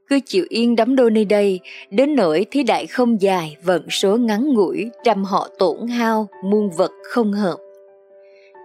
[0.08, 4.16] Cứ chịu yên đắm đô nơi đây, đến nỗi thế đại không dài, vận số
[4.16, 7.56] ngắn ngủi, trăm họ tổn hao, muôn vật không hợp.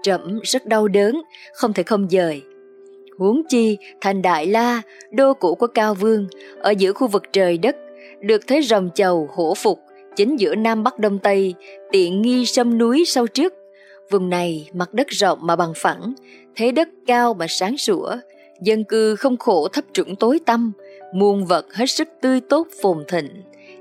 [0.04, 1.22] Trẫm rất đau đớn,
[1.54, 2.42] không thể không dời.
[3.18, 4.82] Huống chi, thành Đại La,
[5.12, 6.28] đô cũ của Cao Vương,
[6.62, 7.76] ở giữa khu vực trời đất,
[8.22, 9.80] được thế rồng chầu hổ phục,
[10.16, 11.54] chính giữa Nam Bắc Đông Tây,
[11.92, 13.54] tiện nghi sâm núi sau trước,
[14.12, 16.14] Vùng này mặt đất rộng mà bằng phẳng,
[16.56, 18.18] thế đất cao mà sáng sủa,
[18.62, 20.72] dân cư không khổ thấp trũng tối tăm,
[21.14, 23.30] muôn vật hết sức tươi tốt phồn thịnh.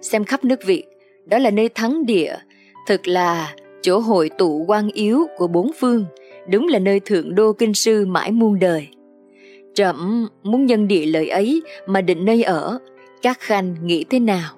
[0.01, 0.85] Xem khắp nước Việt,
[1.27, 2.35] đó là nơi thắng địa,
[2.87, 6.05] thực là chỗ hội tụ quan yếu của bốn phương,
[6.49, 8.89] đúng là nơi thượng đô kinh sư mãi muôn đời.
[9.75, 12.79] Trẫm muốn nhân địa lợi ấy mà định nơi ở,
[13.23, 14.55] các khanh nghĩ thế nào?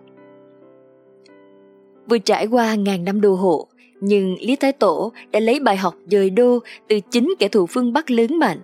[2.09, 3.69] Vừa trải qua ngàn năm đô hộ,
[4.01, 6.59] nhưng Lý Thái Tổ đã lấy bài học dời đô
[6.89, 8.59] từ chính kẻ thù phương Bắc lớn mạnh,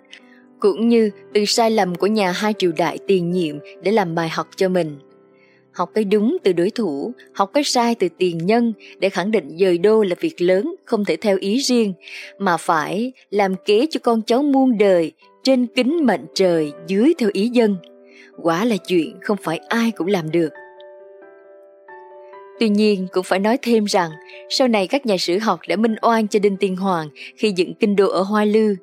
[0.60, 4.28] cũng như từ sai lầm của nhà hai triều đại tiền nhiệm để làm bài
[4.28, 4.98] học cho mình.
[5.72, 9.56] Học cái đúng từ đối thủ, học cái sai từ tiền nhân để khẳng định
[9.58, 11.92] dời đô là việc lớn, không thể theo ý riêng,
[12.38, 17.30] mà phải làm kế cho con cháu muôn đời, trên kính mệnh trời, dưới theo
[17.32, 17.76] ý dân.
[18.42, 20.48] Quả là chuyện không phải ai cũng làm được.
[22.60, 24.10] Tuy nhiên cũng phải nói thêm rằng
[24.50, 27.74] sau này các nhà sử học đã minh oan cho Đinh Tiên Hoàng khi dựng
[27.74, 28.74] kinh đô ở Hoa Lư.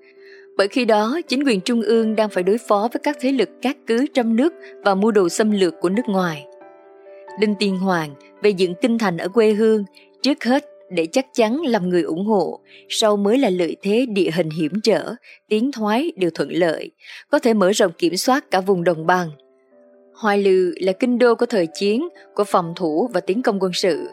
[0.58, 3.50] Bởi khi đó chính quyền trung ương đang phải đối phó với các thế lực
[3.62, 4.54] cát cứ trong nước
[4.84, 6.46] và mua đồ xâm lược của nước ngoài.
[7.40, 9.84] Đinh Tiên Hoàng về dựng kinh thành ở quê hương
[10.22, 14.30] trước hết để chắc chắn làm người ủng hộ, sau mới là lợi thế địa
[14.34, 15.16] hình hiểm trở,
[15.50, 16.92] tiến thoái đều thuận lợi,
[17.32, 19.30] có thể mở rộng kiểm soát cả vùng đồng bằng–
[20.16, 23.74] Hoài Lư là kinh đô của thời chiến, của phòng thủ và tiến công quân
[23.74, 24.08] sự.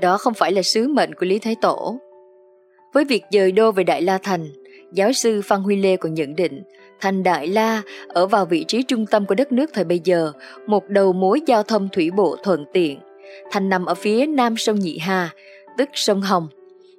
[0.00, 1.98] Đó không phải là sứ mệnh của Lý Thái Tổ.
[2.94, 4.48] Với việc dời đô về Đại La Thành,
[4.94, 6.62] giáo sư Phan Huy Lê còn nhận định
[7.00, 10.32] thành Đại La ở vào vị trí trung tâm của đất nước thời bây giờ,
[10.66, 12.98] một đầu mối giao thông thủy bộ thuận tiện.
[13.50, 15.30] Thành nằm ở phía nam sông Nhị Hà,
[15.78, 16.48] tức sông Hồng,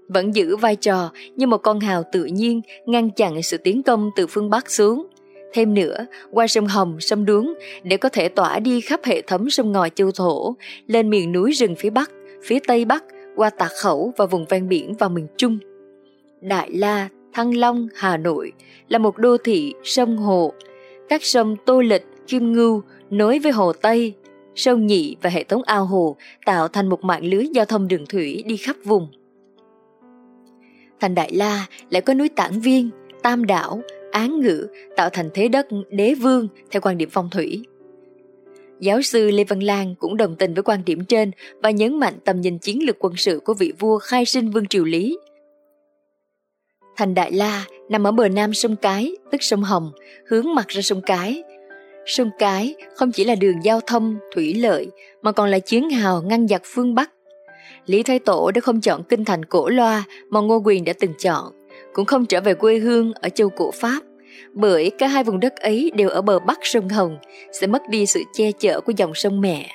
[0.08, 4.10] vẫn giữ vai trò như một con hào tự nhiên ngăn chặn sự tiến công
[4.16, 5.08] từ phương Bắc xuống.
[5.54, 9.50] Thêm nữa, qua sông Hồng, sông Đuống để có thể tỏa đi khắp hệ thống
[9.50, 10.56] sông ngòi châu thổ,
[10.88, 12.12] lên miền núi rừng phía Bắc,
[12.44, 13.04] phía Tây Bắc,
[13.36, 15.58] qua Tạc Khẩu và vùng ven biển vào miền Trung.
[16.42, 18.52] Đại La, Thăng Long, Hà Nội
[18.88, 20.54] là một đô thị sông hồ.
[21.10, 24.14] Các sông Tô Lịch, Kim Ngưu nối với Hồ Tây,
[24.56, 26.16] sông Nhị và hệ thống ao hồ
[26.46, 29.08] tạo thành một mạng lưới giao thông đường thủy đi khắp vùng.
[31.00, 32.90] Thành Đại La lại có núi Tản Viên,
[33.24, 33.82] Tam Đảo,
[34.12, 37.66] án ngữ tạo thành thế đất đế vương theo quan điểm phong thủy.
[38.80, 41.32] Giáo sư Lê Văn Lan cũng đồng tình với quan điểm trên
[41.64, 44.68] và nhấn mạnh tầm nhìn chiến lược quân sự của vị vua khai sinh Vương
[44.68, 45.18] Triều Lý.
[46.98, 49.92] Thành Đại La nằm ở bờ nam sông Cái, tức sông Hồng,
[50.28, 51.44] hướng mặt ra sông Cái.
[52.06, 54.88] Sông Cái không chỉ là đường giao thông, thủy lợi,
[55.22, 57.12] mà còn là chiến hào ngăn giặc phương Bắc.
[57.86, 61.14] Lý Thái Tổ đã không chọn kinh thành cổ loa mà Ngô Quyền đã từng
[61.20, 61.46] chọn,
[61.94, 64.00] cũng không trở về quê hương ở châu cổ Pháp,
[64.54, 67.18] bởi cả hai vùng đất ấy đều ở bờ bắc sông Hồng,
[67.52, 69.70] sẽ mất đi sự che chở của dòng sông mẹ.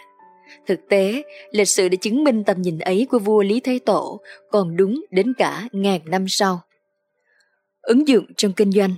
[0.66, 4.20] Thực tế, lịch sử đã chứng minh tầm nhìn ấy của vua Lý thái Tổ
[4.50, 6.60] còn đúng đến cả ngàn năm sau.
[7.82, 8.94] Ứng dụng trong kinh doanh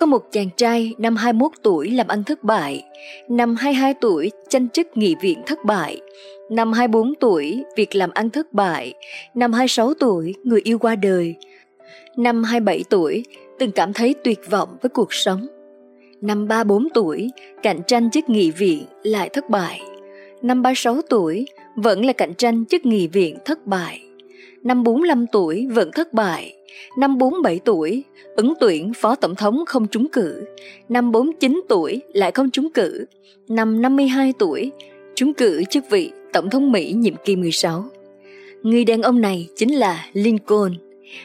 [0.00, 2.84] Có một chàng trai năm 21 tuổi làm ăn thất bại,
[3.28, 6.00] năm 22 tuổi tranh chức nghị viện thất bại,
[6.50, 8.94] năm 24 tuổi việc làm ăn thất bại,
[9.34, 11.34] năm 26 tuổi người yêu qua đời,
[12.16, 13.24] năm 27 tuổi
[13.58, 15.46] từng cảm thấy tuyệt vọng với cuộc sống.
[16.20, 17.30] Năm 34 tuổi,
[17.62, 19.80] cạnh tranh chức nghị viện lại thất bại.
[20.42, 21.46] Năm 36 tuổi,
[21.76, 24.03] vẫn là cạnh tranh chức nghị viện thất bại.
[24.64, 26.54] Năm 45 tuổi vẫn thất bại.
[26.98, 28.04] Năm 47 tuổi,
[28.36, 30.44] ứng tuyển phó tổng thống không trúng cử.
[30.88, 33.06] Năm 49 tuổi lại không trúng cử.
[33.48, 34.72] Năm 52 tuổi,
[35.14, 37.84] trúng cử chức vị tổng thống Mỹ nhiệm kỳ 16.
[38.62, 40.72] Người đàn ông này chính là Lincoln,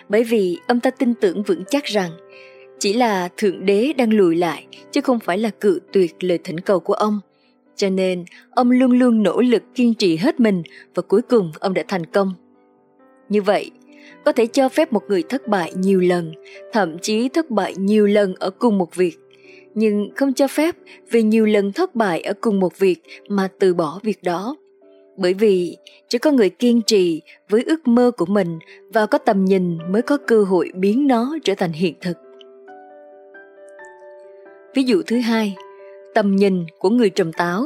[0.09, 2.11] bởi vì ông ta tin tưởng vững chắc rằng
[2.79, 6.59] chỉ là Thượng Đế đang lùi lại chứ không phải là cự tuyệt lời thỉnh
[6.59, 7.19] cầu của ông.
[7.75, 10.63] Cho nên, ông luôn luôn nỗ lực kiên trì hết mình
[10.95, 12.33] và cuối cùng ông đã thành công.
[13.29, 13.71] Như vậy,
[14.25, 16.33] có thể cho phép một người thất bại nhiều lần,
[16.73, 19.17] thậm chí thất bại nhiều lần ở cùng một việc,
[19.73, 20.75] nhưng không cho phép
[21.11, 24.55] vì nhiều lần thất bại ở cùng một việc mà từ bỏ việc đó.
[25.17, 25.77] Bởi vì
[26.07, 28.59] chỉ có người kiên trì với ước mơ của mình
[28.93, 32.17] và có tầm nhìn mới có cơ hội biến nó trở thành hiện thực.
[34.75, 35.55] Ví dụ thứ hai,
[36.13, 37.65] tầm nhìn của người trồng táo.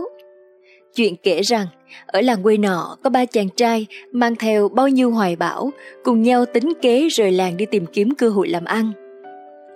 [0.95, 1.67] Chuyện kể rằng,
[2.05, 5.71] ở làng quê nọ có ba chàng trai mang theo bao nhiêu hoài bão,
[6.03, 8.91] cùng nhau tính kế rời làng đi tìm kiếm cơ hội làm ăn.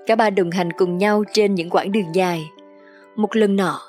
[0.05, 2.43] Cả ba đồng hành cùng nhau trên những quãng đường dài.
[3.15, 3.81] Một lần nọ,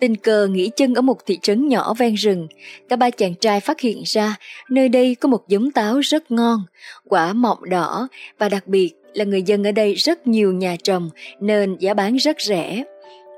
[0.00, 2.48] tình cờ nghỉ chân ở một thị trấn nhỏ ven rừng,
[2.88, 4.36] cả ba chàng trai phát hiện ra
[4.70, 6.62] nơi đây có một giống táo rất ngon,
[7.04, 11.10] quả mọng đỏ và đặc biệt là người dân ở đây rất nhiều nhà trồng
[11.40, 12.84] nên giá bán rất rẻ.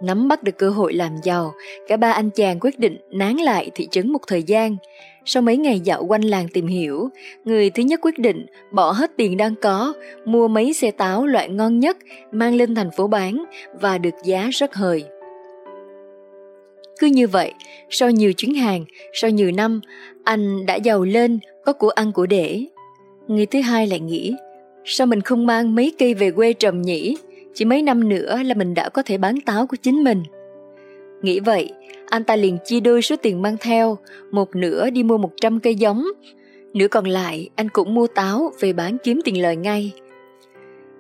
[0.02, 1.54] Nắm bắt được cơ hội làm giàu,
[1.88, 4.76] cả ba anh chàng quyết định nán lại thị trấn một thời gian.
[5.24, 7.08] Sau mấy ngày dạo quanh làng tìm hiểu,
[7.44, 9.92] người thứ nhất quyết định bỏ hết tiền đang có,
[10.24, 11.96] mua mấy xe táo loại ngon nhất,
[12.32, 13.44] mang lên thành phố bán
[13.80, 15.04] và được giá rất hời.
[17.00, 17.52] Cứ như vậy,
[17.90, 19.80] sau nhiều chuyến hàng, sau nhiều năm,
[20.24, 22.64] anh đã giàu lên, có của ăn của để.
[23.28, 24.34] Người thứ hai lại nghĩ,
[24.84, 27.16] sao mình không mang mấy cây về quê trồng nhỉ?
[27.54, 30.22] Chỉ mấy năm nữa là mình đã có thể bán táo của chính mình.
[31.22, 31.72] Nghĩ vậy,
[32.06, 33.98] anh ta liền chia đôi số tiền mang theo,
[34.30, 36.04] một nửa đi mua 100 cây giống,
[36.74, 39.92] nửa còn lại anh cũng mua táo về bán kiếm tiền lời ngay.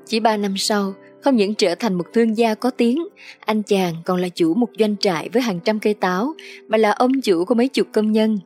[0.06, 3.08] Chỉ ba năm sau, không những trở thành một thương gia có tiếng,
[3.40, 6.34] anh chàng còn là chủ một doanh trại với hàng trăm cây táo,
[6.68, 8.38] và là ông chủ của mấy chục công nhân.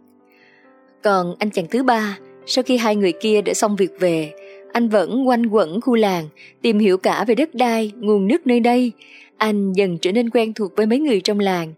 [1.02, 4.32] Còn anh chàng thứ ba, sau khi hai người kia đã xong việc về,
[4.74, 6.28] anh vẫn quanh quẩn khu làng,
[6.62, 8.92] tìm hiểu cả về đất đai, nguồn nước nơi đây.
[9.36, 11.74] Anh dần trở nên quen thuộc với mấy người trong làng.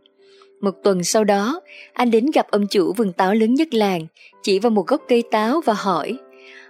[0.60, 1.60] Một tuần sau đó,
[1.92, 4.06] anh đến gặp ông chủ vườn táo lớn nhất làng,
[4.42, 6.18] chỉ vào một gốc cây táo và hỏi,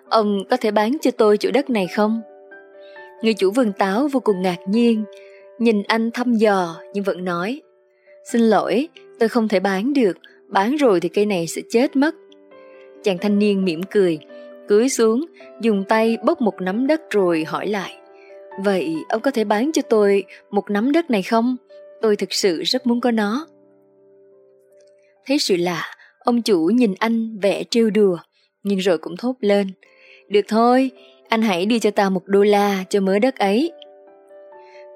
[0.09, 2.21] ông có thể bán cho tôi chỗ đất này không?
[3.23, 5.05] Người chủ vườn táo vô cùng ngạc nhiên,
[5.59, 7.61] nhìn anh thăm dò nhưng vẫn nói,
[8.33, 10.19] xin lỗi, tôi không thể bán được,
[10.49, 12.15] bán rồi thì cây này sẽ chết mất.
[13.03, 14.19] Chàng thanh niên mỉm cười,
[14.69, 15.25] Cưới xuống,
[15.61, 17.97] dùng tay bốc một nắm đất rồi hỏi lại.
[18.65, 21.57] Vậy ông có thể bán cho tôi một nắm đất này không?
[22.03, 23.47] Tôi thực sự rất muốn có nó.
[25.27, 25.85] Thấy sự lạ,
[26.19, 28.19] ông chủ nhìn anh vẽ trêu đùa,
[28.63, 29.67] nhưng rồi cũng thốt lên.
[30.29, 30.91] Được thôi,
[31.29, 33.73] anh hãy đi cho ta một đô la cho mớ đất ấy.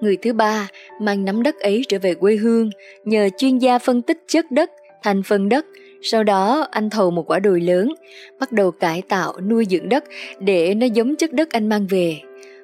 [0.01, 0.69] Người thứ ba
[1.01, 2.71] mang nắm đất ấy trở về quê hương
[3.05, 4.71] nhờ chuyên gia phân tích chất đất,
[5.03, 5.67] thành phần đất
[6.03, 7.95] sau đó anh thầu một quả đồi lớn,
[8.41, 10.05] bắt đầu cải tạo nuôi dưỡng đất
[10.39, 12.21] để nó giống chất đất anh mang về.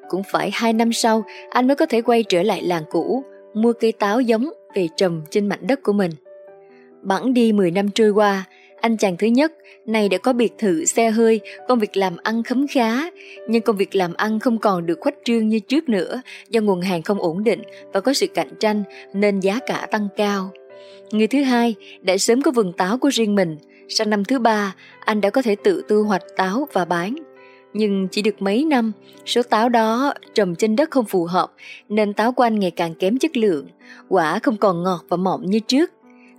[0.08, 3.24] Cũng phải hai năm sau anh mới có thể quay trở lại làng cũ,
[3.54, 6.10] mua cây táo giống về trồng trên mảnh đất của mình.
[7.02, 8.44] Bẵng đi 10 năm trôi qua,
[8.80, 9.52] anh chàng thứ nhất
[9.86, 13.10] này đã có biệt thự xe hơi, công việc làm ăn khấm khá,
[13.48, 16.80] nhưng công việc làm ăn không còn được khuếch trương như trước nữa do nguồn
[16.80, 17.62] hàng không ổn định
[17.92, 18.82] và có sự cạnh tranh
[19.12, 20.50] nên giá cả tăng cao.
[21.12, 23.56] Người thứ hai đã sớm có vườn táo của riêng mình,
[23.88, 27.14] sang năm thứ ba anh đã có thể tự tư hoạch táo và bán.
[27.72, 28.92] Nhưng chỉ được mấy năm,
[29.26, 31.52] số táo đó trồng trên đất không phù hợp
[31.88, 33.66] nên táo của anh ngày càng kém chất lượng,
[34.08, 35.90] quả không còn ngọt và mọng như trước.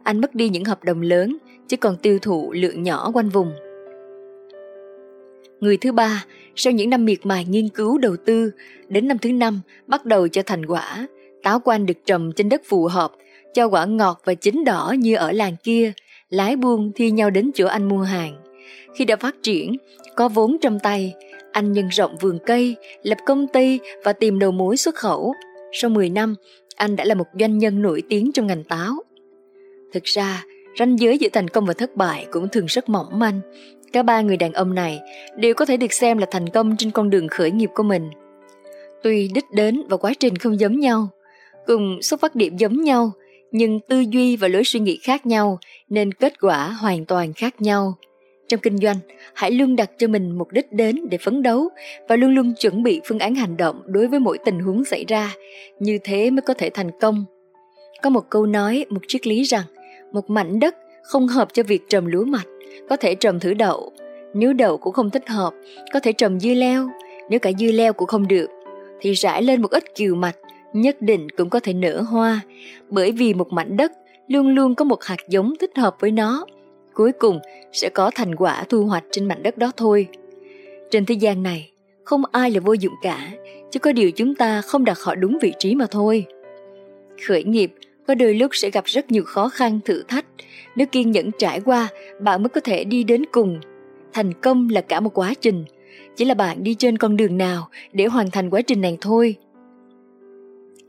[0.04, 1.38] Anh mất đi những hợp đồng lớn,
[1.68, 3.52] chứ còn tiêu thụ lượng nhỏ quanh vùng.
[5.60, 6.26] Người thứ ba,
[6.56, 8.52] sau những năm miệt mài nghiên cứu đầu tư,
[8.88, 11.08] đến năm thứ năm bắt đầu cho thành quả,
[11.44, 13.12] táo quan được trồng trên đất phù hợp
[13.58, 15.92] cho quả ngọt và chín đỏ như ở làng kia,
[16.30, 18.36] lái buôn thi nhau đến chỗ anh mua hàng.
[18.96, 19.78] Khi đã phát triển,
[20.16, 21.14] có vốn trong tay,
[21.52, 25.34] anh nhân rộng vườn cây, lập công ty và tìm đầu mối xuất khẩu.
[25.72, 26.36] Sau 10 năm,
[26.76, 28.94] anh đã là một doanh nhân nổi tiếng trong ngành táo.
[29.94, 30.44] Thực ra,
[30.80, 33.40] ranh giới giữa thành công và thất bại cũng thường rất mỏng manh.
[33.94, 35.00] Cả ba người đàn ông này
[35.38, 38.10] đều có thể được xem là thành công trên con đường khởi nghiệp của mình.
[39.04, 41.10] Tuy đích đến và quá trình không giống nhau,
[41.68, 43.12] cùng xuất phát điểm giống nhau,
[43.52, 47.62] nhưng tư duy và lối suy nghĩ khác nhau nên kết quả hoàn toàn khác
[47.62, 47.94] nhau.
[48.48, 48.98] Trong kinh doanh,
[49.34, 51.70] hãy luôn đặt cho mình mục đích đến để phấn đấu
[52.08, 55.06] và luôn luôn chuẩn bị phương án hành động đối với mỗi tình huống xảy
[55.08, 55.34] ra,
[55.80, 57.26] như thế mới có thể thành công.
[58.04, 59.64] Có một câu nói, một triết lý rằng,
[60.14, 62.48] một mảnh đất không hợp cho việc trồng lúa mạch,
[62.90, 63.92] có thể trồng thử đậu.
[64.34, 65.54] Nếu đậu cũng không thích hợp,
[65.94, 66.90] có thể trồng dưa leo.
[67.30, 68.50] Nếu cả dưa leo cũng không được,
[69.02, 70.36] thì rải lên một ít kiều mạch,
[70.74, 72.42] nhất định cũng có thể nở hoa.
[72.90, 73.92] Bởi vì một mảnh đất
[74.28, 76.46] luôn luôn có một hạt giống thích hợp với nó.
[76.94, 77.40] Cuối cùng
[77.72, 80.08] sẽ có thành quả thu hoạch trên mảnh đất đó thôi.
[80.92, 81.72] Trên thế gian này,
[82.04, 83.30] không ai là vô dụng cả,
[83.72, 86.26] chỉ có điều chúng ta không đặt họ đúng vị trí mà thôi.
[87.28, 87.74] Khởi nghiệp
[88.08, 90.26] có đôi lúc sẽ gặp rất nhiều khó khăn thử thách
[90.76, 91.88] nếu kiên nhẫn trải qua
[92.22, 93.60] bạn mới có thể đi đến cùng
[94.14, 95.66] thành công là cả một quá trình
[96.16, 99.36] chỉ là bạn đi trên con đường nào để hoàn thành quá trình này thôi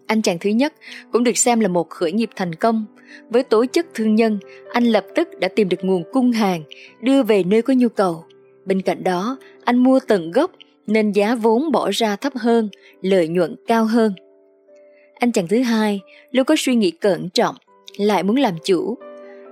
[0.09, 0.75] anh chàng thứ nhất
[1.13, 2.85] cũng được xem là một khởi nghiệp thành công
[3.31, 4.39] với tố chất thương nhân
[4.73, 6.63] anh lập tức đã tìm được nguồn cung hàng
[7.01, 8.25] đưa về nơi có nhu cầu
[8.65, 10.51] bên cạnh đó anh mua tận gốc
[10.87, 12.69] nên giá vốn bỏ ra thấp hơn
[13.03, 14.13] lợi nhuận cao hơn
[15.19, 16.01] anh chàng thứ hai
[16.31, 17.55] luôn có suy nghĩ cẩn trọng,
[17.97, 18.99] lại muốn làm chủ.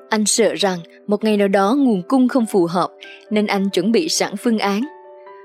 [0.08, 2.90] Anh sợ rằng một ngày nào đó nguồn cung không phù hợp
[3.30, 4.80] nên anh chuẩn bị sẵn phương án.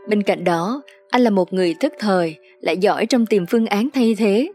[0.07, 3.89] Bên cạnh đó, anh là một người thức thời, lại giỏi trong tìm phương án
[3.93, 4.51] thay thế.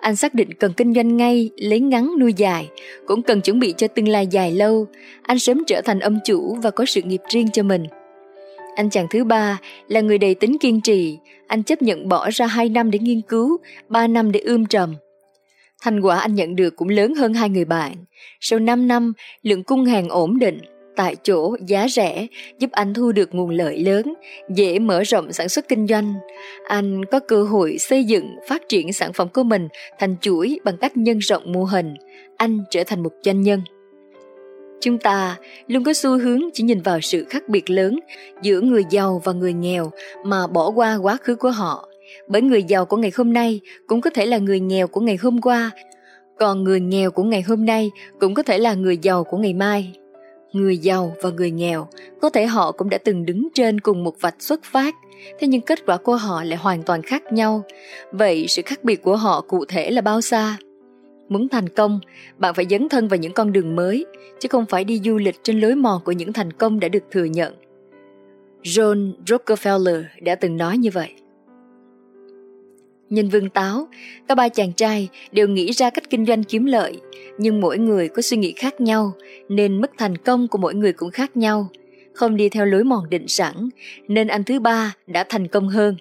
[0.00, 2.68] Anh xác định cần kinh doanh ngay, lấy ngắn nuôi dài,
[3.06, 4.86] cũng cần chuẩn bị cho tương lai dài lâu.
[5.22, 7.84] Anh sớm trở thành ông chủ và có sự nghiệp riêng cho mình.
[8.76, 12.46] Anh chàng thứ ba là người đầy tính kiên trì, anh chấp nhận bỏ ra
[12.46, 13.56] 2 năm để nghiên cứu,
[13.88, 14.94] 3 năm để ươm trầm.
[15.82, 17.94] Thành quả anh nhận được cũng lớn hơn hai người bạn.
[18.40, 20.60] Sau 5 năm, lượng cung hàng ổn định,
[21.00, 22.26] tại chỗ giá rẻ
[22.58, 24.14] giúp anh thu được nguồn lợi lớn,
[24.48, 26.14] dễ mở rộng sản xuất kinh doanh.
[26.68, 30.76] Anh có cơ hội xây dựng, phát triển sản phẩm của mình thành chuỗi bằng
[30.76, 31.94] cách nhân rộng mô hình.
[32.36, 33.60] Anh trở thành một doanh nhân.
[34.80, 35.36] Chúng ta
[35.66, 37.98] luôn có xu hướng chỉ nhìn vào sự khác biệt lớn
[38.42, 39.90] giữa người giàu và người nghèo
[40.24, 41.88] mà bỏ qua quá khứ của họ
[42.28, 45.18] bởi người giàu của ngày hôm nay cũng có thể là người nghèo của ngày
[45.22, 45.70] hôm qua,
[46.38, 47.90] còn người nghèo của ngày hôm nay
[48.20, 49.92] cũng có thể là người giàu của ngày mai.
[50.52, 51.88] Người giàu và người nghèo
[52.20, 54.94] có thể họ cũng đã từng đứng trên cùng một vạch xuất phát,
[55.38, 57.62] thế nhưng kết quả của họ lại hoàn toàn khác nhau.
[58.12, 60.56] Vậy sự khác biệt của họ cụ thể là bao xa?
[61.28, 62.00] Muốn thành công,
[62.38, 64.06] bạn phải dấn thân vào những con đường mới,
[64.40, 67.04] chứ không phải đi du lịch trên lối mòn của những thành công đã được
[67.10, 67.54] thừa nhận.
[68.62, 71.14] John Rockefeller đã từng nói như vậy.
[73.10, 73.88] Nhìn vương táo,
[74.28, 77.00] cả ba chàng trai đều nghĩ ra cách kinh doanh kiếm lợi,
[77.38, 79.12] nhưng mỗi người có suy nghĩ khác nhau,
[79.48, 81.68] nên mức thành công của mỗi người cũng khác nhau.
[82.14, 83.68] Không đi theo lối mòn định sẵn,
[84.08, 85.96] nên anh thứ ba đã thành công hơn.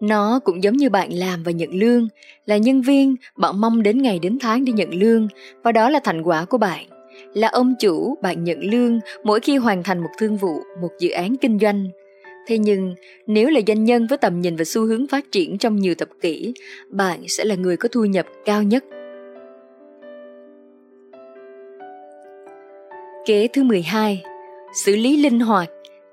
[0.00, 2.08] Nó cũng giống như bạn làm và nhận lương,
[2.46, 5.28] là nhân viên, bạn mong đến ngày đến tháng đi nhận lương,
[5.62, 6.86] và đó là thành quả của bạn.
[7.34, 11.10] Là ông chủ, bạn nhận lương mỗi khi hoàn thành một thương vụ, một dự
[11.10, 11.88] án kinh doanh,
[12.46, 12.94] Thế nhưng,
[13.26, 16.08] nếu là doanh nhân với tầm nhìn và xu hướng phát triển trong nhiều thập
[16.20, 16.54] kỷ,
[16.90, 18.84] bạn sẽ là người có thu nhập cao nhất.
[23.26, 24.22] Kế thứ 12
[24.84, 25.70] Xử lý linh hoạt,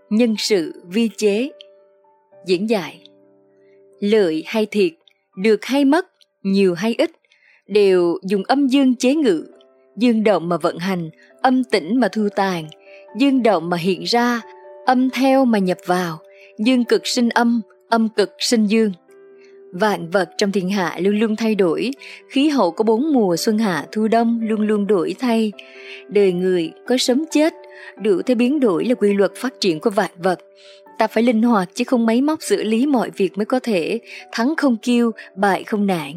[0.09, 1.49] nhân sự vi chế.
[2.45, 3.03] Diễn giải.
[3.99, 4.91] Lợi hay thiệt,
[5.37, 6.07] được hay mất,
[6.43, 7.11] nhiều hay ít,
[7.67, 9.45] đều dùng âm dương chế ngự,
[9.97, 11.09] dương động mà vận hành,
[11.41, 12.67] âm tĩnh mà thu tàn,
[13.17, 14.41] dương động mà hiện ra,
[14.85, 16.19] âm theo mà nhập vào,
[16.57, 18.91] dương cực sinh âm, âm cực sinh dương.
[19.71, 21.91] Vạn vật trong thiên hạ luôn luôn thay đổi,
[22.29, 25.51] khí hậu có bốn mùa xuân hạ thu đông luôn luôn đổi thay.
[26.07, 27.53] Đời người có sớm chết,
[28.01, 30.39] đủ thế biến đổi là quy luật phát triển của vạn vật.
[30.97, 33.99] Ta phải linh hoạt chứ không máy móc xử lý mọi việc mới có thể
[34.31, 36.11] thắng không kiêu, bại không nản.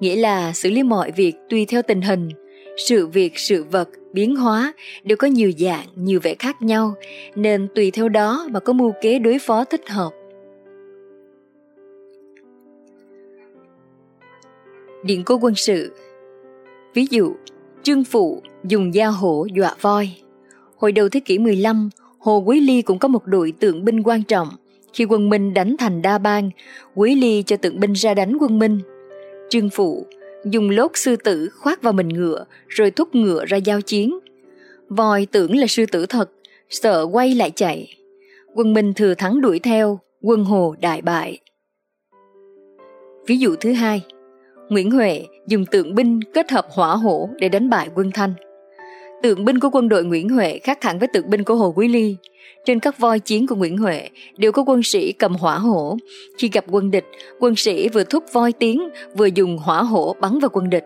[0.00, 2.28] Nghĩa là xử lý mọi việc tùy theo tình hình,
[2.76, 4.72] sự việc, sự vật biến hóa
[5.04, 6.94] đều có nhiều dạng, nhiều vẻ khác nhau,
[7.34, 10.10] nên tùy theo đó mà có mưu kế đối phó thích hợp.
[15.04, 15.92] Điện cố quân sự
[16.96, 17.32] Ví dụ,
[17.82, 20.10] Trương Phụ dùng da hổ dọa voi.
[20.76, 24.22] Hồi đầu thế kỷ 15, Hồ Quý Ly cũng có một đội tượng binh quan
[24.22, 24.48] trọng.
[24.92, 26.50] Khi quân Minh đánh thành Đa Bang,
[26.94, 28.80] Quý Ly cho tượng binh ra đánh quân Minh.
[29.50, 30.06] Trương Phụ
[30.50, 34.18] dùng lốt sư tử khoác vào mình ngựa rồi thúc ngựa ra giao chiến.
[34.88, 36.30] Voi tưởng là sư tử thật,
[36.70, 37.94] sợ quay lại chạy.
[38.54, 41.38] Quân Minh thừa thắng đuổi theo, quân Hồ đại bại.
[43.26, 44.02] Ví dụ thứ hai,
[44.68, 48.34] Nguyễn Huệ dùng tượng binh kết hợp hỏa hổ để đánh bại quân Thanh.
[49.26, 51.88] Tượng binh của quân đội Nguyễn Huệ khác hẳn với tượng binh của Hồ Quý
[51.88, 52.16] Ly.
[52.64, 55.96] Trên các voi chiến của Nguyễn Huệ đều có quân sĩ cầm hỏa hổ.
[56.38, 57.04] Khi gặp quân địch,
[57.40, 60.84] quân sĩ vừa thúc voi tiến vừa dùng hỏa hổ bắn vào quân địch.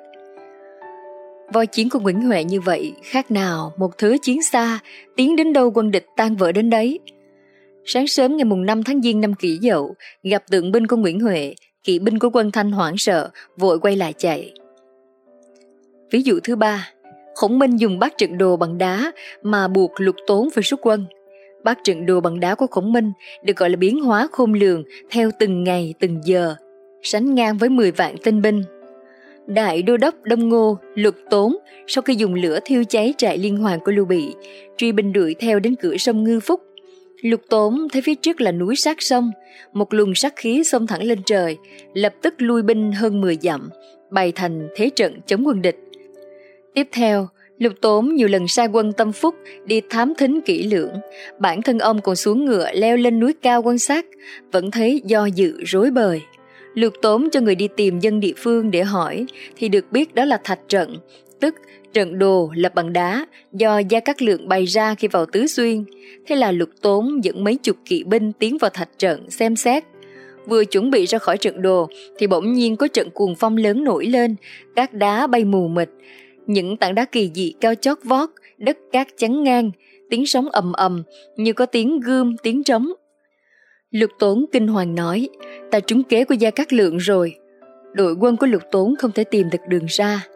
[1.52, 4.78] Voi chiến của Nguyễn Huệ như vậy khác nào một thứ chiến xa
[5.16, 6.98] tiến đến đâu quân địch tan vỡ đến đấy.
[7.84, 11.20] Sáng sớm ngày mùng 5 tháng Giêng năm kỷ dậu, gặp tượng binh của Nguyễn
[11.20, 14.52] Huệ, kỵ binh của quân Thanh hoảng sợ, vội quay lại chạy.
[16.10, 16.88] Ví dụ thứ ba,
[17.34, 19.12] Khổng Minh dùng bát trận đồ bằng đá
[19.42, 21.04] mà buộc lục tốn phải rút quân.
[21.64, 23.12] Bát trận đồ bằng đá của Khổng Minh
[23.44, 26.54] được gọi là biến hóa khôn lường theo từng ngày từng giờ,
[27.02, 28.62] sánh ngang với 10 vạn tinh binh.
[29.46, 31.56] Đại đô đốc Đông Ngô, Lục Tốn,
[31.86, 34.34] sau khi dùng lửa thiêu cháy trại liên hoàn của Lưu Bị,
[34.76, 36.60] truy binh đuổi theo đến cửa sông Ngư Phúc.
[37.22, 39.30] Lục Tốn thấy phía trước là núi sát sông,
[39.72, 41.56] một luồng sát khí xông thẳng lên trời,
[41.94, 43.70] lập tức lui binh hơn 10 dặm,
[44.10, 45.76] bày thành thế trận chống quân địch.
[46.74, 50.92] Tiếp theo, Lục Tốn nhiều lần sai quân tâm phúc đi thám thính kỹ lưỡng.
[51.38, 54.06] Bản thân ông còn xuống ngựa leo lên núi cao quan sát,
[54.52, 56.22] vẫn thấy do dự rối bời.
[56.74, 60.24] Lục Tốn cho người đi tìm dân địa phương để hỏi, thì được biết đó
[60.24, 60.96] là thạch trận,
[61.40, 61.54] tức
[61.92, 65.84] trận đồ lập bằng đá do Gia Cát Lượng bày ra khi vào Tứ Xuyên.
[66.26, 69.84] Thế là Lục Tốn dẫn mấy chục kỵ binh tiến vào thạch trận xem xét.
[70.46, 73.84] Vừa chuẩn bị ra khỏi trận đồ thì bỗng nhiên có trận cuồng phong lớn
[73.84, 74.36] nổi lên,
[74.76, 75.88] các đá bay mù mịt,
[76.46, 79.70] những tảng đá kỳ dị cao chót vót, đất cát chắn ngang,
[80.10, 81.02] tiếng sóng ầm ầm
[81.36, 82.92] như có tiếng gươm, tiếng trống.
[83.90, 85.28] Lục Tốn kinh hoàng nói,
[85.70, 87.34] ta trúng kế của Gia Cát Lượng rồi.
[87.92, 90.26] Đội quân của Lục Tốn không thể tìm được đường ra.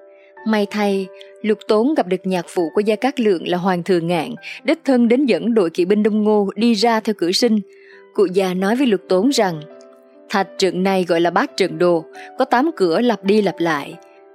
[0.46, 1.06] May thay,
[1.42, 4.34] Lục Tốn gặp được nhạc phụ của Gia Cát Lượng là Hoàng Thừa Ngạn,
[4.64, 7.60] đích thân đến dẫn đội kỵ binh Đông Ngô đi ra theo cửa sinh.
[8.14, 9.60] Cụ già nói với Lục Tốn rằng,
[10.28, 12.04] thạch trận này gọi là bát trận đồ,
[12.38, 13.94] có tám cửa lặp đi lặp lại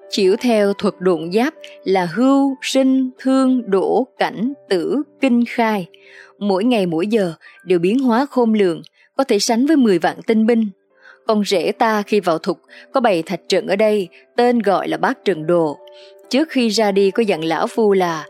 [0.09, 1.53] chiếu theo thuật độn giáp
[1.83, 5.87] là hưu, sinh, thương, đổ, cảnh, tử, kinh khai.
[6.37, 7.33] Mỗi ngày mỗi giờ
[7.63, 8.81] đều biến hóa khôn lường,
[9.17, 10.67] có thể sánh với 10 vạn tinh binh.
[11.27, 12.59] Con rể ta khi vào thục
[12.93, 15.77] có bày thạch trận ở đây, tên gọi là bát trận đồ.
[16.29, 18.25] Trước khi ra đi có dặn lão phu là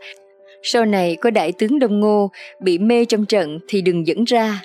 [0.62, 4.62] sau này có đại tướng Đông Ngô bị mê trong trận thì đừng dẫn ra.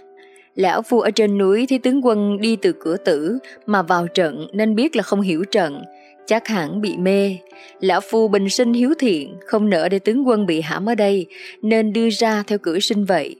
[0.55, 4.47] Lão phu ở trên núi thấy tướng quân đi từ cửa tử mà vào trận
[4.53, 5.83] nên biết là không hiểu trận,
[6.25, 7.37] chắc hẳn bị mê.
[7.79, 11.25] Lão phu bình sinh hiếu thiện, không nỡ để tướng quân bị hãm ở đây,
[11.61, 13.35] nên đưa ra theo cửa sinh vậy.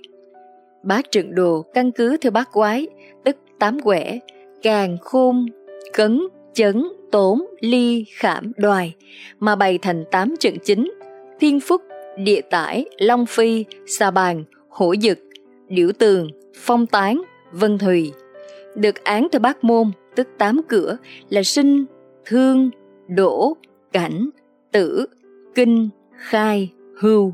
[0.84, 2.88] Bát trận đồ căn cứ theo bát quái,
[3.24, 4.20] tức tám quẻ,
[4.62, 5.46] càng khôn,
[5.94, 6.22] cấn,
[6.54, 8.96] chấn, tốn, ly, khảm, đoài,
[9.40, 10.92] mà bày thành tám trận chính,
[11.40, 11.82] thiên phúc,
[12.18, 15.20] địa tải, long phi, sa bàn, hổ dực,
[15.68, 17.22] điểu tường, phong tán,
[17.52, 18.12] vân thùy.
[18.76, 20.98] Được án theo bát môn, tức tám cửa,
[21.30, 21.86] là sinh,
[22.26, 22.70] thương,
[23.08, 23.58] đổ,
[23.94, 24.30] cảnh,
[24.72, 25.06] tử,
[25.56, 27.34] kinh, khai, hưu.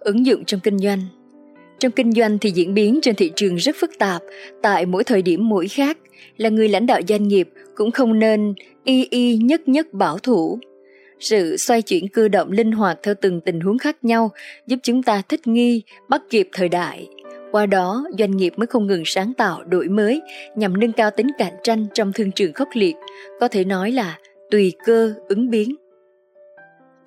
[0.00, 1.00] Ứng dụng trong kinh doanh
[1.78, 4.22] Trong kinh doanh thì diễn biến trên thị trường rất phức tạp,
[4.62, 5.98] tại mỗi thời điểm mỗi khác,
[6.36, 10.58] là người lãnh đạo doanh nghiệp cũng không nên y y nhất nhất bảo thủ.
[11.20, 14.30] Sự xoay chuyển cơ động linh hoạt theo từng tình huống khác nhau
[14.66, 17.08] giúp chúng ta thích nghi, bắt kịp thời đại.
[17.52, 20.22] Qua đó, doanh nghiệp mới không ngừng sáng tạo, đổi mới
[20.54, 22.94] nhằm nâng cao tính cạnh tranh trong thương trường khốc liệt,
[23.40, 24.18] có thể nói là
[24.50, 25.74] tùy cơ ứng biến.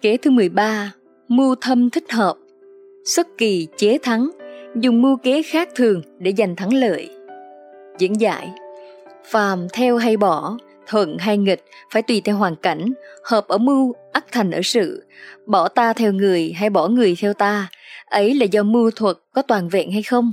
[0.01, 0.93] Kế thứ 13,
[1.27, 2.35] mưu thâm thích hợp.
[3.05, 4.29] Xuất kỳ chế thắng,
[4.75, 7.09] dùng mưu kế khác thường để giành thắng lợi.
[7.99, 8.49] Diễn giải
[9.25, 12.93] Phàm theo hay bỏ, thuận hay nghịch phải tùy theo hoàn cảnh,
[13.23, 15.03] hợp ở mưu, ắt thành ở sự.
[15.45, 17.69] Bỏ ta theo người hay bỏ người theo ta,
[18.15, 20.31] ấy là do mưu thuật có toàn vẹn hay không?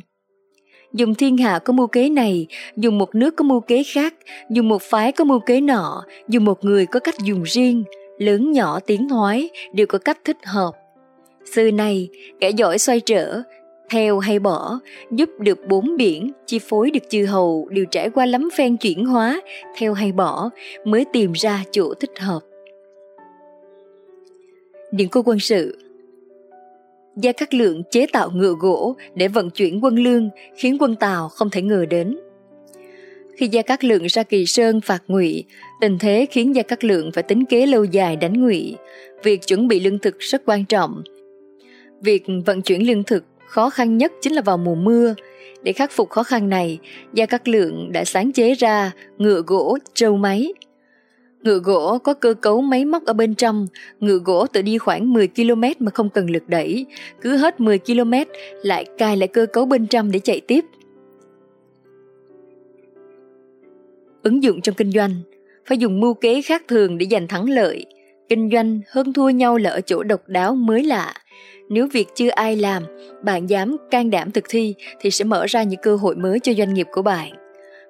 [0.92, 4.14] Dùng thiên hạ có mưu kế này, dùng một nước có mưu kế khác,
[4.50, 7.84] dùng một phái có mưu kế nọ, dùng một người có cách dùng riêng,
[8.18, 10.70] lớn nhỏ tiếng thoái đều có cách thích hợp.
[11.54, 12.08] Xưa này,
[12.40, 13.42] kẻ giỏi xoay trở,
[13.90, 14.80] theo hay bỏ,
[15.10, 19.04] giúp được bốn biển, chi phối được chư hầu đều trải qua lắm phen chuyển
[19.04, 19.40] hóa,
[19.76, 20.50] theo hay bỏ,
[20.84, 22.40] mới tìm ra chỗ thích hợp.
[24.92, 25.78] Điện cô quân sự
[27.16, 31.28] Gia Cát Lượng chế tạo ngựa gỗ để vận chuyển quân lương khiến quân Tàu
[31.28, 32.18] không thể ngờ đến.
[33.36, 35.44] Khi Gia Cát Lượng ra Kỳ Sơn phạt Ngụy,
[35.80, 38.76] tình thế khiến Gia Cát Lượng phải tính kế lâu dài đánh Ngụy.
[39.22, 41.02] Việc chuẩn bị lương thực rất quan trọng.
[42.00, 45.14] Việc vận chuyển lương thực khó khăn nhất chính là vào mùa mưa.
[45.62, 46.78] Để khắc phục khó khăn này,
[47.12, 50.52] Gia Cát Lượng đã sáng chế ra ngựa gỗ trâu máy
[51.42, 53.66] Ngựa gỗ có cơ cấu máy móc ở bên trong,
[54.00, 56.86] ngựa gỗ tự đi khoảng 10 km mà không cần lực đẩy,
[57.20, 58.12] cứ hết 10 km
[58.62, 60.64] lại cài lại cơ cấu bên trong để chạy tiếp.
[64.22, 65.10] Ứng dụng trong kinh doanh
[65.66, 67.86] phải dùng mưu kế khác thường để giành thắng lợi.
[68.28, 71.14] Kinh doanh hơn thua nhau là ở chỗ độc đáo mới lạ.
[71.68, 72.82] Nếu việc chưa ai làm,
[73.22, 76.52] bạn dám can đảm thực thi thì sẽ mở ra những cơ hội mới cho
[76.52, 77.41] doanh nghiệp của bạn.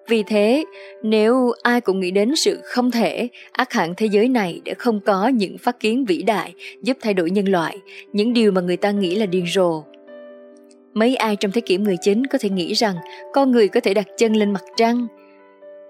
[0.09, 0.65] Vì thế,
[1.03, 5.01] nếu ai cũng nghĩ đến sự không thể, ác hẳn thế giới này đã không
[5.01, 7.79] có những phát kiến vĩ đại giúp thay đổi nhân loại,
[8.12, 9.85] những điều mà người ta nghĩ là điên rồ.
[10.95, 12.97] Mấy ai trong thế kỷ 19 có thể nghĩ rằng
[13.33, 15.07] con người có thể đặt chân lên mặt trăng?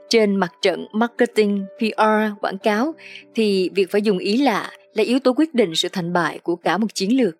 [0.09, 2.95] Trên mặt trận marketing, PR, quảng cáo
[3.35, 6.57] thì việc phải dùng ý lạ là yếu tố quyết định sự thành bại của
[6.57, 7.37] cả một chiến lược.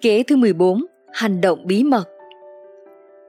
[0.00, 2.17] Kế thứ 14, hành động bí mật.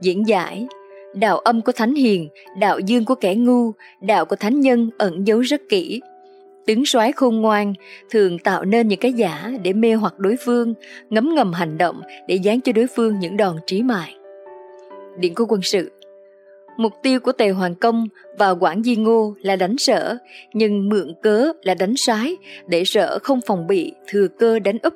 [0.02, 0.68] Diễn giải
[1.14, 3.72] Đạo âm của thánh hiền, đạo dương của kẻ ngu,
[4.02, 6.02] đạo của thánh nhân ẩn giấu rất kỹ.
[6.66, 7.74] Tướng soái khôn ngoan
[8.10, 10.74] thường tạo nên những cái giả để mê hoặc đối phương,
[11.10, 14.14] ngấm ngầm hành động để dán cho đối phương những đòn trí mạng.
[15.20, 15.92] Điện của quân sự
[16.78, 18.08] Mục tiêu của Tề Hoàng Công
[18.38, 20.18] và quản Di Ngô là đánh sở,
[20.54, 24.94] nhưng mượn cớ là đánh sái, để sở không phòng bị, thừa cơ đánh úp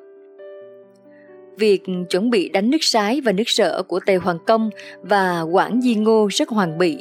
[1.57, 4.69] Việc chuẩn bị đánh nước sái và nước sở của Tề Hoàng Công
[5.01, 6.97] và Quảng Di Ngô rất hoàn bị.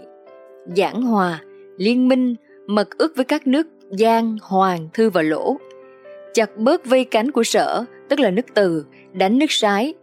[0.77, 1.41] Giảng hòa,
[1.77, 2.35] liên minh,
[2.67, 5.57] mật ước với các nước Giang, Hoàng, Thư và Lỗ.
[6.35, 9.95] Chặt bớt vây cánh của sở, tức là nước từ, đánh nước sái,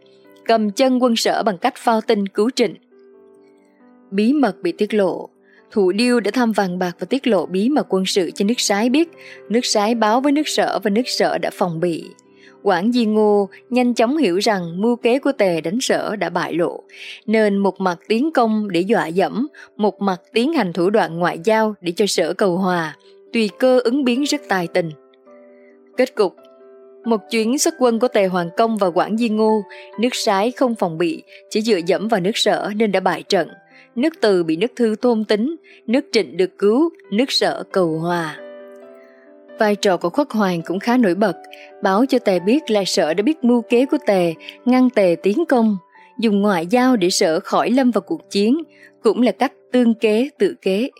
[0.44, 2.74] cầm chân quân sở bằng cách phao tin cứu trịnh.
[4.10, 5.28] Bí mật bị tiết lộ,
[5.70, 8.60] Thủ Điêu đã thăm vàng bạc và tiết lộ bí mật quân sự cho nước
[8.60, 9.08] sái biết,
[9.48, 12.04] nước sái báo với nước sở và nước sở đã phòng bị.
[12.62, 16.54] Quảng Di Ngô nhanh chóng hiểu rằng mưu kế của Tề đánh sở đã bại
[16.54, 16.82] lộ,
[17.26, 21.38] nên một mặt tiến công để dọa dẫm, một mặt tiến hành thủ đoạn ngoại
[21.44, 22.96] giao để cho sở cầu hòa,
[23.32, 24.90] tùy cơ ứng biến rất tài tình.
[25.96, 26.36] Kết cục
[27.04, 29.62] một chuyến xuất quân của Tề Hoàng Công và Quảng Di Ngô,
[30.00, 33.48] nước sái không phòng bị, chỉ dựa dẫm vào nước sở nên đã bại trận.
[33.94, 35.56] Nước từ bị nước thư thôn tính,
[35.86, 38.36] nước trịnh được cứu, nước sở cầu hòa.
[39.60, 41.36] Vai trò của khuất hoàng cũng khá nổi bật,
[41.82, 44.34] báo cho tề biết là sở đã biết mưu kế của tề,
[44.64, 45.76] ngăn tề tiến công,
[46.18, 48.62] dùng ngoại giao để sở khỏi lâm vào cuộc chiến,
[49.02, 50.90] cũng là cách tương kế tự kế.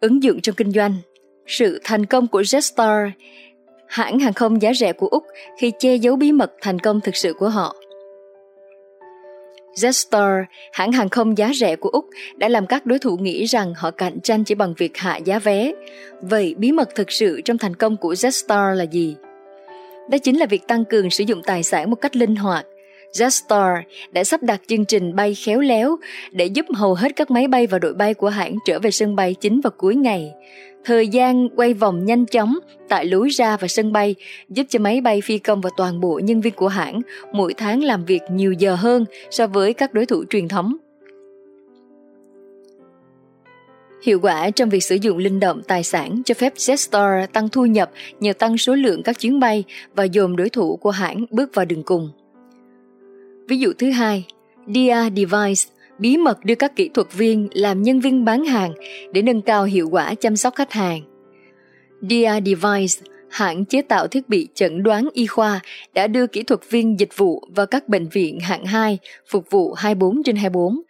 [0.00, 0.94] Ứng dụng trong kinh doanh
[1.46, 3.10] Sự thành công của Jetstar,
[3.86, 5.24] hãng hàng không giá rẻ của Úc
[5.58, 7.76] khi che giấu bí mật thành công thực sự của họ.
[9.74, 12.04] Jetstar, hãng hàng không giá rẻ của Úc,
[12.36, 15.38] đã làm các đối thủ nghĩ rằng họ cạnh tranh chỉ bằng việc hạ giá
[15.38, 15.72] vé.
[16.20, 19.16] Vậy bí mật thực sự trong thành công của Jetstar là gì?
[20.10, 22.66] Đó chính là việc tăng cường sử dụng tài sản một cách linh hoạt.
[23.14, 23.82] Jetstar
[24.12, 25.96] đã sắp đặt chương trình bay khéo léo
[26.32, 29.16] để giúp hầu hết các máy bay và đội bay của hãng trở về sân
[29.16, 30.32] bay chính vào cuối ngày.
[30.84, 32.58] Thời gian quay vòng nhanh chóng
[32.88, 34.14] tại lối ra và sân bay
[34.48, 37.00] giúp cho máy bay phi công và toàn bộ nhân viên của hãng
[37.32, 40.76] mỗi tháng làm việc nhiều giờ hơn so với các đối thủ truyền thống.
[44.02, 47.66] Hiệu quả trong việc sử dụng linh động tài sản cho phép Jetstar tăng thu
[47.66, 49.64] nhập nhờ tăng số lượng các chuyến bay
[49.94, 52.10] và dồn đối thủ của hãng bước vào đường cùng.
[53.48, 54.26] Ví dụ thứ hai,
[54.74, 58.72] Dia Device bí mật đưa các kỹ thuật viên làm nhân viên bán hàng
[59.12, 61.02] để nâng cao hiệu quả chăm sóc khách hàng.
[62.10, 65.60] Dia Device, hãng chế tạo thiết bị chẩn đoán y khoa,
[65.94, 68.98] đã đưa kỹ thuật viên dịch vụ vào các bệnh viện hạng 2
[69.28, 70.80] phục vụ 24 trên 24,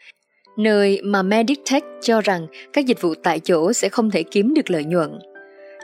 [0.56, 4.70] nơi mà Meditech cho rằng các dịch vụ tại chỗ sẽ không thể kiếm được
[4.70, 5.10] lợi nhuận.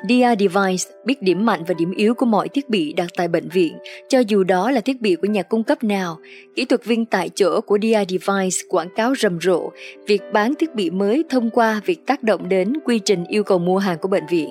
[0.08, 3.48] Dia Device biết điểm mạnh và điểm yếu của mọi thiết bị đặt tại bệnh
[3.48, 3.78] viện,
[4.08, 6.18] cho dù đó là thiết bị của nhà cung cấp nào.
[6.56, 9.70] Kỹ thuật viên tại chỗ của Dia Device quảng cáo rầm rộ
[10.06, 13.58] việc bán thiết bị mới thông qua việc tác động đến quy trình yêu cầu
[13.58, 14.50] mua hàng của bệnh viện.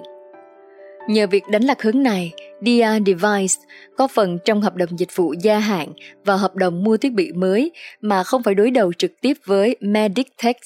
[1.08, 2.32] Nhờ việc đánh lạc hướng này,
[2.66, 3.56] Dia Device
[3.98, 5.94] có phần trong hợp đồng dịch vụ gia hạn
[6.26, 7.72] và hợp đồng mua thiết bị mới
[8.02, 10.58] mà không phải đối đầu trực tiếp với Meditech.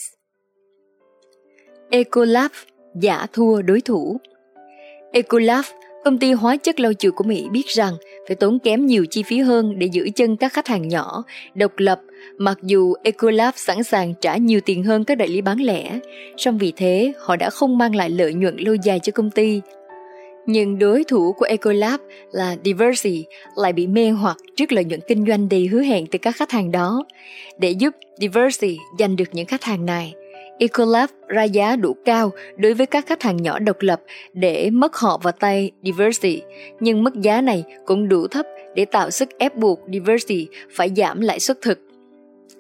[1.90, 2.52] Ecolab
[2.96, 4.20] giả thua đối thủ
[5.16, 5.66] Ecolab,
[6.04, 7.94] công ty hóa chất lau chùi của Mỹ biết rằng
[8.28, 11.24] phải tốn kém nhiều chi phí hơn để giữ chân các khách hàng nhỏ,
[11.56, 12.02] độc lập,
[12.38, 16.00] mặc dù Ecolab sẵn sàng trả nhiều tiền hơn các đại lý bán lẻ,
[16.38, 19.62] song vì thế họ đã không mang lại lợi nhuận lâu dài cho công ty.
[20.46, 22.00] Nhưng đối thủ của Ecolab
[22.32, 23.26] là Diversey
[23.56, 26.52] lại bị mê hoặc trước lợi nhuận kinh doanh đầy hứa hẹn từ các khách
[26.52, 27.06] hàng đó.
[27.58, 30.14] Để giúp Diversey giành được những khách hàng này,
[30.60, 34.02] Ecolab ra giá đủ cao đối với các khách hàng nhỏ độc lập
[34.34, 36.42] để mất họ vào tay Diversity,
[36.80, 41.22] nhưng mức giá này cũng đủ thấp để tạo sức ép buộc Diversity phải giảm
[41.22, 41.80] lãi suất thực.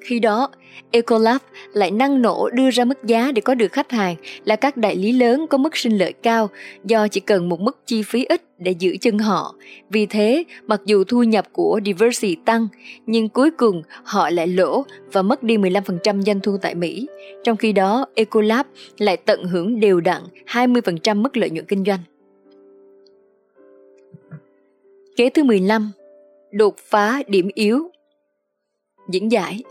[0.01, 0.49] Khi đó,
[0.91, 1.41] Ecolab
[1.73, 4.95] lại năng nổ đưa ra mức giá để có được khách hàng là các đại
[4.95, 6.49] lý lớn có mức sinh lợi cao
[6.85, 9.55] do chỉ cần một mức chi phí ít để giữ chân họ.
[9.89, 12.67] Vì thế, mặc dù thu nhập của Diversity tăng,
[13.05, 17.07] nhưng cuối cùng họ lại lỗ và mất đi 15% doanh thu tại Mỹ.
[17.43, 18.65] Trong khi đó, Ecolab
[18.97, 21.99] lại tận hưởng đều đặn 20% mức lợi nhuận kinh doanh.
[25.15, 25.91] Kế thứ 15.
[26.51, 27.89] Đột phá điểm yếu
[29.09, 29.63] Diễn giải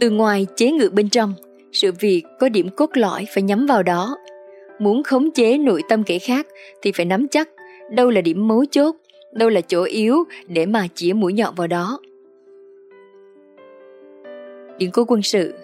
[0.00, 1.34] từ ngoài chế ngự bên trong,
[1.72, 4.16] sự việc có điểm cốt lõi phải nhắm vào đó.
[4.78, 6.46] Muốn khống chế nội tâm kẻ khác
[6.82, 7.48] thì phải nắm chắc
[7.90, 8.96] đâu là điểm mấu chốt,
[9.32, 11.98] đâu là chỗ yếu để mà chĩa mũi nhọn vào đó.
[14.78, 15.54] Điện cố quân sự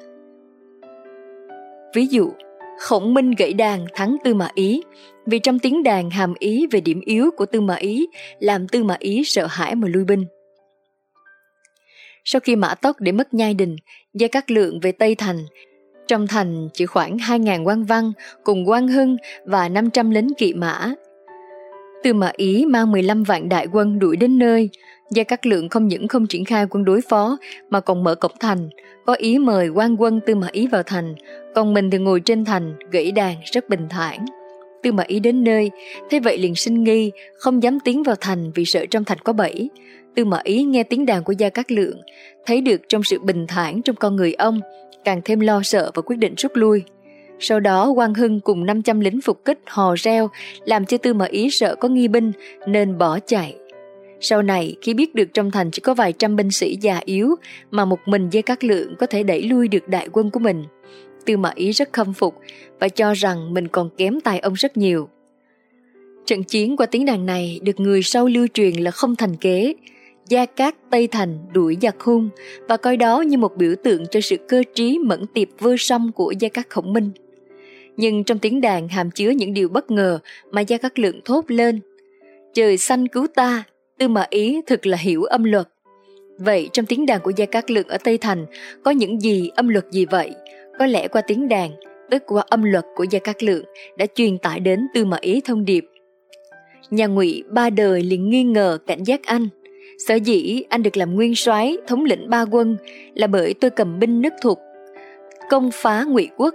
[1.94, 2.30] Ví dụ,
[2.78, 4.82] Khổng Minh gãy đàn thắng Tư Mã Ý
[5.26, 8.08] vì trong tiếng đàn hàm ý về điểm yếu của Tư Mã Ý
[8.38, 10.24] làm Tư Mã Ý sợ hãi mà lui binh.
[12.24, 13.76] Sau khi mã tốc để mất nhai đình,
[14.14, 15.38] Gia Cát Lượng về Tây Thành.
[16.08, 18.12] Trong thành chỉ khoảng 2.000 quan văn
[18.44, 20.94] cùng quan hưng và 500 lính kỵ mã.
[22.02, 24.70] Từ Mã Ý mang 15 vạn đại quân đuổi đến nơi,
[25.10, 27.38] Gia Cát Lượng không những không triển khai quân đối phó
[27.70, 28.68] mà còn mở cổng thành,
[29.06, 31.14] có ý mời quan quân Tư Mã Ý vào thành,
[31.54, 34.26] còn mình thì ngồi trên thành, gãy đàn rất bình thản.
[34.82, 35.70] Tư Mã Ý đến nơi,
[36.10, 39.32] thế vậy liền sinh nghi, không dám tiến vào thành vì sợ trong thành có
[39.32, 39.70] bẫy.
[40.14, 42.00] Tư Mã Ý nghe tiếng đàn của Gia Cát Lượng,
[42.46, 44.60] thấy được trong sự bình thản trong con người ông,
[45.04, 46.82] càng thêm lo sợ và quyết định rút lui.
[47.38, 50.30] Sau đó Quang Hưng cùng 500 lính phục kích hò reo,
[50.64, 52.32] làm cho Tư Mã Ý sợ có nghi binh
[52.66, 53.56] nên bỏ chạy.
[54.20, 57.34] Sau này, khi biết được trong thành chỉ có vài trăm binh sĩ già yếu
[57.70, 60.64] mà một mình Gia Cát Lượng có thể đẩy lui được đại quân của mình,
[61.26, 62.34] Tư Mã Ý rất khâm phục
[62.80, 65.08] và cho rằng mình còn kém tài ông rất nhiều.
[66.26, 69.74] Trận chiến qua tiếng đàn này được người sau lưu truyền là không thành kế,
[70.30, 72.28] Gia Cát Tây Thành đuổi giặc hung
[72.68, 76.12] và coi đó như một biểu tượng cho sự cơ trí mẫn tiệp vơ song
[76.12, 77.10] của Gia Cát Khổng Minh.
[77.96, 80.18] Nhưng trong tiếng đàn hàm chứa những điều bất ngờ
[80.50, 81.80] mà Gia Cát Lượng thốt lên.
[82.54, 83.64] Trời xanh cứu ta,
[83.98, 85.68] tư mà ý thực là hiểu âm luật.
[86.38, 88.46] Vậy trong tiếng đàn của Gia Cát Lượng ở Tây Thành
[88.84, 90.34] có những gì âm luật gì vậy?
[90.78, 91.70] Có lẽ qua tiếng đàn,
[92.10, 93.64] tức qua âm luật của Gia Cát Lượng
[93.98, 95.84] đã truyền tải đến tư mà ý thông điệp.
[96.90, 99.48] Nhà ngụy ba đời liền nghi ngờ cảnh giác anh–
[100.06, 102.76] Sở dĩ anh được làm nguyên soái thống lĩnh ba quân
[103.14, 104.58] là bởi tôi cầm binh nước thục,
[105.50, 106.54] công phá ngụy quốc.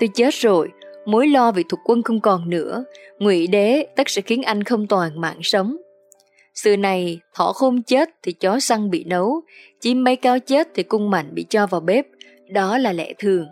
[0.00, 0.68] Tôi chết rồi,
[1.06, 2.84] mối lo về thuộc quân không còn nữa,
[3.18, 5.76] ngụy đế tất sẽ khiến anh không toàn mạng sống.
[6.54, 9.40] Xưa này, thỏ khôn chết thì chó săn bị nấu,
[9.80, 12.06] chim bay cao chết thì cung mạnh bị cho vào bếp,
[12.48, 13.46] đó là lẽ thường.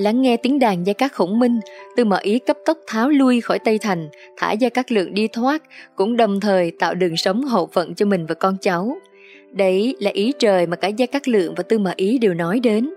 [0.00, 1.60] Lắng nghe tiếng đàn Gia Cát Khổng Minh,
[1.96, 5.28] Tư Mã Ý cấp tốc tháo lui khỏi Tây Thành, thả Gia Cát Lượng đi
[5.28, 5.62] thoát,
[5.96, 8.96] cũng đồng thời tạo đường sống hậu phận cho mình và con cháu.
[9.52, 12.60] Đấy là ý trời mà cả Gia Cát Lượng và Tư Mã Ý đều nói
[12.60, 12.90] đến.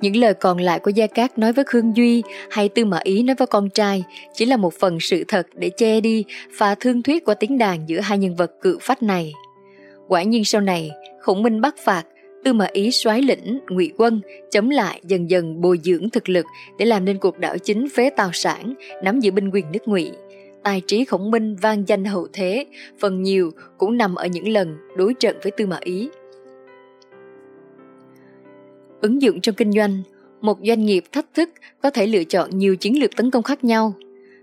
[0.00, 3.22] Những lời còn lại của Gia Cát nói với Khương Duy hay Tư Mã Ý
[3.22, 4.04] nói với con trai
[4.34, 6.24] chỉ là một phần sự thật để che đi
[6.58, 9.32] và thương thuyết qua tiếng đàn giữa hai nhân vật cự phách này.
[10.08, 10.90] Quả nhiên sau này,
[11.20, 12.04] Khổng Minh bắt phạt
[12.44, 14.20] Tư Mã Ý soái lĩnh ngụy quân
[14.50, 16.46] chống lại dần dần bồi dưỡng thực lực
[16.78, 18.74] để làm nên cuộc đảo chính phế Tào Sản,
[19.04, 20.10] nắm giữ binh quyền nước ngụy.
[20.62, 22.66] Tài trí khổng minh vang danh hậu thế,
[22.98, 26.08] phần nhiều cũng nằm ở những lần đối trận với Tư Mã Ý.
[29.00, 30.02] Ứng dụng trong kinh doanh,
[30.40, 31.50] một doanh nghiệp thách thức
[31.82, 33.94] có thể lựa chọn nhiều chiến lược tấn công khác nhau.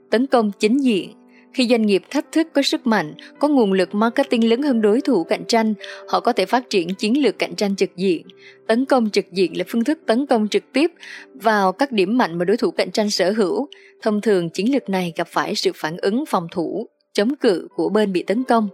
[0.10, 1.10] Tấn công chính diện,
[1.54, 5.02] khi doanh nghiệp thách thức có sức mạnh, có nguồn lực marketing lớn hơn đối
[5.02, 5.74] thủ cạnh tranh,
[6.08, 8.28] họ có thể phát triển chiến lược cạnh tranh trực diện.
[8.68, 10.92] Tấn công trực diện là phương thức tấn công trực tiếp
[11.34, 13.68] vào các điểm mạnh mà đối thủ cạnh tranh sở hữu.
[14.02, 17.90] Thông thường chiến lược này gặp phải sự phản ứng phòng thủ, chống cự của
[17.90, 18.70] bên bị tấn công.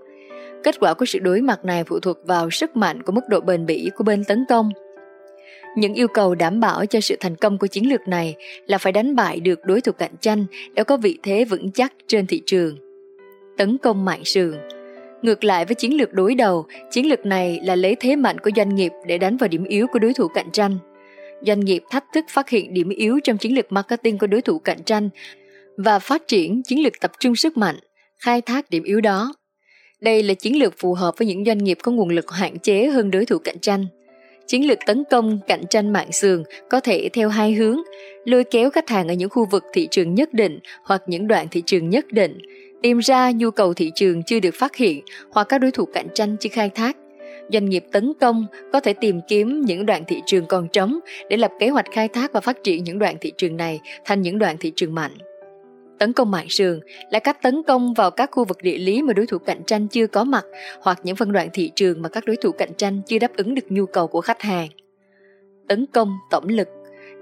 [0.64, 3.40] Kết quả của sự đối mặt này phụ thuộc vào sức mạnh của mức độ
[3.40, 4.70] bền bỉ của bên tấn công.
[5.76, 8.36] Những yêu cầu đảm bảo cho sự thành công của chiến lược này
[8.68, 11.94] là phải đánh bại được đối thủ cạnh tranh để có vị thế vững chắc
[12.08, 12.78] trên thị trường.
[13.58, 14.58] Tấn công mạng sườn
[15.22, 18.50] Ngược lại với chiến lược đối đầu, chiến lược này là lấy thế mạnh của
[18.56, 20.78] doanh nghiệp để đánh vào điểm yếu của đối thủ cạnh tranh.
[21.42, 24.60] Doanh nghiệp thách thức phát hiện điểm yếu trong chiến lược marketing của đối thủ
[24.60, 25.10] cạnh tranh
[25.78, 27.76] và phát triển chiến lược tập trung sức mạnh,
[28.20, 29.34] khai thác điểm yếu đó.
[30.02, 32.88] Đây là chiến lược phù hợp với những doanh nghiệp có nguồn lực hạn chế
[32.88, 33.86] hơn đối thủ cạnh tranh.
[34.48, 37.82] Chiến lược tấn công cạnh tranh mạng sườn có thể theo hai hướng,
[38.26, 41.48] lôi kéo khách hàng ở những khu vực thị trường nhất định hoặc những đoạn
[41.52, 42.38] thị trường nhất định,
[42.82, 45.02] tìm ra nhu cầu thị trường chưa được phát hiện
[45.32, 46.98] hoặc các đối thủ cạnh tranh chưa khai thác.
[47.54, 51.00] Doanh nghiệp tấn công có thể tìm kiếm những đoạn thị trường còn trống
[51.30, 54.22] để lập kế hoạch khai thác và phát triển những đoạn thị trường này thành
[54.22, 55.12] những đoạn thị trường mạnh.
[56.00, 56.80] Tấn công mạng sườn
[57.12, 59.88] là cách tấn công vào các khu vực địa lý mà đối thủ cạnh tranh
[59.88, 60.46] chưa có mặt
[60.82, 63.56] hoặc những phân đoạn thị trường mà các đối thủ cạnh tranh chưa đáp ứng
[63.56, 64.68] được nhu cầu của khách hàng.
[65.68, 66.68] tấn công tổng lực.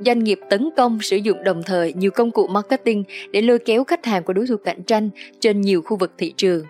[0.05, 3.83] Doanh nghiệp tấn công sử dụng đồng thời nhiều công cụ marketing để lôi kéo
[3.83, 5.09] khách hàng của đối thủ cạnh tranh
[5.39, 6.65] trên nhiều khu vực thị trường.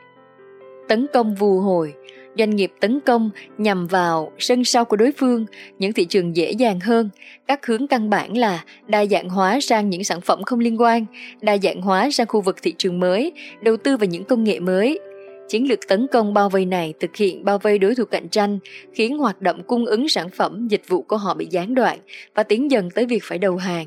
[0.88, 1.94] Tấn công vù hồi,
[2.38, 5.46] doanh nghiệp tấn công nhằm vào sân sau của đối phương,
[5.80, 7.10] những thị trường dễ dàng hơn.
[7.48, 11.06] Các hướng căn bản là đa dạng hóa sang những sản phẩm không liên quan,
[11.42, 13.32] đa dạng hóa sang khu vực thị trường mới,
[13.62, 15.00] đầu tư vào những công nghệ mới.
[15.48, 18.60] Chiến lược tấn công bao vây này thực hiện bao vây đối thủ cạnh tranh,
[18.94, 22.00] khiến hoạt động cung ứng sản phẩm, dịch vụ của họ bị gián đoạn
[22.36, 23.86] và tiến dần tới việc phải đầu hàng.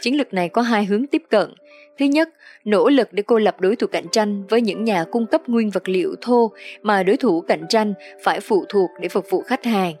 [0.00, 1.50] Chiến lược này có hai hướng tiếp cận.
[1.98, 2.28] Thứ nhất,
[2.70, 5.70] nỗ lực để cô lập đối thủ cạnh tranh với những nhà cung cấp nguyên
[5.70, 9.64] vật liệu thô mà đối thủ cạnh tranh phải phụ thuộc để phục vụ khách
[9.64, 9.94] hàng.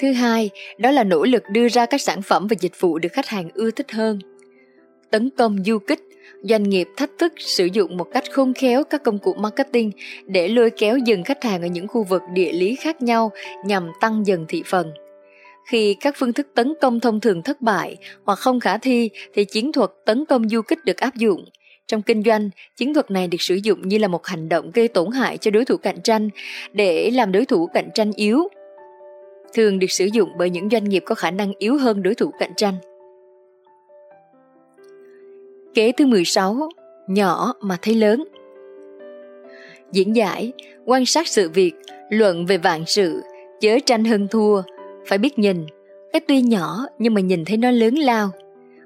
[0.00, 3.12] Thứ hai, đó là nỗ lực đưa ra các sản phẩm và dịch vụ được
[3.12, 4.18] khách hàng ưa thích hơn.
[5.10, 6.00] Tấn công du kích,
[6.42, 9.90] doanh nghiệp thách thức sử dụng một cách khôn khéo các công cụ marketing
[10.26, 13.32] để lôi kéo dần khách hàng ở những khu vực địa lý khác nhau
[13.64, 14.92] nhằm tăng dần thị phần.
[15.66, 19.44] Khi các phương thức tấn công thông thường thất bại hoặc không khả thi thì
[19.44, 21.44] chiến thuật tấn công du kích được áp dụng.
[21.88, 24.88] Trong kinh doanh, chiến thuật này được sử dụng như là một hành động gây
[24.88, 26.28] tổn hại cho đối thủ cạnh tranh
[26.72, 28.48] để làm đối thủ cạnh tranh yếu.
[29.54, 32.30] Thường được sử dụng bởi những doanh nghiệp có khả năng yếu hơn đối thủ
[32.38, 32.74] cạnh tranh.
[35.74, 36.68] Kế thứ 16,
[37.08, 38.24] nhỏ mà thấy lớn.
[39.92, 40.52] Diễn giải,
[40.84, 41.72] quan sát sự việc,
[42.10, 43.22] luận về vạn sự,
[43.60, 44.62] chớ tranh hơn thua,
[45.06, 45.66] phải biết nhìn,
[46.12, 48.30] cái tuy nhỏ nhưng mà nhìn thấy nó lớn lao.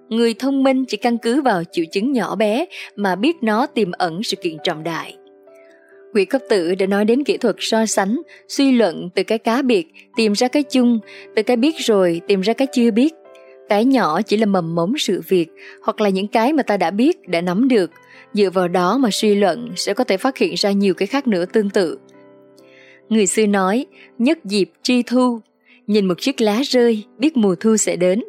[0.09, 2.66] Người thông minh chỉ căn cứ vào triệu chứng nhỏ bé
[2.97, 5.16] mà biết nó tiềm ẩn sự kiện trọng đại.
[6.14, 8.16] Nguyễn Cấp Tử đã nói đến kỹ thuật so sánh,
[8.48, 9.86] suy luận từ cái cá biệt,
[10.16, 10.98] tìm ra cái chung,
[11.36, 13.14] từ cái biết rồi tìm ra cái chưa biết.
[13.68, 15.47] Cái nhỏ chỉ là mầm mống sự việc,
[15.82, 17.90] hoặc là những cái mà ta đã biết, đã nắm được.
[18.32, 21.26] Dựa vào đó mà suy luận sẽ có thể phát hiện ra nhiều cái khác
[21.26, 21.98] nữa tương tự.
[23.09, 23.86] Người xưa nói,
[24.18, 25.40] nhất dịp tri thu,
[25.86, 28.22] nhìn một chiếc lá rơi, biết mùa thu sẽ đến.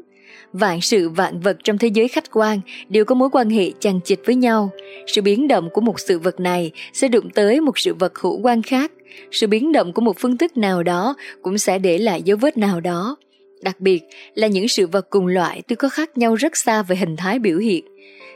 [0.54, 2.60] Vạn sự vạn vật trong thế giới khách quan
[2.90, 4.72] đều có mối quan hệ chằng chịt với nhau.
[5.08, 8.40] Sự biến động của một sự vật này sẽ đụng tới một sự vật hữu
[8.42, 8.92] quan khác.
[9.32, 12.58] Sự biến động của một phương thức nào đó cũng sẽ để lại dấu vết
[12.58, 13.16] nào đó.
[13.62, 14.04] Đặc biệt
[14.36, 17.40] là những sự vật cùng loại tuy có khác nhau rất xa về hình thái
[17.40, 17.86] biểu hiện,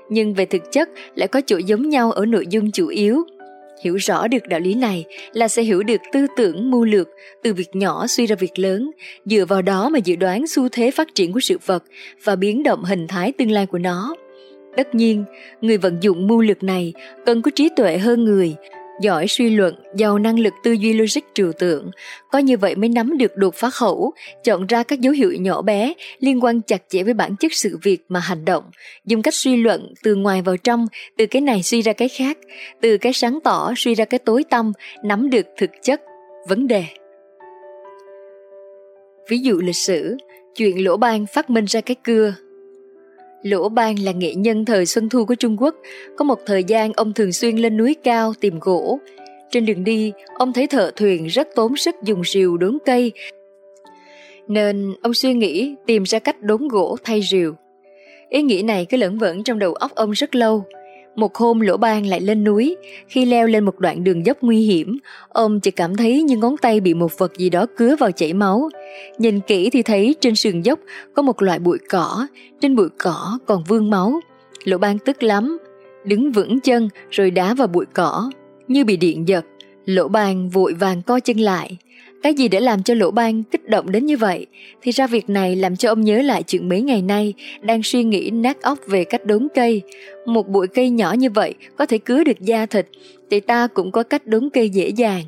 [0.09, 3.23] nhưng về thực chất lại có chỗ giống nhau ở nội dung chủ yếu
[3.81, 7.09] hiểu rõ được đạo lý này là sẽ hiểu được tư tưởng mưu lược
[7.43, 8.91] từ việc nhỏ suy ra việc lớn,
[9.25, 11.83] dựa vào đó mà dự đoán xu thế phát triển của sự vật
[12.23, 14.15] và biến động hình thái tương lai của nó.
[14.77, 15.25] Tất nhiên,
[15.61, 16.93] người vận dụng mưu lược này
[17.25, 18.55] cần có trí tuệ hơn người
[19.01, 21.91] giỏi suy luận, giàu năng lực tư duy logic trừu tượng,
[22.31, 24.13] có như vậy mới nắm được đột phá khẩu,
[24.43, 27.79] chọn ra các dấu hiệu nhỏ bé liên quan chặt chẽ với bản chất sự
[27.83, 28.63] việc mà hành động,
[29.05, 30.87] dùng cách suy luận từ ngoài vào trong,
[31.17, 32.37] từ cái này suy ra cái khác,
[32.81, 34.71] từ cái sáng tỏ suy ra cái tối tăm,
[35.03, 36.01] nắm được thực chất
[36.47, 36.83] vấn đề.
[39.29, 40.17] Ví dụ lịch sử,
[40.55, 42.33] chuyện lỗ ban phát minh ra cái cưa
[43.43, 45.75] Lỗ Ban là nghệ nhân thời Xuân Thu của Trung Quốc.
[46.17, 48.99] Có một thời gian ông thường xuyên lên núi cao tìm gỗ.
[49.51, 53.11] Trên đường đi, ông thấy thợ thuyền rất tốn sức dùng rìu đốn cây.
[54.47, 57.53] Nên ông suy nghĩ tìm ra cách đốn gỗ thay rìu.
[58.29, 60.65] Ý nghĩ này cứ lẫn vẩn trong đầu óc ông rất lâu.
[61.15, 62.77] Một hôm lỗ ban lại lên núi,
[63.07, 64.97] khi leo lên một đoạn đường dốc nguy hiểm,
[65.29, 68.33] ông chỉ cảm thấy như ngón tay bị một vật gì đó cứa vào chảy
[68.33, 68.69] máu.
[69.17, 70.79] Nhìn kỹ thì thấy trên sườn dốc
[71.15, 72.27] có một loại bụi cỏ,
[72.61, 74.19] trên bụi cỏ còn vương máu.
[74.63, 75.57] Lỗ ban tức lắm,
[76.05, 78.31] đứng vững chân rồi đá vào bụi cỏ,
[78.67, 79.45] như bị điện giật.
[79.85, 81.77] Lỗ ban vội vàng co chân lại,
[82.23, 84.45] cái gì để làm cho lỗ ban kích động đến như vậy?
[84.81, 88.03] Thì ra việc này làm cho ông nhớ lại chuyện mấy ngày nay đang suy
[88.03, 89.81] nghĩ nát óc về cách đốn cây.
[90.25, 92.87] Một bụi cây nhỏ như vậy có thể cứa được da thịt,
[93.31, 95.23] thì ta cũng có cách đốn cây dễ dàng.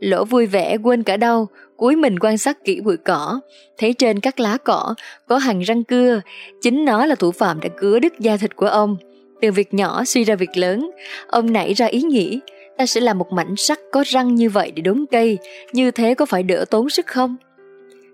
[0.00, 3.40] Lỗ vui vẻ quên cả đau, cúi mình quan sát kỹ bụi cỏ,
[3.78, 4.94] thấy trên các lá cỏ
[5.28, 6.20] có hàng răng cưa,
[6.62, 8.96] chính nó là thủ phạm đã cứa đứt da thịt của ông.
[9.42, 10.90] Từ việc nhỏ suy ra việc lớn,
[11.26, 12.40] ông nảy ra ý nghĩ,
[12.80, 15.38] ta sẽ làm một mảnh sắt có răng như vậy để đốn cây,
[15.72, 17.36] như thế có phải đỡ tốn sức không?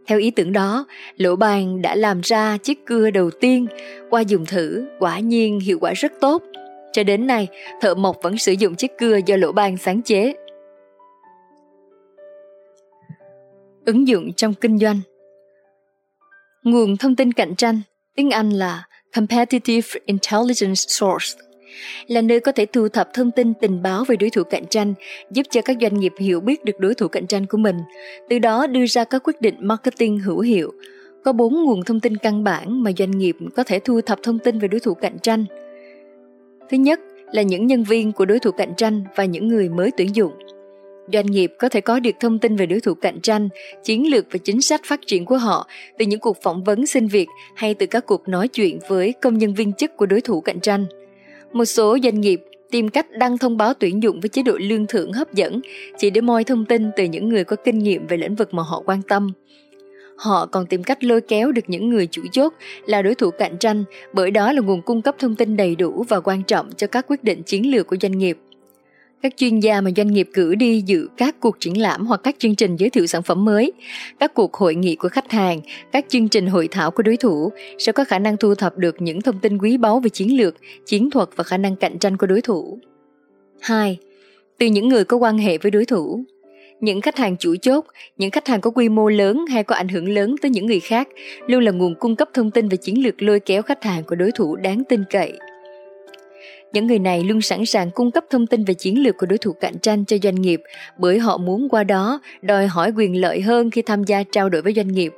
[0.07, 0.87] Theo ý tưởng đó,
[1.17, 3.67] Lỗ Bàn đã làm ra chiếc cưa đầu tiên,
[4.11, 6.43] qua dùng thử, quả nhiên hiệu quả rất tốt.
[6.93, 7.49] Cho đến nay,
[7.81, 10.35] thợ mộc vẫn sử dụng chiếc cưa do Lỗ Bàn sáng chế.
[13.87, 15.01] Ứng dụng trong kinh doanh
[16.63, 17.81] Nguồn thông tin cạnh tranh,
[18.17, 18.85] tiếng Anh là
[19.15, 21.46] Competitive Intelligence Source
[22.07, 24.95] là nơi có thể thu thập thông tin tình báo về đối thủ cạnh tranh,
[25.31, 27.77] giúp cho các doanh nghiệp hiểu biết được đối thủ cạnh tranh của mình,
[28.29, 30.73] từ đó đưa ra các quyết định marketing hữu hiệu.
[31.25, 34.39] Có bốn nguồn thông tin căn bản mà doanh nghiệp có thể thu thập thông
[34.39, 35.45] tin về đối thủ cạnh tranh.
[36.71, 37.01] Thứ nhất
[37.33, 40.33] là những nhân viên của đối thủ cạnh tranh và những người mới tuyển dụng.
[41.13, 43.49] doanh nghiệp có thể có được thông tin về đối thủ cạnh tranh,
[43.85, 47.07] chiến lược và chính sách phát triển của họ từ những cuộc phỏng vấn xin
[47.07, 50.41] việc hay từ các cuộc nói chuyện với công nhân viên chức của đối thủ
[50.41, 50.87] cạnh tranh.
[51.53, 54.87] Một số doanh nghiệp tìm cách đăng thông báo tuyển dụng với chế độ lương
[54.87, 55.61] thưởng hấp dẫn
[55.99, 58.63] chỉ để moi thông tin từ những người có kinh nghiệm về lĩnh vực mà
[58.63, 59.33] họ quan tâm.
[60.17, 62.53] Họ còn tìm cách lôi kéo được những người chủ chốt
[62.87, 66.05] là đối thủ cạnh tranh, bởi đó là nguồn cung cấp thông tin đầy đủ
[66.09, 68.39] và quan trọng cho các quyết định chiến lược của doanh nghiệp.
[69.23, 72.37] Các chuyên gia mà doanh nghiệp cử đi dự các cuộc triển lãm hoặc các
[72.39, 73.73] chương trình giới thiệu sản phẩm mới,
[74.21, 75.61] các cuộc hội nghị của khách hàng,
[75.93, 78.97] các chương trình hội thảo của đối thủ sẽ có khả năng thu thập được
[78.99, 80.55] những thông tin quý báu về chiến lược,
[80.87, 82.79] chiến thuật và khả năng cạnh tranh của đối thủ.
[83.61, 83.99] 2.
[84.59, 86.25] Từ những người có quan hệ với đối thủ
[86.81, 87.85] những khách hàng chủ chốt,
[88.17, 90.81] những khách hàng có quy mô lớn hay có ảnh hưởng lớn tới những người
[90.81, 91.09] khác
[91.47, 94.17] luôn là nguồn cung cấp thông tin về chiến lược lôi kéo khách hàng của
[94.17, 95.33] đối thủ đáng tin cậy.
[96.77, 99.39] Những người này luôn sẵn sàng cung cấp thông tin về chiến lược của đối
[99.39, 100.61] thủ cạnh tranh cho doanh nghiệp
[100.99, 104.63] bởi họ muốn qua đó đòi hỏi quyền lợi hơn khi tham gia trao đổi
[104.63, 105.13] với doanh nghiệp.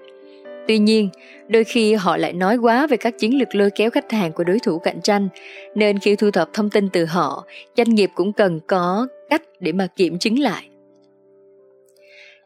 [0.69, 1.09] Tuy nhiên,
[1.49, 4.45] đôi khi họ lại nói quá về các chiến lược lôi kéo khách hàng của
[4.45, 5.29] đối thủ cạnh tranh,
[5.75, 7.45] nên khi thu thập thông tin từ họ,
[7.77, 10.69] doanh nghiệp cũng cần có cách để mà kiểm chứng lại.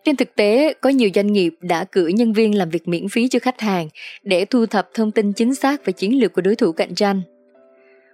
[0.04, 3.28] Trên thực tế, có nhiều doanh nghiệp đã cử nhân viên làm việc miễn phí
[3.28, 3.88] cho khách hàng
[4.22, 7.22] để thu thập thông tin chính xác về chiến lược của đối thủ cạnh tranh.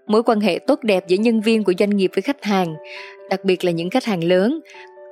[0.08, 2.74] Mối quan hệ tốt đẹp giữa nhân viên của doanh nghiệp với khách hàng,
[3.30, 4.60] đặc biệt là những khách hàng lớn,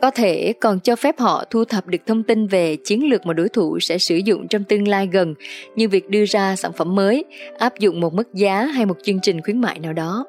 [0.02, 3.32] có thể còn cho phép họ thu thập được thông tin về chiến lược mà
[3.32, 5.34] đối thủ sẽ sử dụng trong tương lai gần
[5.76, 7.24] như việc đưa ra sản phẩm mới,
[7.58, 10.26] áp dụng một mức giá hay một chương trình khuyến mại nào đó.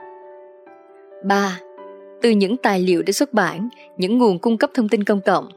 [1.25, 1.59] 3.
[2.21, 5.49] Từ những tài liệu đã xuất bản, những nguồn cung cấp thông tin công cộng,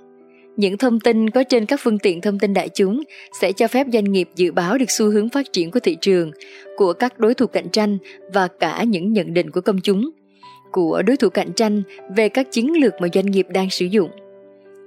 [0.57, 3.03] những thông tin có trên các phương tiện thông tin đại chúng
[3.41, 6.31] sẽ cho phép doanh nghiệp dự báo được xu hướng phát triển của thị trường,
[6.77, 7.99] của các đối thủ cạnh tranh
[8.33, 10.11] và cả những nhận định của công chúng,
[10.73, 11.83] của đối thủ cạnh tranh
[12.17, 14.11] về các chiến lược mà doanh nghiệp đang sử dụng.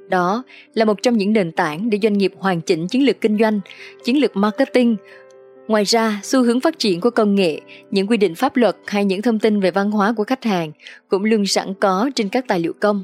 [0.10, 3.38] Đó là một trong những nền tảng để doanh nghiệp hoàn chỉnh chiến lược kinh
[3.38, 3.60] doanh,
[4.04, 4.96] chiến lược marketing.
[5.68, 7.62] Ngoài ra, xu hướng phát triển của công nghệ,
[7.92, 10.72] những quy định pháp luật hay những thông tin về văn hóa của khách hàng
[11.08, 13.02] cũng luôn sẵn có trên các tài liệu công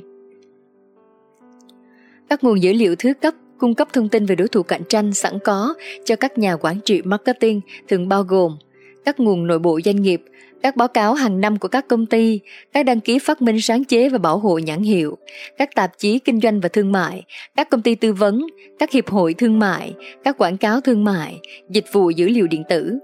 [2.30, 5.14] các nguồn dữ liệu thứ cấp cung cấp thông tin về đối thủ cạnh tranh
[5.14, 5.74] sẵn có
[6.06, 8.58] cho các nhà quản trị marketing thường bao gồm
[9.06, 10.22] các nguồn nội bộ doanh nghiệp,
[10.62, 12.40] các báo cáo hàng năm của các công ty,
[12.74, 15.18] các đăng ký phát minh sáng chế và bảo hộ nhãn hiệu,
[15.58, 17.24] các tạp chí kinh doanh và thương mại,
[17.56, 18.48] các công ty tư vấn,
[18.80, 19.94] các hiệp hội thương mại,
[20.24, 21.40] các quảng cáo thương mại,
[21.70, 23.00] dịch vụ dữ liệu điện tử.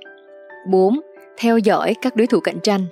[0.72, 0.99] 4.
[1.38, 2.85] Theo dõi các đối thủ cạnh tranh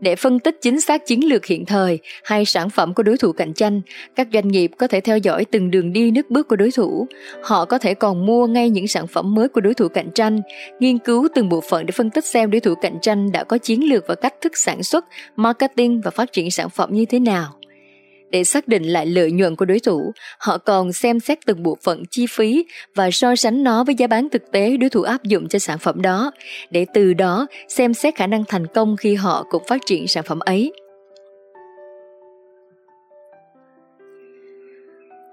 [0.00, 3.32] để phân tích chính xác chiến lược hiện thời hay sản phẩm của đối thủ
[3.32, 3.80] cạnh tranh,
[4.14, 7.06] các doanh nghiệp có thể theo dõi từng đường đi nước bước của đối thủ.
[7.42, 10.40] Họ có thể còn mua ngay những sản phẩm mới của đối thủ cạnh tranh,
[10.80, 13.58] nghiên cứu từng bộ phận để phân tích xem đối thủ cạnh tranh đã có
[13.58, 15.04] chiến lược và cách thức sản xuất,
[15.36, 17.54] marketing và phát triển sản phẩm như thế nào.
[18.30, 21.76] Để xác định lại lợi nhuận của đối thủ, họ còn xem xét từng bộ
[21.82, 25.24] phận chi phí và so sánh nó với giá bán thực tế đối thủ áp
[25.24, 26.30] dụng cho sản phẩm đó,
[26.70, 30.24] để từ đó xem xét khả năng thành công khi họ cũng phát triển sản
[30.24, 30.72] phẩm ấy.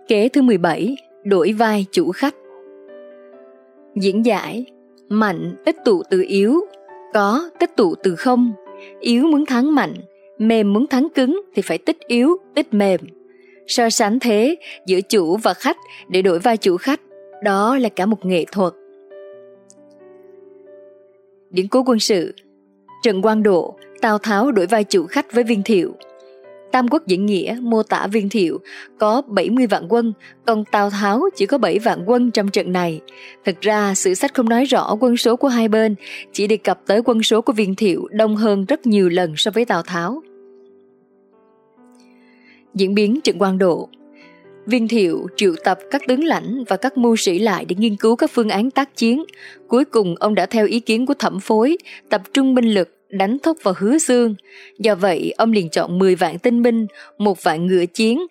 [0.07, 2.35] Kế thứ 17, đổi vai chủ khách.
[3.95, 4.65] Diễn giải,
[5.09, 6.59] mạnh tích tụ từ yếu,
[7.13, 8.53] có tích tụ từ không,
[8.99, 9.93] yếu muốn thắng mạnh,
[10.37, 12.99] mềm muốn thắng cứng thì phải tích yếu, tích mềm.
[13.67, 14.55] So sánh thế
[14.85, 15.77] giữa chủ và khách
[16.09, 17.01] để đổi vai chủ khách,
[17.43, 18.73] đó là cả một nghệ thuật.
[21.49, 22.33] Điển cố quân sự
[23.03, 25.95] Trần Quang Độ, Tào Tháo đổi vai chủ khách với viên thiệu.
[26.73, 28.59] Tam Quốc diễn nghĩa mô tả viên thiệu
[28.99, 30.13] có 70 vạn quân,
[30.45, 33.01] còn Tào Tháo chỉ có 7 vạn quân trong trận này.
[33.45, 35.95] Thực ra, sử sách không nói rõ quân số của hai bên,
[36.31, 39.51] chỉ đề cập tới quân số của viên thiệu đông hơn rất nhiều lần so
[39.51, 40.21] với Tào Tháo.
[42.75, 43.89] Diễn biến trận quan độ
[44.65, 48.15] Viên thiệu triệu tập các tướng lãnh và các mưu sĩ lại để nghiên cứu
[48.15, 49.23] các phương án tác chiến.
[49.67, 51.77] Cuối cùng ông đã theo ý kiến của thẩm phối,
[52.09, 54.35] tập trung binh lực đánh thốc vào hứa xương.
[54.79, 56.87] Do vậy, ông liền chọn 10 vạn tinh binh,
[57.17, 58.25] một vạn ngựa chiến,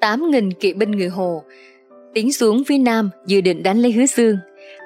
[0.00, 1.42] 8.000 kỵ binh người Hồ,
[2.14, 4.36] tiến xuống phía nam dự định đánh lấy hứa xương.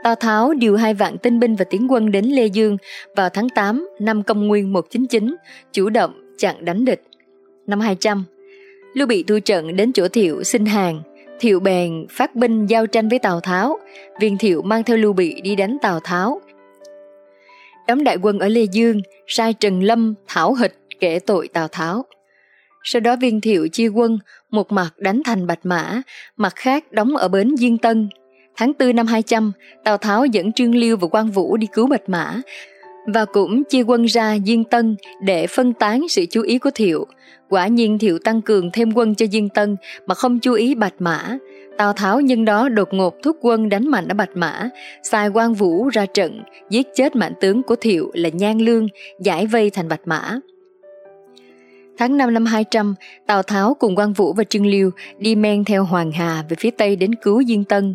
[0.03, 2.77] Tào Tháo điều hai vạn tinh binh và tiến quân đến Lê Dương
[3.17, 5.37] vào tháng 8 năm công nguyên 199,
[5.73, 7.03] chủ động chặn đánh địch.
[7.67, 8.25] Năm 200,
[8.95, 11.03] Lưu Bị thu trận đến chỗ Thiệu xin hàng,
[11.41, 13.79] Thiệu bèn phát binh giao tranh với Tào Tháo,
[14.21, 16.41] viên Thiệu mang theo Lưu Bị đi đánh Tào Tháo.
[17.87, 22.05] Đóng đại quân ở Lê Dương, sai Trần Lâm thảo hịch kể tội Tào Tháo.
[22.85, 24.19] Sau đó viên thiệu chia quân,
[24.51, 26.03] một mặt đánh thành Bạch Mã,
[26.37, 28.09] mặt khác đóng ở bến Diên Tân.
[28.57, 29.53] Tháng 4 năm 200,
[29.85, 32.41] Tào Tháo dẫn Trương Liêu và Quang Vũ đi cứu Bạch Mã,
[33.07, 37.07] và cũng chia quân ra Diên Tân để phân tán sự chú ý của Thiệu.
[37.49, 39.77] Quả nhiên Thiệu tăng cường thêm quân cho Diên Tân
[40.07, 41.39] mà không chú ý Bạch Mã.
[41.79, 44.69] Tào Tháo nhân đó đột ngột thúc quân đánh mạnh ở Bạch Mã,
[45.03, 48.89] sai quan vũ ra trận, giết chết mạnh tướng của Thiệu là Nhan Lương,
[49.21, 50.39] giải vây thành Bạch Mã.
[51.99, 52.95] Tháng 5 năm 200,
[53.27, 56.71] Tào Tháo cùng quan Vũ và Trương Liêu đi men theo Hoàng Hà về phía
[56.71, 57.95] Tây đến cứu Diên Tân.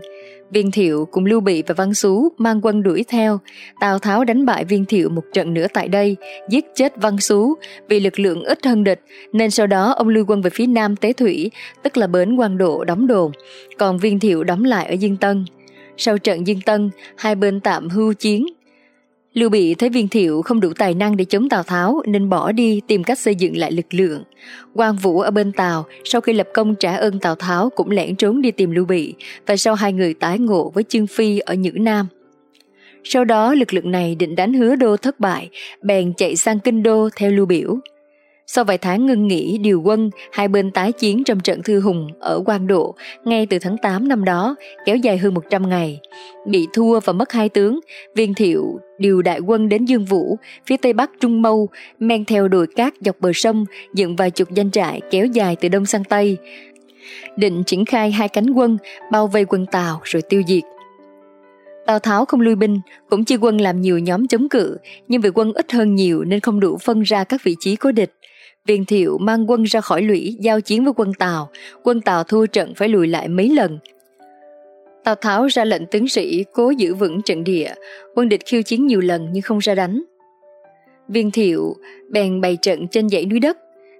[0.53, 3.39] Viên Thiệu cùng Lưu Bị và Văn Xú mang quân đuổi theo.
[3.79, 6.15] Tào Tháo đánh bại Viên Thiệu một trận nữa tại đây,
[6.49, 7.53] giết chết Văn Xú
[7.89, 9.01] vì lực lượng ít hơn địch,
[9.33, 11.51] nên sau đó ông lưu quân về phía Nam Tế Thủy,
[11.83, 13.31] tức là bến Quan Độ đóng đồn,
[13.77, 15.45] còn Viên Thiệu đóng lại ở Diên Tân.
[15.97, 18.45] Sau trận Diên Tân, hai bên tạm hưu chiến,
[19.33, 22.51] Lưu Bị thấy viên thiệu không đủ tài năng để chống Tào Tháo nên bỏ
[22.51, 24.23] đi tìm cách xây dựng lại lực lượng.
[24.73, 28.15] Quan Vũ ở bên Tào sau khi lập công trả ơn Tào Tháo cũng lẻn
[28.15, 29.13] trốn đi tìm Lưu Bị
[29.45, 32.07] và sau hai người tái ngộ với Chương Phi ở Nhữ Nam.
[33.03, 35.49] Sau đó lực lượng này định đánh hứa đô thất bại,
[35.81, 37.77] bèn chạy sang kinh đô theo Lưu Biểu.
[38.47, 42.07] Sau vài tháng ngưng nghỉ điều quân, hai bên tái chiến trong trận Thư Hùng
[42.19, 42.95] ở Quan Độ
[43.25, 44.55] ngay từ tháng 8 năm đó,
[44.85, 45.99] kéo dài hơn 100 ngày.
[46.47, 47.79] Bị thua và mất hai tướng,
[48.15, 51.69] viên thiệu điều đại quân đến Dương Vũ, phía tây bắc Trung Mâu,
[51.99, 55.69] men theo đồi cát dọc bờ sông, dựng vài chục danh trại kéo dài từ
[55.69, 56.37] đông sang tây.
[57.35, 58.77] Định triển khai hai cánh quân,
[59.11, 60.63] bao vây quân Tàu rồi tiêu diệt.
[61.85, 62.79] Tào Tháo không lui binh,
[63.09, 66.39] cũng chia quân làm nhiều nhóm chống cự, nhưng vì quân ít hơn nhiều nên
[66.39, 68.11] không đủ phân ra các vị trí của địch.
[68.67, 71.49] Viên thiệu mang quân ra khỏi lũy giao chiến với quân Tào,
[71.83, 73.79] quân Tào thua trận phải lùi lại mấy lần.
[75.03, 77.73] Tào Tháo ra lệnh tướng sĩ cố giữ vững trận địa,
[78.15, 80.03] quân địch khiêu chiến nhiều lần nhưng không ra đánh.
[81.07, 81.75] Viên thiệu
[82.09, 83.57] bèn bày trận trên dãy núi đất,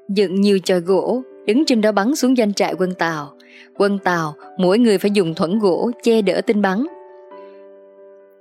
[0.10, 3.34] dựng nhiều chòi gỗ, đứng trên đó bắn xuống doanh trại quân Tào.
[3.78, 6.86] Quân Tào mỗi người phải dùng thuẫn gỗ che đỡ tên bắn.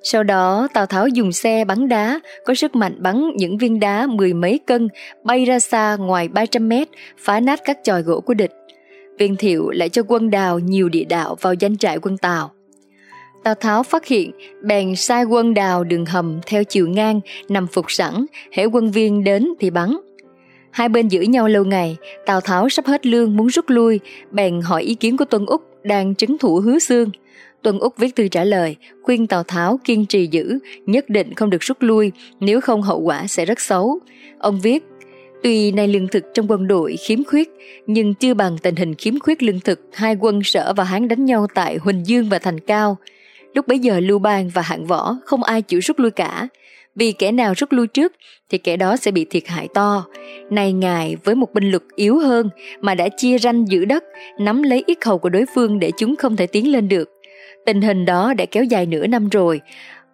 [0.03, 4.07] Sau đó Tào Tháo dùng xe bắn đá có sức mạnh bắn những viên đá
[4.07, 4.89] mười mấy cân
[5.24, 6.89] bay ra xa ngoài 300 mét
[7.19, 8.53] phá nát các chòi gỗ của địch.
[9.20, 12.51] Viên thiệu lại cho quân đào nhiều địa đạo vào danh trại quân Tào.
[13.44, 14.30] Tào Tháo phát hiện,
[14.62, 19.24] bèn sai quân đào đường hầm theo chiều ngang nằm phục sẵn, hễ quân viên
[19.24, 19.97] đến thì bắn.
[20.70, 24.60] Hai bên giữ nhau lâu ngày, Tào Tháo sắp hết lương muốn rút lui, bèn
[24.60, 27.10] hỏi ý kiến của Tuân Úc đang trấn thủ hứa xương.
[27.62, 31.51] Tuân Úc viết thư trả lời, khuyên Tào Tháo kiên trì giữ, nhất định không
[31.51, 33.98] được rút lui, nếu không hậu quả sẽ rất xấu.
[34.38, 34.84] Ông viết,
[35.43, 37.51] Tuy nay lương thực trong quân đội khiếm khuyết,
[37.87, 41.25] nhưng chưa bằng tình hình khiếm khuyết lương thực hai quân sở và Hán đánh
[41.25, 42.97] nhau tại Huỳnh Dương và Thành Cao.
[43.55, 46.49] Lúc bấy giờ Lưu Bang và Hạng Võ không ai chịu rút lui cả,
[46.95, 48.12] vì kẻ nào rút lui trước
[48.51, 50.07] thì kẻ đó sẽ bị thiệt hại to.
[50.51, 52.49] Nay ngài với một binh lực yếu hơn
[52.81, 54.05] mà đã chia ranh giữ đất,
[54.39, 57.11] nắm lấy ít hầu của đối phương để chúng không thể tiến lên được.
[57.67, 59.61] Tình hình đó đã kéo dài nửa năm rồi.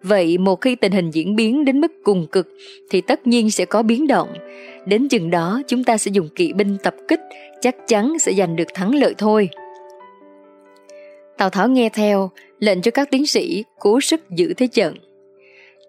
[0.03, 2.47] Vậy một khi tình hình diễn biến đến mức cùng cực
[2.89, 4.29] thì tất nhiên sẽ có biến động.
[4.85, 7.19] Đến chừng đó chúng ta sẽ dùng kỵ binh tập kích,
[7.61, 9.49] chắc chắn sẽ giành được thắng lợi thôi.
[11.37, 14.95] Tào Tháo nghe theo, lệnh cho các tiến sĩ cố sức giữ thế trận.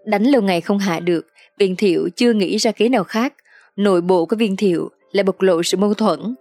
[0.04, 1.26] Đánh lâu ngày không hạ được,
[1.58, 3.34] viên thiệu chưa nghĩ ra kế nào khác.
[3.76, 6.34] Nội bộ của viên thiệu lại bộc lộ sự mâu thuẫn.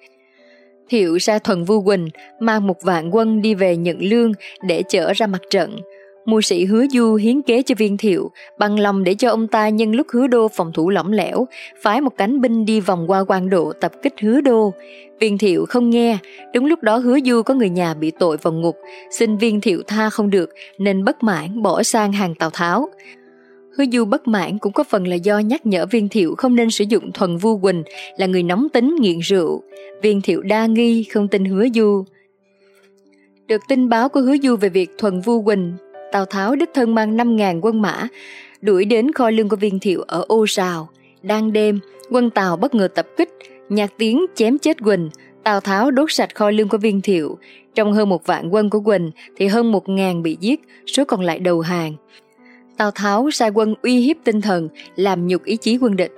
[0.90, 4.32] Thiệu ra thuần vu quỳnh mang một vạn quân đi về nhận lương
[4.68, 5.80] để chở ra mặt trận.
[6.28, 9.70] Mưu sĩ hứa du hiến kế cho viên thiệu, bằng lòng để cho ông ta
[9.70, 11.48] nhân lúc hứa đô phòng thủ lỏng lẻo,
[11.82, 14.74] phái một cánh binh đi vòng qua quan độ tập kích hứa đô.
[15.20, 16.18] Viên thiệu không nghe,
[16.54, 18.76] đúng lúc đó hứa du có người nhà bị tội vào ngục,
[19.12, 20.50] xin viên thiệu tha không được
[20.80, 22.90] nên bất mãn bỏ sang hàng Tào Tháo.
[23.78, 26.70] Hứa du bất mãn cũng có phần là do nhắc nhở viên thiệu không nên
[26.70, 27.84] sử dụng thuần vu quỳnh
[28.18, 29.64] là người nóng tính nghiện rượu.
[30.02, 32.04] Viên thiệu đa nghi không tin hứa du.
[33.48, 35.74] Được tin báo của hứa du về việc thuần vu quỳnh,
[36.12, 38.08] Tào Tháo đích thân mang 5.000 quân mã,
[38.62, 40.90] đuổi đến kho lương của viên thiệu ở ô Sào.
[41.22, 41.80] Đang đêm,
[42.10, 43.30] quân Tào bất ngờ tập kích,
[43.70, 45.10] nhạc tiếng chém chết Quỳnh,
[45.44, 47.38] Tào Tháo đốt sạch kho lương của viên thiệu.
[47.76, 51.22] Trong hơn một vạn quân của Quỳnh thì hơn một ngàn bị giết, số còn
[51.22, 51.94] lại đầu hàng.
[52.78, 56.12] Tào Tháo sai quân uy hiếp tinh thần, làm nhục ý chí quân địch.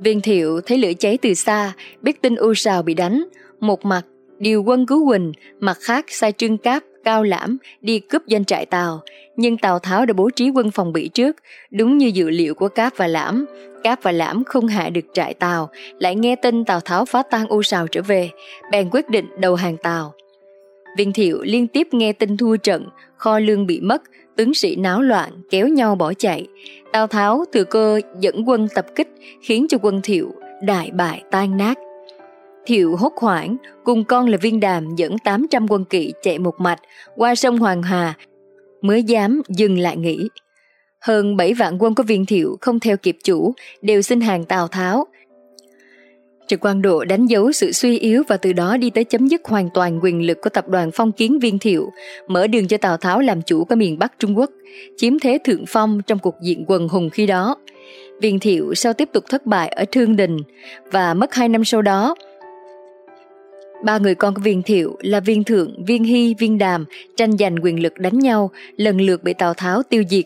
[0.00, 1.72] Viên thiệu thấy lửa cháy từ xa,
[2.02, 3.24] biết tin U Sào bị đánh.
[3.60, 4.02] Một mặt
[4.38, 8.66] điều quân cứu Quỳnh, mặt khác sai Trương Cáp, Cao Lãm đi cướp doanh trại
[8.66, 9.00] tàu
[9.36, 11.36] Nhưng Tào Tháo đã bố trí quân phòng bị trước,
[11.70, 13.46] đúng như dự liệu của Cáp và Lãm.
[13.82, 17.46] Cáp và Lãm không hạ được trại tàu lại nghe tin Tào Tháo phá tan
[17.48, 18.30] U Sào trở về,
[18.72, 20.14] bèn quyết định đầu hàng tàu
[20.98, 24.02] Viên thiệu liên tiếp nghe tin thua trận, kho lương bị mất,
[24.36, 26.46] tướng sĩ náo loạn, kéo nhau bỏ chạy.
[26.92, 29.08] Tào Tháo thừa cơ dẫn quân tập kích,
[29.42, 31.78] khiến cho quân thiệu đại bại tan nát.
[32.66, 36.78] Thiệu hốt hoảng, cùng con là viên đàm dẫn 800 quân kỵ chạy một mạch
[37.16, 38.14] qua sông Hoàng Hà,
[38.82, 40.28] mới dám dừng lại nghỉ.
[41.00, 44.68] Hơn 7 vạn quân của viên thiệu không theo kịp chủ, đều xin hàng Tào
[44.68, 45.06] Tháo.
[46.48, 49.40] Trần Quang Độ đánh dấu sự suy yếu và từ đó đi tới chấm dứt
[49.44, 51.90] hoàn toàn quyền lực của tập đoàn phong kiến viên thiệu,
[52.28, 54.50] mở đường cho Tào Tháo làm chủ của miền Bắc Trung Quốc,
[54.96, 57.56] chiếm thế thượng phong trong cuộc diện quần hùng khi đó.
[58.20, 60.36] Viên thiệu sau tiếp tục thất bại ở Thương Đình
[60.92, 62.14] và mất hai năm sau đó,
[63.84, 66.84] Ba người con của viên thiệu là viên thượng, viên hy, viên đàm
[67.16, 70.24] tranh giành quyền lực đánh nhau, lần lượt bị Tào Tháo tiêu diệt.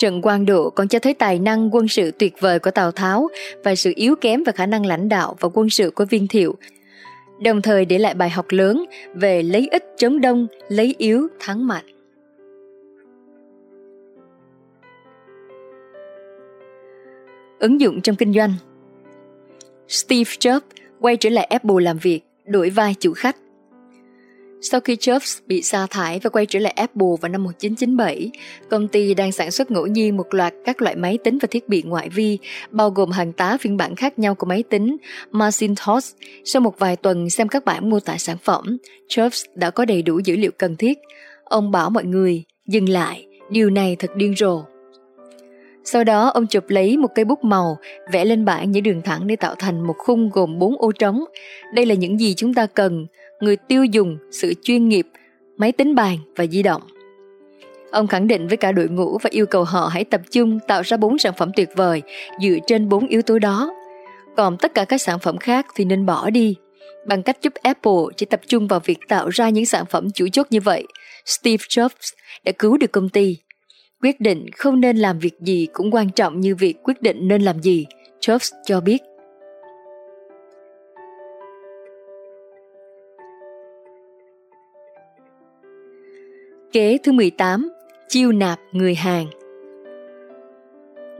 [0.00, 3.28] Trận Quang Độ còn cho thấy tài năng quân sự tuyệt vời của Tào Tháo
[3.64, 6.54] và sự yếu kém về khả năng lãnh đạo và quân sự của viên thiệu,
[7.42, 8.84] đồng thời để lại bài học lớn
[9.14, 11.84] về lấy ít chống đông, lấy yếu thắng mạnh.
[17.58, 18.52] Ứng dụng trong kinh doanh
[19.88, 20.60] Steve Jobs
[21.00, 23.36] quay trở lại Apple làm việc đổi vai chủ khách.
[24.62, 28.30] Sau khi Jobs bị sa thải và quay trở lại Apple vào năm 1997,
[28.70, 31.68] công ty đang sản xuất ngẫu nhiên một loạt các loại máy tính và thiết
[31.68, 32.38] bị ngoại vi,
[32.70, 34.96] bao gồm hàng tá phiên bản khác nhau của máy tính
[35.30, 36.16] Macintosh.
[36.44, 38.76] Sau một vài tuần xem các bản mô tả sản phẩm,
[39.08, 40.98] Jobs đã có đầy đủ dữ liệu cần thiết.
[41.44, 44.62] Ông bảo mọi người, dừng lại, điều này thật điên rồ.
[45.84, 47.78] Sau đó ông chụp lấy một cây bút màu,
[48.12, 51.24] vẽ lên bảng những đường thẳng để tạo thành một khung gồm bốn ô trống.
[51.74, 53.06] Đây là những gì chúng ta cần,
[53.40, 55.06] người tiêu dùng, sự chuyên nghiệp,
[55.56, 56.82] máy tính bàn và di động.
[57.90, 60.82] Ông khẳng định với cả đội ngũ và yêu cầu họ hãy tập trung tạo
[60.82, 62.02] ra bốn sản phẩm tuyệt vời
[62.42, 63.70] dựa trên bốn yếu tố đó.
[64.36, 66.56] Còn tất cả các sản phẩm khác thì nên bỏ đi.
[67.06, 70.28] Bằng cách giúp Apple chỉ tập trung vào việc tạo ra những sản phẩm chủ
[70.32, 70.86] chốt như vậy,
[71.26, 72.12] Steve Jobs
[72.44, 73.36] đã cứu được công ty
[74.02, 77.42] Quyết định không nên làm việc gì cũng quan trọng như việc quyết định nên
[77.42, 77.86] làm gì,
[78.20, 78.98] Jobs cho biết.
[86.72, 87.70] Kế thứ 18,
[88.08, 89.26] chiêu nạp người hàng.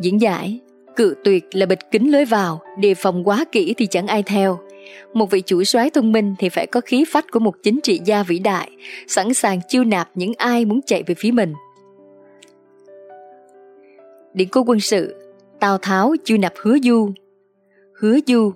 [0.01, 0.61] Diễn giải,
[0.97, 4.59] cự tuyệt là bịch kính lối vào, đề phòng quá kỹ thì chẳng ai theo.
[5.15, 8.01] Một vị chủ soái thông minh thì phải có khí phách của một chính trị
[8.05, 8.71] gia vĩ đại,
[9.07, 11.55] sẵn sàng chiêu nạp những ai muốn chạy về phía mình–
[14.35, 15.15] điện cố quân sự
[15.61, 17.11] Tào Tháo chưa nạp hứa du
[18.01, 18.53] Hứa du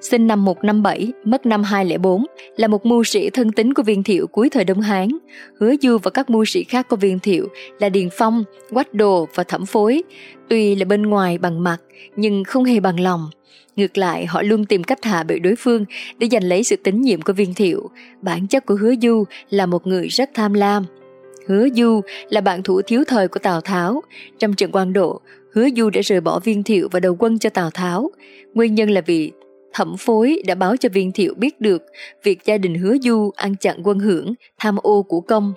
[0.00, 2.26] Sinh năm 157, mất năm 204,
[2.56, 5.08] là một mưu sĩ thân tín của viên thiệu cuối thời Đông Hán.
[5.60, 7.48] Hứa Du và các mưu sĩ khác của viên thiệu
[7.78, 10.02] là Điền Phong, Quách Đồ và Thẩm Phối.
[10.48, 11.76] Tuy là bên ngoài bằng mặt,
[12.16, 13.30] nhưng không hề bằng lòng.
[13.76, 15.84] Ngược lại, họ luôn tìm cách hạ bệ đối phương
[16.18, 17.90] để giành lấy sự tín nhiệm của viên thiệu.
[18.22, 20.86] Bản chất của Hứa Du là một người rất tham lam,
[21.46, 24.02] Hứa Du là bạn thủ thiếu thời của Tào Tháo.
[24.38, 25.20] Trong trận quan độ,
[25.52, 28.10] Hứa Du đã rời bỏ viên thiệu và đầu quân cho Tào Tháo.
[28.54, 29.32] Nguyên nhân là vì
[29.72, 31.82] thẩm phối đã báo cho viên thiệu biết được
[32.22, 35.52] việc gia đình Hứa Du ăn chặn quân hưởng, tham ô của công.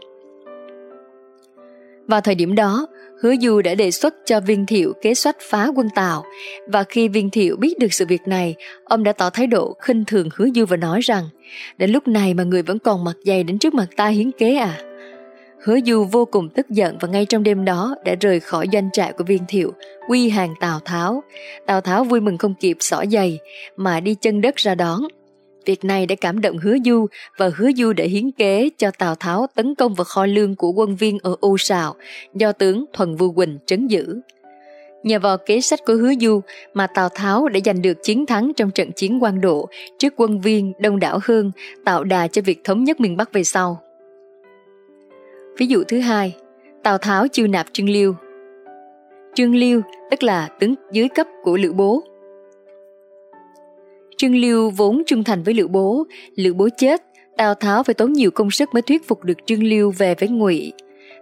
[2.07, 2.87] Vào thời điểm đó,
[3.21, 6.23] Hứa Du đã đề xuất cho viên thiệu kế sách phá quân Tào
[6.67, 10.05] và khi viên thiệu biết được sự việc này, ông đã tỏ thái độ khinh
[10.05, 11.23] thường Hứa Du và nói rằng
[11.77, 14.55] đến lúc này mà người vẫn còn mặt dày đến trước mặt ta hiến kế
[14.55, 14.88] à.
[15.63, 18.89] Hứa Du vô cùng tức giận và ngay trong đêm đó đã rời khỏi doanh
[18.93, 19.73] trại của viên thiệu,
[20.07, 21.23] quy hàng Tào Tháo.
[21.65, 23.39] Tào Tháo vui mừng không kịp xỏ giày
[23.75, 25.01] mà đi chân đất ra đón.
[25.65, 27.07] Việc này đã cảm động Hứa Du
[27.37, 30.71] và Hứa Du đã hiến kế cho Tào Tháo tấn công vào kho lương của
[30.71, 31.95] quân viên ở Ô Sào
[32.33, 34.19] do tướng Thuần Vu Quỳnh trấn giữ.
[35.03, 36.41] Nhờ vào kế sách của Hứa Du
[36.73, 39.69] mà Tào Tháo đã giành được chiến thắng trong trận chiến quan độ
[39.99, 41.51] trước quân viên đông đảo hơn,
[41.85, 43.81] tạo đà cho việc thống nhất miền Bắc về sau.
[45.59, 46.35] Ví dụ thứ hai,
[46.83, 48.15] Tào Tháo chiêu nạp Trương Liêu.
[49.35, 49.81] Trương Liêu
[50.11, 52.03] tức là tướng dưới cấp của Lữ Bố.
[54.17, 56.03] Trương Liêu vốn trung thành với Lữ Bố,
[56.35, 57.01] Lữ Bố chết,
[57.37, 60.29] Tào Tháo phải tốn nhiều công sức mới thuyết phục được Trương Liêu về với
[60.29, 60.73] Ngụy.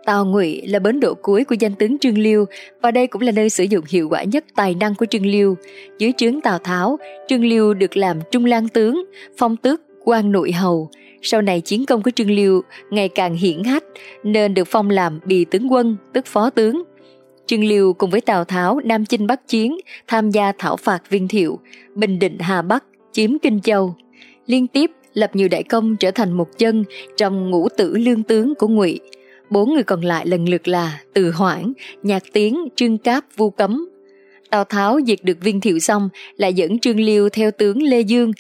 [0.05, 2.45] Tào Ngụy là bến đỗ cuối của danh tướng Trương Liêu
[2.81, 5.55] và đây cũng là nơi sử dụng hiệu quả nhất tài năng của Trương Liêu.
[5.99, 6.97] Dưới trướng Tào Tháo,
[7.27, 9.05] Trương Liêu được làm trung lang tướng,
[9.38, 10.89] phong tước quan nội hầu.
[11.21, 13.84] Sau này chiến công của Trương Liêu ngày càng hiển hách
[14.23, 16.84] nên được phong làm bì tướng quân, tức phó tướng.
[17.45, 19.77] Trương Liêu cùng với Tào Tháo Nam Chinh Bắc Chiến
[20.07, 21.59] tham gia thảo phạt Viên Thiệu,
[21.95, 23.95] Bình Định Hà Bắc, chiếm Kinh Châu.
[24.45, 26.84] Liên tiếp lập nhiều đại công trở thành một chân
[27.17, 28.99] trong ngũ tử lương tướng của Ngụy.
[29.49, 31.73] Bốn người còn lại lần lượt là Từ Hoảng,
[32.03, 33.89] Nhạc Tiến, Trương Cáp, Vu Cấm.
[34.49, 38.31] Tào Tháo diệt được viên thiệu xong lại dẫn Trương Liêu theo tướng Lê Dương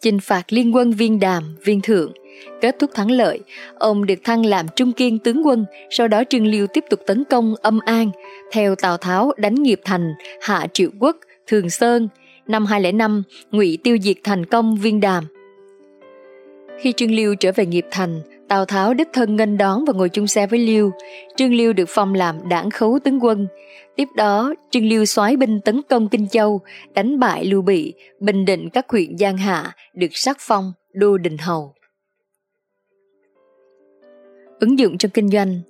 [0.00, 2.12] chinh phạt liên quân viên đàm, viên thượng.
[2.60, 3.40] Kết thúc thắng lợi,
[3.74, 7.24] ông được thăng làm trung kiên tướng quân, sau đó Trương Liêu tiếp tục tấn
[7.24, 8.10] công âm an,
[8.52, 11.16] theo Tào Tháo đánh nghiệp thành, hạ triệu quốc,
[11.46, 12.08] Thường Sơn.
[12.46, 15.24] Năm 205, ngụy tiêu diệt thành công viên đàm.
[16.80, 20.08] Khi Trương Liêu trở về nghiệp thành, Tào Tháo đích thân nghênh đón và ngồi
[20.08, 20.90] chung xe với Liêu.
[21.36, 23.46] Trương Liêu được phong làm đảng khấu tướng quân.
[23.96, 26.60] Tiếp đó, Trương Liêu soái binh tấn công Kinh Châu,
[26.94, 31.38] đánh bại Lưu Bị, bình định các huyện Giang Hạ, được sắc phong đô đình
[31.38, 31.74] hầu.
[34.60, 35.60] Ứng dụng trong kinh doanh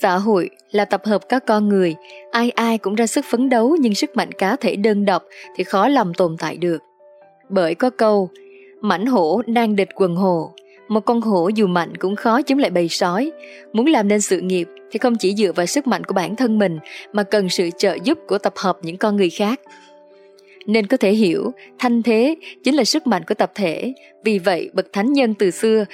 [0.00, 1.94] Xã hội là tập hợp các con người,
[2.30, 5.22] ai ai cũng ra sức phấn đấu nhưng sức mạnh cá thể đơn độc
[5.56, 6.78] thì khó lòng tồn tại được.
[7.48, 8.30] Bởi có câu,
[8.80, 10.52] mảnh hổ đang địch quần hồ,
[10.88, 13.32] một con hổ dù mạnh cũng khó chống lại bầy sói.
[13.72, 16.58] Muốn làm nên sự nghiệp thì không chỉ dựa vào sức mạnh của bản thân
[16.58, 16.78] mình
[17.12, 19.60] mà cần sự trợ giúp của tập hợp những con người khác.
[20.66, 22.34] Nên có thể hiểu, thanh thế
[22.64, 23.92] chính là sức mạnh của tập thể.
[24.24, 25.84] Vì vậy, bậc thánh nhân từ xưa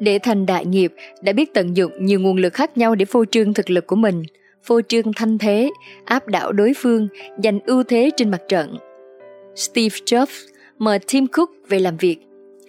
[0.00, 0.92] để thành đại nghiệp
[1.22, 3.96] đã biết tận dụng nhiều nguồn lực khác nhau để phô trương thực lực của
[3.96, 4.22] mình,
[4.62, 5.70] phô trương thanh thế,
[6.04, 7.08] áp đảo đối phương,
[7.44, 8.76] giành ưu thế trên mặt trận.
[9.54, 10.48] Steve Jobs
[10.78, 12.25] mời Tim Cook về làm việc.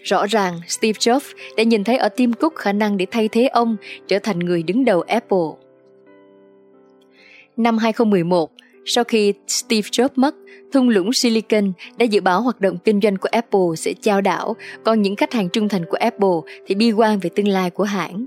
[0.07, 3.47] Rõ ràng Steve Jobs đã nhìn thấy ở Tim Cook khả năng để thay thế
[3.47, 3.77] ông
[4.07, 5.47] trở thành người đứng đầu Apple.
[7.57, 8.51] Năm 2011,
[8.85, 10.35] sau khi Steve Jobs mất,
[10.73, 14.55] thung lũng Silicon đã dự báo hoạt động kinh doanh của Apple sẽ trao đảo,
[14.83, 17.83] còn những khách hàng trung thành của Apple thì bi quan về tương lai của
[17.83, 18.25] hãng.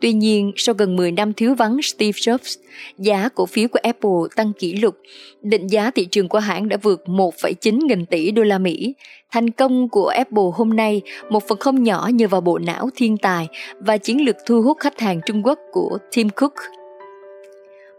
[0.00, 2.58] Tuy nhiên, sau gần 10 năm thiếu vắng Steve Jobs,
[2.98, 4.96] giá cổ phiếu của Apple tăng kỷ lục.
[5.42, 8.94] Định giá thị trường của hãng đã vượt 1,9 nghìn tỷ đô la Mỹ.
[9.32, 13.16] Thành công của Apple hôm nay một phần không nhỏ nhờ vào bộ não thiên
[13.16, 13.48] tài
[13.78, 16.52] và chiến lược thu hút khách hàng Trung Quốc của Tim Cook.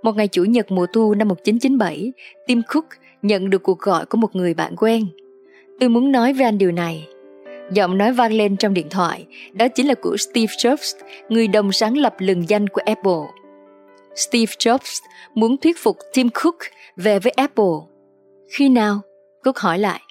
[0.03, 2.14] Một ngày Chủ nhật mùa thu năm 1997,
[2.47, 2.85] Tim Cook
[3.22, 5.07] nhận được cuộc gọi của một người bạn quen.
[5.80, 7.07] Tôi muốn nói với anh điều này.
[7.72, 10.95] Giọng nói vang lên trong điện thoại, đó chính là của Steve Jobs,
[11.30, 13.23] người đồng sáng lập lừng danh của Apple.
[14.15, 15.01] Steve Jobs
[15.35, 16.57] muốn thuyết phục Tim Cook
[16.95, 17.73] về với Apple.
[18.49, 19.01] Khi nào?
[19.43, 20.01] Cook hỏi lại.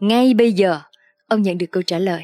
[0.00, 0.80] Ngay bây giờ,
[1.28, 2.22] ông nhận được câu trả lời.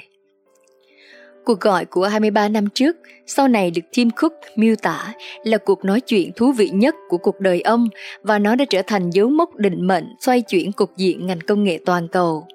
[1.44, 2.96] Cuộc gọi của 23 năm trước
[3.26, 5.14] sau này được Tim Cook miêu tả
[5.44, 7.88] là cuộc nói chuyện thú vị nhất của cuộc đời ông
[8.22, 11.64] và nó đã trở thành dấu mốc định mệnh xoay chuyển cục diện ngành công
[11.64, 12.46] nghệ toàn cầu.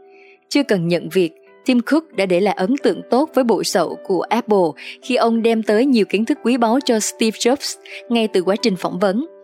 [0.49, 1.31] Chưa cần nhận việc,
[1.65, 4.67] Tim Cook đã để lại ấn tượng tốt với bộ sậu của Apple
[5.01, 7.79] khi ông đem tới nhiều kiến thức quý báu cho Steve Jobs
[8.09, 9.38] ngay từ quá trình phỏng vấn.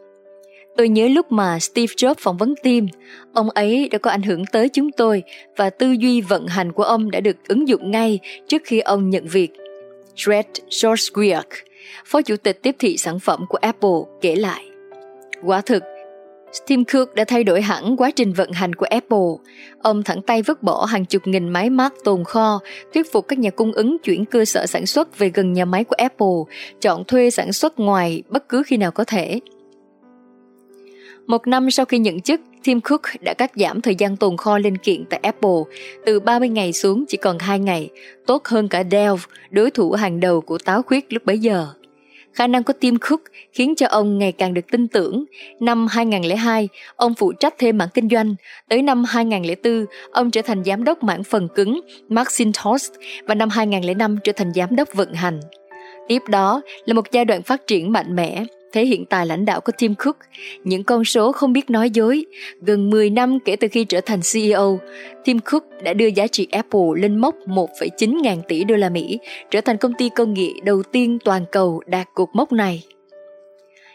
[0.77, 2.88] Tôi nhớ lúc mà Steve Jobs phỏng vấn Tim,
[3.34, 5.23] ông ấy đã có ảnh hưởng tới chúng tôi
[5.57, 9.10] và tư duy vận hành của ông đã được ứng dụng ngay trước khi ông
[9.10, 9.53] nhận việc.
[10.15, 10.45] Dred
[10.84, 11.41] George
[12.06, 14.65] phó chủ tịch tiếp thị sản phẩm của Apple, kể lại.
[15.43, 15.84] Quả thực,
[16.68, 19.27] Tim Cook đã thay đổi hẳn quá trình vận hành của Apple.
[19.81, 22.60] Ông thẳng tay vứt bỏ hàng chục nghìn máy Mac tồn kho,
[22.93, 25.84] thuyết phục các nhà cung ứng chuyển cơ sở sản xuất về gần nhà máy
[25.84, 29.39] của Apple, chọn thuê sản xuất ngoài bất cứ khi nào có thể.
[31.27, 34.57] Một năm sau khi nhận chức, Tim Cook đã cắt giảm thời gian tồn kho
[34.57, 35.60] linh kiện tại Apple
[36.06, 37.89] từ 30 ngày xuống chỉ còn 2 ngày,
[38.27, 39.15] tốt hơn cả Dell,
[39.49, 41.68] đối thủ hàng đầu của táo khuyết lúc bấy giờ.
[42.34, 43.22] Khả năng của Tim Cook
[43.53, 45.26] khiến cho ông ngày càng được tin tưởng.
[45.60, 48.35] Năm 2002, ông phụ trách thêm mảng kinh doanh.
[48.69, 52.93] Tới năm 2004, ông trở thành giám đốc mảng phần cứng Macintosh
[53.27, 55.39] và năm 2005 trở thành giám đốc vận hành.
[56.07, 58.45] Tiếp đó là một giai đoạn phát triển mạnh mẽ
[58.76, 60.18] thể hiện tài lãnh đạo của Tim Cook,
[60.64, 62.26] những con số không biết nói dối.
[62.61, 64.80] Gần 10 năm kể từ khi trở thành CEO,
[65.23, 69.19] Tim Cook đã đưa giá trị Apple lên mốc 1,9 ngàn tỷ đô la Mỹ,
[69.52, 72.84] trở thành công ty công nghệ đầu tiên toàn cầu đạt cột mốc này.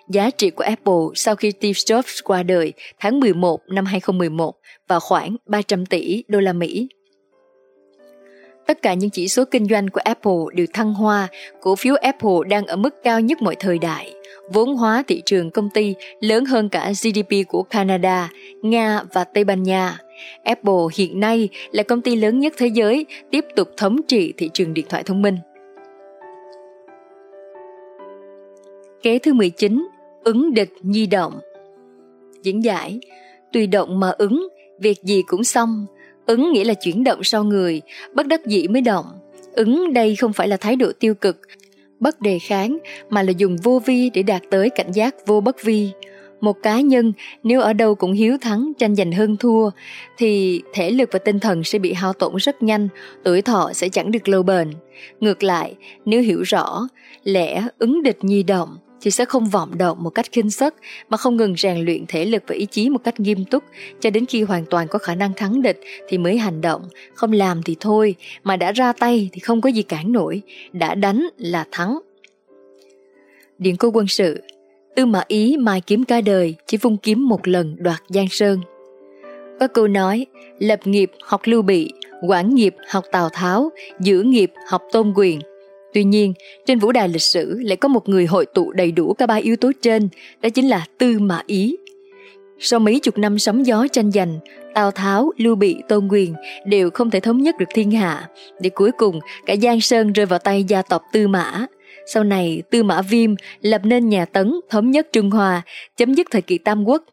[0.09, 4.55] Giá trị của Apple sau khi Steve Jobs qua đời tháng 11 năm 2011
[4.89, 6.89] vào khoảng 300 tỷ đô la Mỹ.
[8.67, 11.29] Tất cả những chỉ số kinh doanh của Apple đều thăng hoa,
[11.61, 14.15] cổ phiếu Apple đang ở mức cao nhất mọi thời đại
[14.53, 18.31] vốn hóa thị trường công ty lớn hơn cả GDP của Canada,
[18.63, 19.99] Nga và Tây Ban Nha.
[20.45, 24.51] Apple hiện nay là công ty lớn nhất thế giới tiếp tục thống trị thị
[24.55, 25.37] trường điện thoại thông minh.
[29.03, 29.89] Kế thứ 19,
[30.25, 31.41] ứng địch nhi động.
[32.43, 33.01] Diễn giải,
[33.53, 34.49] tùy động mà ứng,
[34.79, 35.87] việc gì cũng xong.
[36.27, 37.83] Ứng nghĩa là chuyển động sau người,
[38.15, 39.07] bất đắc dĩ mới động.
[39.53, 41.41] Ứng đây không phải là thái độ tiêu cực
[42.01, 42.79] bất đề kháng
[43.11, 45.91] mà là dùng vô vi để đạt tới cảnh giác vô bất vi.
[46.41, 47.13] Một cá nhân
[47.43, 49.71] nếu ở đâu cũng hiếu thắng tranh giành hơn thua
[50.19, 52.89] thì thể lực và tinh thần sẽ bị hao tổn rất nhanh,
[53.25, 54.71] tuổi thọ sẽ chẳng được lâu bền.
[55.21, 55.75] Ngược lại,
[56.05, 56.89] nếu hiểu rõ
[57.25, 60.75] lẽ ứng địch nhi động thì sẽ không vọng động một cách khinh sức
[61.09, 63.65] mà không ngừng rèn luyện thể lực và ý chí một cách nghiêm túc
[64.01, 66.83] cho đến khi hoàn toàn có khả năng thắng địch thì mới hành động,
[67.15, 68.15] không làm thì thôi,
[68.45, 71.99] mà đã ra tay thì không có gì cản nổi, đã đánh là thắng.
[73.59, 74.41] Điện cô quân sự
[74.97, 78.61] Tư mã ý mai kiếm cả đời chỉ vung kiếm một lần đoạt Giang Sơn.
[79.61, 80.27] Có câu nói,
[80.59, 81.93] lập nghiệp học lưu bị,
[82.29, 83.71] quản nghiệp học Tào Tháo,
[84.01, 85.41] giữ nghiệp học Tôn Quyền.
[85.95, 86.33] Tuy nhiên,
[86.67, 89.35] trên vũ đài lịch sử lại có một người hội tụ đầy đủ cả ba
[89.35, 90.09] yếu tố trên,
[90.41, 91.77] đó chính là Tư Mã Ý.
[92.59, 94.39] Sau mấy chục năm sóng gió tranh giành,
[94.75, 96.35] Tào Tháo, Lưu Bị, Tôn Quyền
[96.67, 98.29] đều không thể thống nhất được thiên hạ,
[98.61, 101.67] để cuối cùng cả Giang Sơn rơi vào tay gia tộc Tư Mã.
[102.07, 105.63] Sau này, Tư Mã Viêm lập nên nhà Tấn thống nhất Trung Hoa,
[105.97, 107.05] chấm dứt thời kỳ Tam Quốc.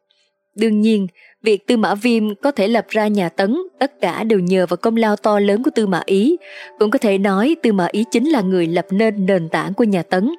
[0.56, 1.08] Đương nhiên,
[1.44, 4.78] việc Tư Mã Viêm có thể lập ra nhà Tấn tất cả đều nhờ vào
[4.78, 6.38] công lao to lớn của Tư Mã Ý.
[6.80, 9.84] Cũng có thể nói Tư Mã Ý chính là người lập nên nền tảng của
[9.84, 10.36] nhà Tấn.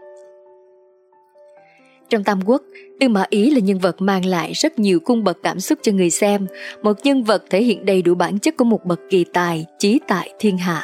[2.08, 2.62] Trong Tam Quốc,
[3.00, 5.92] Tư Mã Ý là nhân vật mang lại rất nhiều cung bậc cảm xúc cho
[5.92, 6.46] người xem,
[6.82, 10.00] một nhân vật thể hiện đầy đủ bản chất của một bậc kỳ tài, trí
[10.08, 10.82] tại thiên hạ.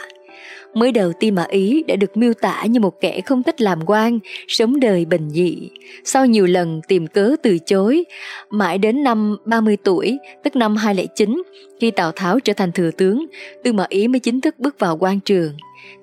[0.75, 3.81] Mới đầu tiên Mã Ý đã được miêu tả như một kẻ không thích làm
[3.87, 4.19] quan,
[4.49, 5.71] sống đời bình dị.
[6.05, 8.05] Sau nhiều lần tìm cớ từ chối,
[8.51, 11.43] mãi đến năm 30 tuổi, tức năm 209,
[11.81, 13.27] khi Tào Tháo trở thành thừa tướng,
[13.65, 15.53] Tư Mã Ý mới chính thức bước vào quan trường.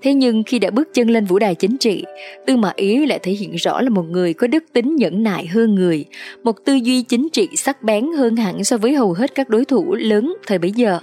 [0.01, 2.03] Thế nhưng khi đã bước chân lên vũ đài chính trị,
[2.45, 5.47] Tư Mã Ý lại thể hiện rõ là một người có đức tính nhẫn nại
[5.47, 6.05] hơn người,
[6.43, 9.65] một tư duy chính trị sắc bén hơn hẳn so với hầu hết các đối
[9.65, 10.99] thủ lớn thời bấy giờ.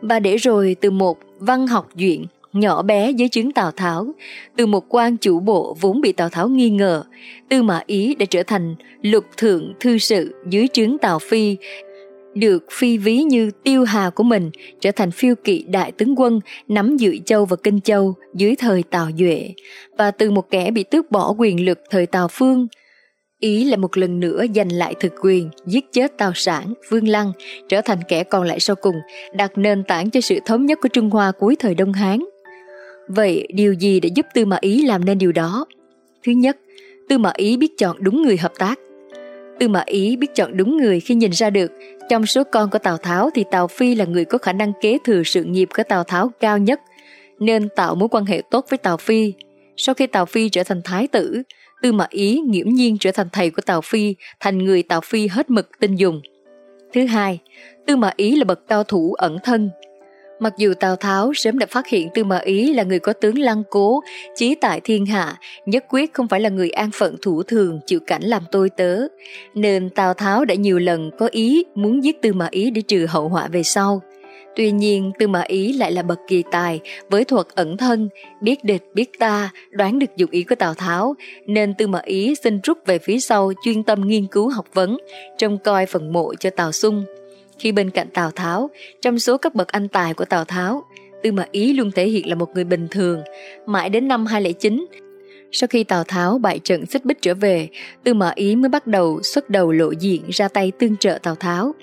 [0.00, 4.06] Và để rồi từ một văn học duyện nhỏ bé dưới trướng Tào Tháo,
[4.56, 7.04] từ một quan chủ bộ vốn bị Tào Tháo nghi ngờ,
[7.48, 11.56] Tư Mã Ý đã trở thành lục thượng thư sự dưới trướng Tào Phi,
[12.34, 14.50] được phi ví như tiêu hà của mình
[14.80, 18.82] trở thành phiêu kỵ đại tướng quân nắm dự châu và kinh châu dưới thời
[18.82, 19.54] Tào Duệ
[19.98, 22.66] và từ một kẻ bị tước bỏ quyền lực thời Tào Phương
[23.40, 27.32] Ý là một lần nữa giành lại thực quyền, giết chết Tào Sản, Vương Lăng,
[27.68, 28.96] trở thành kẻ còn lại sau cùng,
[29.32, 32.18] đặt nền tảng cho sự thống nhất của Trung Hoa cuối thời Đông Hán.
[33.14, 35.66] Vậy điều gì đã giúp Tư Mã Ý làm nên điều đó?
[36.26, 36.56] Thứ nhất,
[37.08, 38.78] Tư Mã Ý biết chọn đúng người hợp tác.
[39.58, 41.72] Tư Mã Ý biết chọn đúng người khi nhìn ra được
[42.08, 44.98] trong số con của Tào Tháo thì Tào Phi là người có khả năng kế
[45.04, 46.80] thừa sự nghiệp của Tào Tháo cao nhất,
[47.38, 49.32] nên tạo mối quan hệ tốt với Tào Phi.
[49.76, 51.42] Sau khi Tào Phi trở thành thái tử,
[51.82, 55.26] Tư Mã Ý nghiễm nhiên trở thành thầy của Tào Phi, thành người Tào Phi
[55.26, 56.20] hết mực tin dùng.
[56.92, 57.38] Thứ hai,
[57.86, 59.70] Tư Mã Ý là bậc cao thủ ẩn thân,
[60.40, 63.38] Mặc dù Tào Tháo sớm đã phát hiện Tư Mã Ý là người có tướng
[63.38, 64.00] lăng cố,
[64.36, 65.36] chí tại thiên hạ,
[65.66, 68.98] nhất quyết không phải là người an phận thủ thường chịu cảnh làm tôi tớ,
[69.54, 73.06] nên Tào Tháo đã nhiều lần có ý muốn giết Tư Mã Ý để trừ
[73.06, 74.02] hậu họa về sau.
[74.56, 76.80] Tuy nhiên Tư Mã Ý lại là bậc kỳ tài
[77.10, 78.08] với thuật ẩn thân,
[78.40, 81.14] biết địch biết ta, đoán được dụng ý của Tào Tháo,
[81.46, 84.96] nên Tư Mã Ý xin rút về phía sau chuyên tâm nghiên cứu học vấn,
[85.38, 87.04] trông coi phần mộ cho Tào Xung
[87.60, 88.70] khi bên cạnh Tào Tháo,
[89.02, 90.84] trong số các bậc anh tài của Tào Tháo,
[91.22, 93.22] Tư Mã Ý luôn thể hiện là một người bình thường.
[93.66, 94.86] Mãi đến năm 209,
[95.52, 97.68] sau khi Tào Tháo bại trận xích bích trở về,
[98.04, 101.34] Tư Mã Ý mới bắt đầu xuất đầu lộ diện ra tay tương trợ Tào
[101.34, 101.74] Tháo.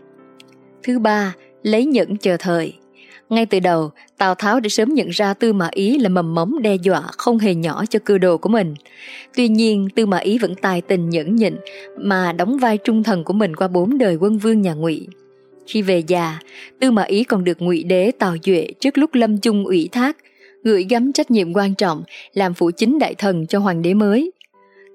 [0.84, 2.74] Thứ ba, lấy nhẫn chờ thời.
[3.30, 6.62] Ngay từ đầu, Tào Tháo đã sớm nhận ra Tư Mã Ý là mầm móng
[6.62, 8.74] đe dọa không hề nhỏ cho cư đồ của mình.
[9.36, 11.56] Tuy nhiên, Tư Mã Ý vẫn tài tình nhẫn nhịn
[11.98, 15.08] mà đóng vai trung thần của mình qua bốn đời quân vương nhà Ngụy.
[15.68, 16.39] Khi về già,
[16.80, 20.18] Tư Mã Ý còn được ngụy đế Tào Duệ trước lúc lâm chung ủy thác,
[20.64, 22.03] gửi gắm trách nhiệm quan trọng
[22.34, 24.31] làm phụ chính đại thần cho hoàng đế mới.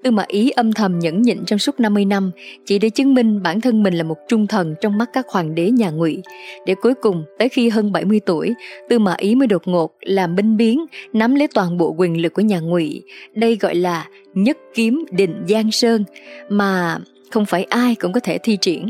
[0.03, 2.31] Tư Mã Ý âm thầm nhẫn nhịn trong suốt 50 năm
[2.65, 5.55] chỉ để chứng minh bản thân mình là một trung thần trong mắt các hoàng
[5.55, 6.21] đế nhà Ngụy.
[6.65, 8.53] Để cuối cùng, tới khi hơn 70 tuổi,
[8.89, 12.33] Tư Mã Ý mới đột ngột làm binh biến, nắm lấy toàn bộ quyền lực
[12.33, 13.03] của nhà Ngụy.
[13.33, 16.03] Đây gọi là nhất kiếm định Giang Sơn
[16.49, 16.97] mà
[17.31, 18.87] không phải ai cũng có thể thi triển.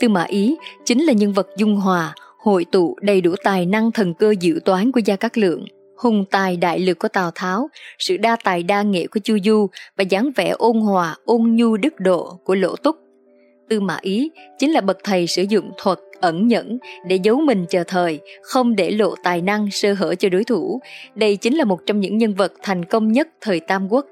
[0.00, 3.92] Tư Mã Ý chính là nhân vật dung hòa, hội tụ đầy đủ tài năng
[3.92, 5.64] thần cơ dự toán của Gia Cát Lượng,
[5.96, 7.68] hùng tài đại lực của Tào Tháo,
[7.98, 9.66] sự đa tài đa nghệ của Chu Du
[9.96, 12.96] và dáng vẻ ôn hòa, ôn nhu đức độ của Lỗ Túc.
[13.68, 17.66] Tư Mã Ý chính là bậc thầy sử dụng thuật ẩn nhẫn để giấu mình
[17.68, 20.80] chờ thời, không để lộ tài năng sơ hở cho đối thủ.
[21.14, 24.06] Đây chính là một trong những nhân vật thành công nhất thời Tam Quốc.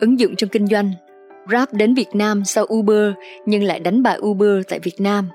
[0.00, 0.90] Ứng dụng trong kinh doanh
[1.46, 3.12] Grab đến Việt Nam sau Uber
[3.46, 5.28] nhưng lại đánh bại Uber tại Việt Nam.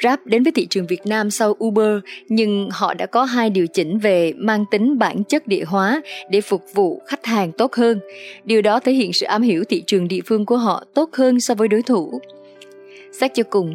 [0.00, 1.98] Grab đến với thị trường Việt Nam sau Uber
[2.28, 6.40] nhưng họ đã có hai điều chỉnh về mang tính bản chất địa hóa để
[6.40, 8.00] phục vụ khách hàng tốt hơn.
[8.44, 11.40] Điều đó thể hiện sự am hiểu thị trường địa phương của họ tốt hơn
[11.40, 12.20] so với đối thủ.
[13.12, 13.74] Xét cho cùng,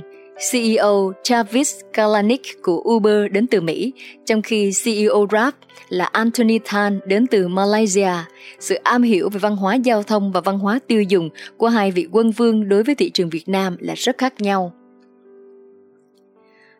[0.51, 3.93] CEO Travis Kalanick của Uber đến từ Mỹ,
[4.25, 5.53] trong khi CEO Grab
[5.89, 8.13] là Anthony Tan đến từ Malaysia.
[8.59, 11.91] Sự am hiểu về văn hóa giao thông và văn hóa tiêu dùng của hai
[11.91, 14.73] vị quân vương đối với thị trường Việt Nam là rất khác nhau.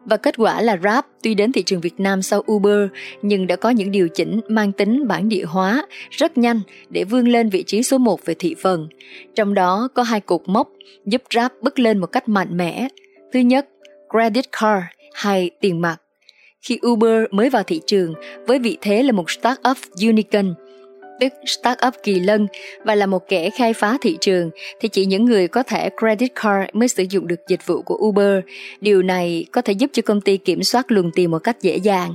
[0.05, 2.89] Và kết quả là Grab tuy đến thị trường Việt Nam sau Uber
[3.21, 7.27] nhưng đã có những điều chỉnh mang tính bản địa hóa rất nhanh để vươn
[7.27, 8.87] lên vị trí số 1 về thị phần.
[9.35, 10.69] Trong đó có hai cột mốc
[11.05, 12.87] giúp Grab bước lên một cách mạnh mẽ
[13.33, 13.67] Thứ nhất,
[14.09, 15.97] credit card hay tiền mặt.
[16.61, 18.13] khi Uber mới vào thị trường
[18.47, 20.53] với vị thế là một startup unicorn
[21.21, 22.47] tức startup kỳ lân
[22.83, 24.49] và là một kẻ khai phá thị trường
[24.79, 27.95] thì chỉ những người có thẻ credit card mới sử dụng được dịch vụ của
[27.95, 28.39] Uber.
[28.81, 31.77] Điều này có thể giúp cho công ty kiểm soát luồng tiền một cách dễ
[31.77, 32.13] dàng.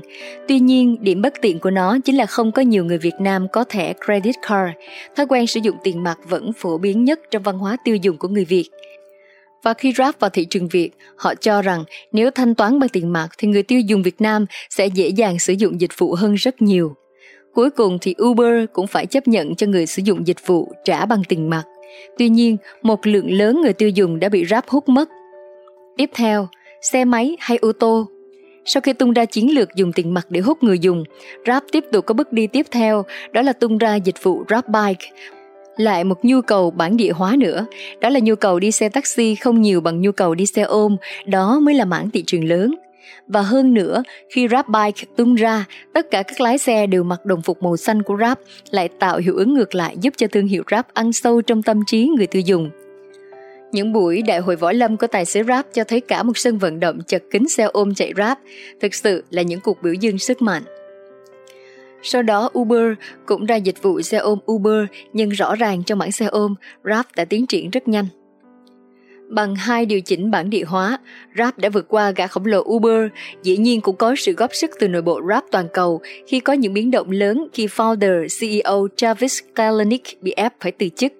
[0.49, 3.47] Tuy nhiên, điểm bất tiện của nó chính là không có nhiều người Việt Nam
[3.53, 4.71] có thẻ credit card.
[5.17, 8.17] Thói quen sử dụng tiền mặt vẫn phổ biến nhất trong văn hóa tiêu dùng
[8.17, 8.71] của người Việt.
[9.63, 13.13] Và khi Grab vào thị trường Việt, họ cho rằng nếu thanh toán bằng tiền
[13.13, 16.35] mặt thì người tiêu dùng Việt Nam sẽ dễ dàng sử dụng dịch vụ hơn
[16.35, 16.95] rất nhiều.
[17.55, 21.07] Cuối cùng thì Uber cũng phải chấp nhận cho người sử dụng dịch vụ trả
[21.07, 21.65] bằng tiền mặt.
[22.19, 25.09] Tuy nhiên, một lượng lớn người tiêu dùng đã bị Grab hút mất.
[25.97, 26.49] Tiếp theo,
[26.83, 28.07] xe máy hay ô tô
[28.67, 31.05] sau khi tung ra chiến lược dùng tiền mặt để hút người dùng,
[31.45, 34.65] Grab tiếp tục có bước đi tiếp theo, đó là tung ra dịch vụ Grab
[34.69, 35.07] Bike,
[35.77, 37.67] lại một nhu cầu bản địa hóa nữa,
[38.01, 40.97] đó là nhu cầu đi xe taxi không nhiều bằng nhu cầu đi xe ôm,
[41.27, 42.75] đó mới là mảng thị trường lớn.
[43.29, 47.25] Và hơn nữa, khi Grab Bike tung ra, tất cả các lái xe đều mặc
[47.25, 48.39] đồng phục màu xanh của Grab
[48.71, 51.81] lại tạo hiệu ứng ngược lại giúp cho thương hiệu Grab ăn sâu trong tâm
[51.87, 52.71] trí người tiêu dùng.
[53.73, 56.59] Những buổi đại hội võ lâm của tài xế Grab cho thấy cả một sân
[56.59, 58.39] vận động chật kín xe ôm chạy Grab,
[58.81, 60.63] thực sự là những cuộc biểu dương sức mạnh.
[62.09, 62.93] Sau đó Uber
[63.27, 67.07] cũng ra dịch vụ xe ôm Uber nhưng rõ ràng trong mảng xe ôm, Grab
[67.17, 68.07] đã tiến triển rất nhanh.
[69.29, 70.99] Bằng hai điều chỉnh bản địa hóa,
[71.35, 73.11] Grab đã vượt qua gã khổng lồ Uber,
[73.43, 76.53] dĩ nhiên cũng có sự góp sức từ nội bộ Grab toàn cầu khi có
[76.53, 81.13] những biến động lớn khi founder CEO Travis Kalanick bị ép phải từ chức.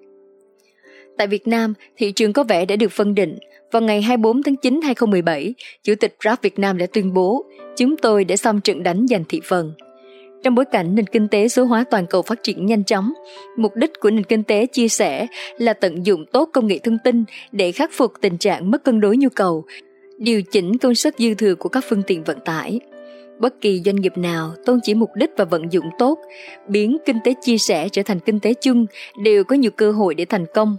[1.19, 3.39] Tại Việt Nam, thị trường có vẻ đã được phân định.
[3.73, 7.45] Vào ngày 24 tháng 9 2017, Chủ tịch Grab Việt Nam đã tuyên bố,
[7.77, 9.73] chúng tôi đã xong trận đánh giành thị phần.
[10.47, 13.13] Trong bối cảnh nền kinh tế số hóa toàn cầu phát triển nhanh chóng,
[13.57, 15.27] mục đích của nền kinh tế chia sẻ
[15.59, 19.01] là tận dụng tốt công nghệ thông tin để khắc phục tình trạng mất cân
[19.01, 19.65] đối nhu cầu,
[20.19, 22.81] điều chỉnh công suất dư thừa của các phương tiện vận tải.
[23.39, 26.19] Bất kỳ doanh nghiệp nào tôn chỉ mục đích và vận dụng tốt,
[26.69, 28.87] biến kinh tế chia sẻ trở thành kinh tế chung
[29.25, 30.77] đều có nhiều cơ hội để thành công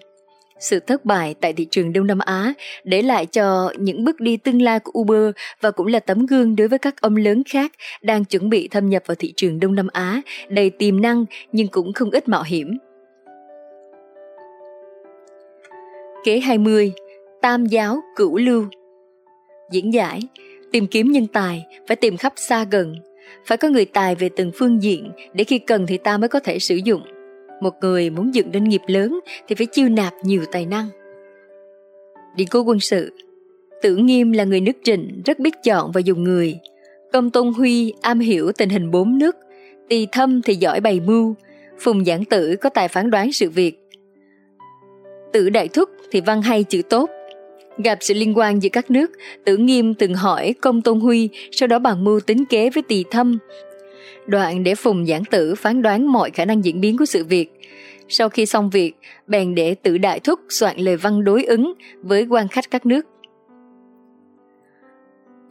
[0.60, 2.54] sự thất bại tại thị trường Đông Nam Á,
[2.84, 6.56] để lại cho những bước đi tương lai của Uber và cũng là tấm gương
[6.56, 7.72] đối với các ông lớn khác
[8.02, 11.68] đang chuẩn bị thâm nhập vào thị trường Đông Nam Á, đầy tiềm năng nhưng
[11.68, 12.78] cũng không ít mạo hiểm.
[16.24, 16.92] Kế 20
[17.42, 18.66] Tam giáo cửu lưu.
[19.72, 20.22] Diễn giải,
[20.72, 22.96] Tìm kiếm nhân tài, phải tìm khắp xa gần.
[23.46, 26.40] Phải có người tài về từng phương diện để khi cần thì ta mới có
[26.40, 27.02] thể sử dụng
[27.62, 30.88] một người muốn dựng nên nghiệp lớn thì phải chiêu nạp nhiều tài năng.
[32.36, 33.12] Điện cố quân sự
[33.82, 36.60] Tử Nghiêm là người nước trịnh rất biết chọn và dùng người.
[37.14, 39.36] Công Tôn Huy am hiểu tình hình bốn nước,
[39.90, 41.36] Tỳ Thâm thì giỏi bày mưu,
[41.80, 43.80] Phùng Giảng Tử có tài phán đoán sự việc.
[45.34, 47.10] Tử Đại Thúc thì văn hay chữ tốt.
[47.84, 49.12] Gặp sự liên quan giữa các nước,
[49.46, 53.04] Tử Nghiêm từng hỏi Công Tôn Huy, sau đó bàn mưu tính kế với Tỳ
[53.12, 53.38] Thâm
[54.28, 57.50] đoạn để Phùng giảng tử phán đoán mọi khả năng diễn biến của sự việc.
[58.10, 58.94] Sau khi xong việc,
[59.28, 63.06] bèn để tự đại thúc soạn lời văn đối ứng với quan khách các nước.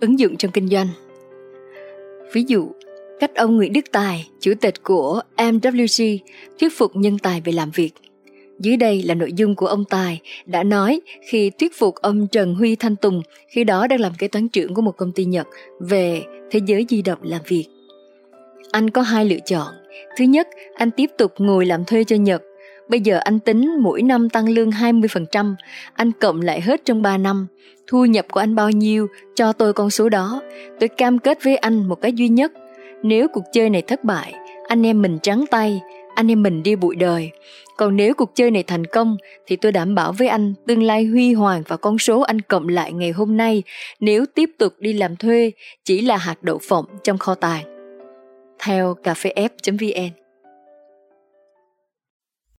[0.00, 0.86] Ứng dụng trong kinh doanh
[2.32, 2.68] Ví dụ,
[3.20, 6.18] cách ông Nguyễn Đức Tài, chủ tịch của MWC,
[6.60, 7.90] thuyết phục nhân tài về làm việc.
[8.58, 12.54] Dưới đây là nội dung của ông Tài đã nói khi thuyết phục ông Trần
[12.54, 15.46] Huy Thanh Tùng, khi đó đang làm kế toán trưởng của một công ty Nhật,
[15.80, 17.75] về thế giới di động làm việc.
[18.72, 19.74] Anh có hai lựa chọn.
[20.16, 22.42] Thứ nhất, anh tiếp tục ngồi làm thuê cho Nhật.
[22.88, 25.54] Bây giờ anh tính mỗi năm tăng lương 20%,
[25.94, 27.46] anh cộng lại hết trong 3 năm.
[27.86, 30.42] Thu nhập của anh bao nhiêu, cho tôi con số đó.
[30.80, 32.52] Tôi cam kết với anh một cái duy nhất.
[33.02, 34.34] Nếu cuộc chơi này thất bại,
[34.68, 35.80] anh em mình trắng tay,
[36.14, 37.30] anh em mình đi bụi đời.
[37.76, 39.16] Còn nếu cuộc chơi này thành công
[39.46, 42.68] thì tôi đảm bảo với anh tương lai huy hoàng và con số anh cộng
[42.68, 43.62] lại ngày hôm nay
[44.00, 45.52] nếu tiếp tục đi làm thuê
[45.84, 47.75] chỉ là hạt đậu phộng trong kho tàng
[48.58, 50.25] theo cafef.vn.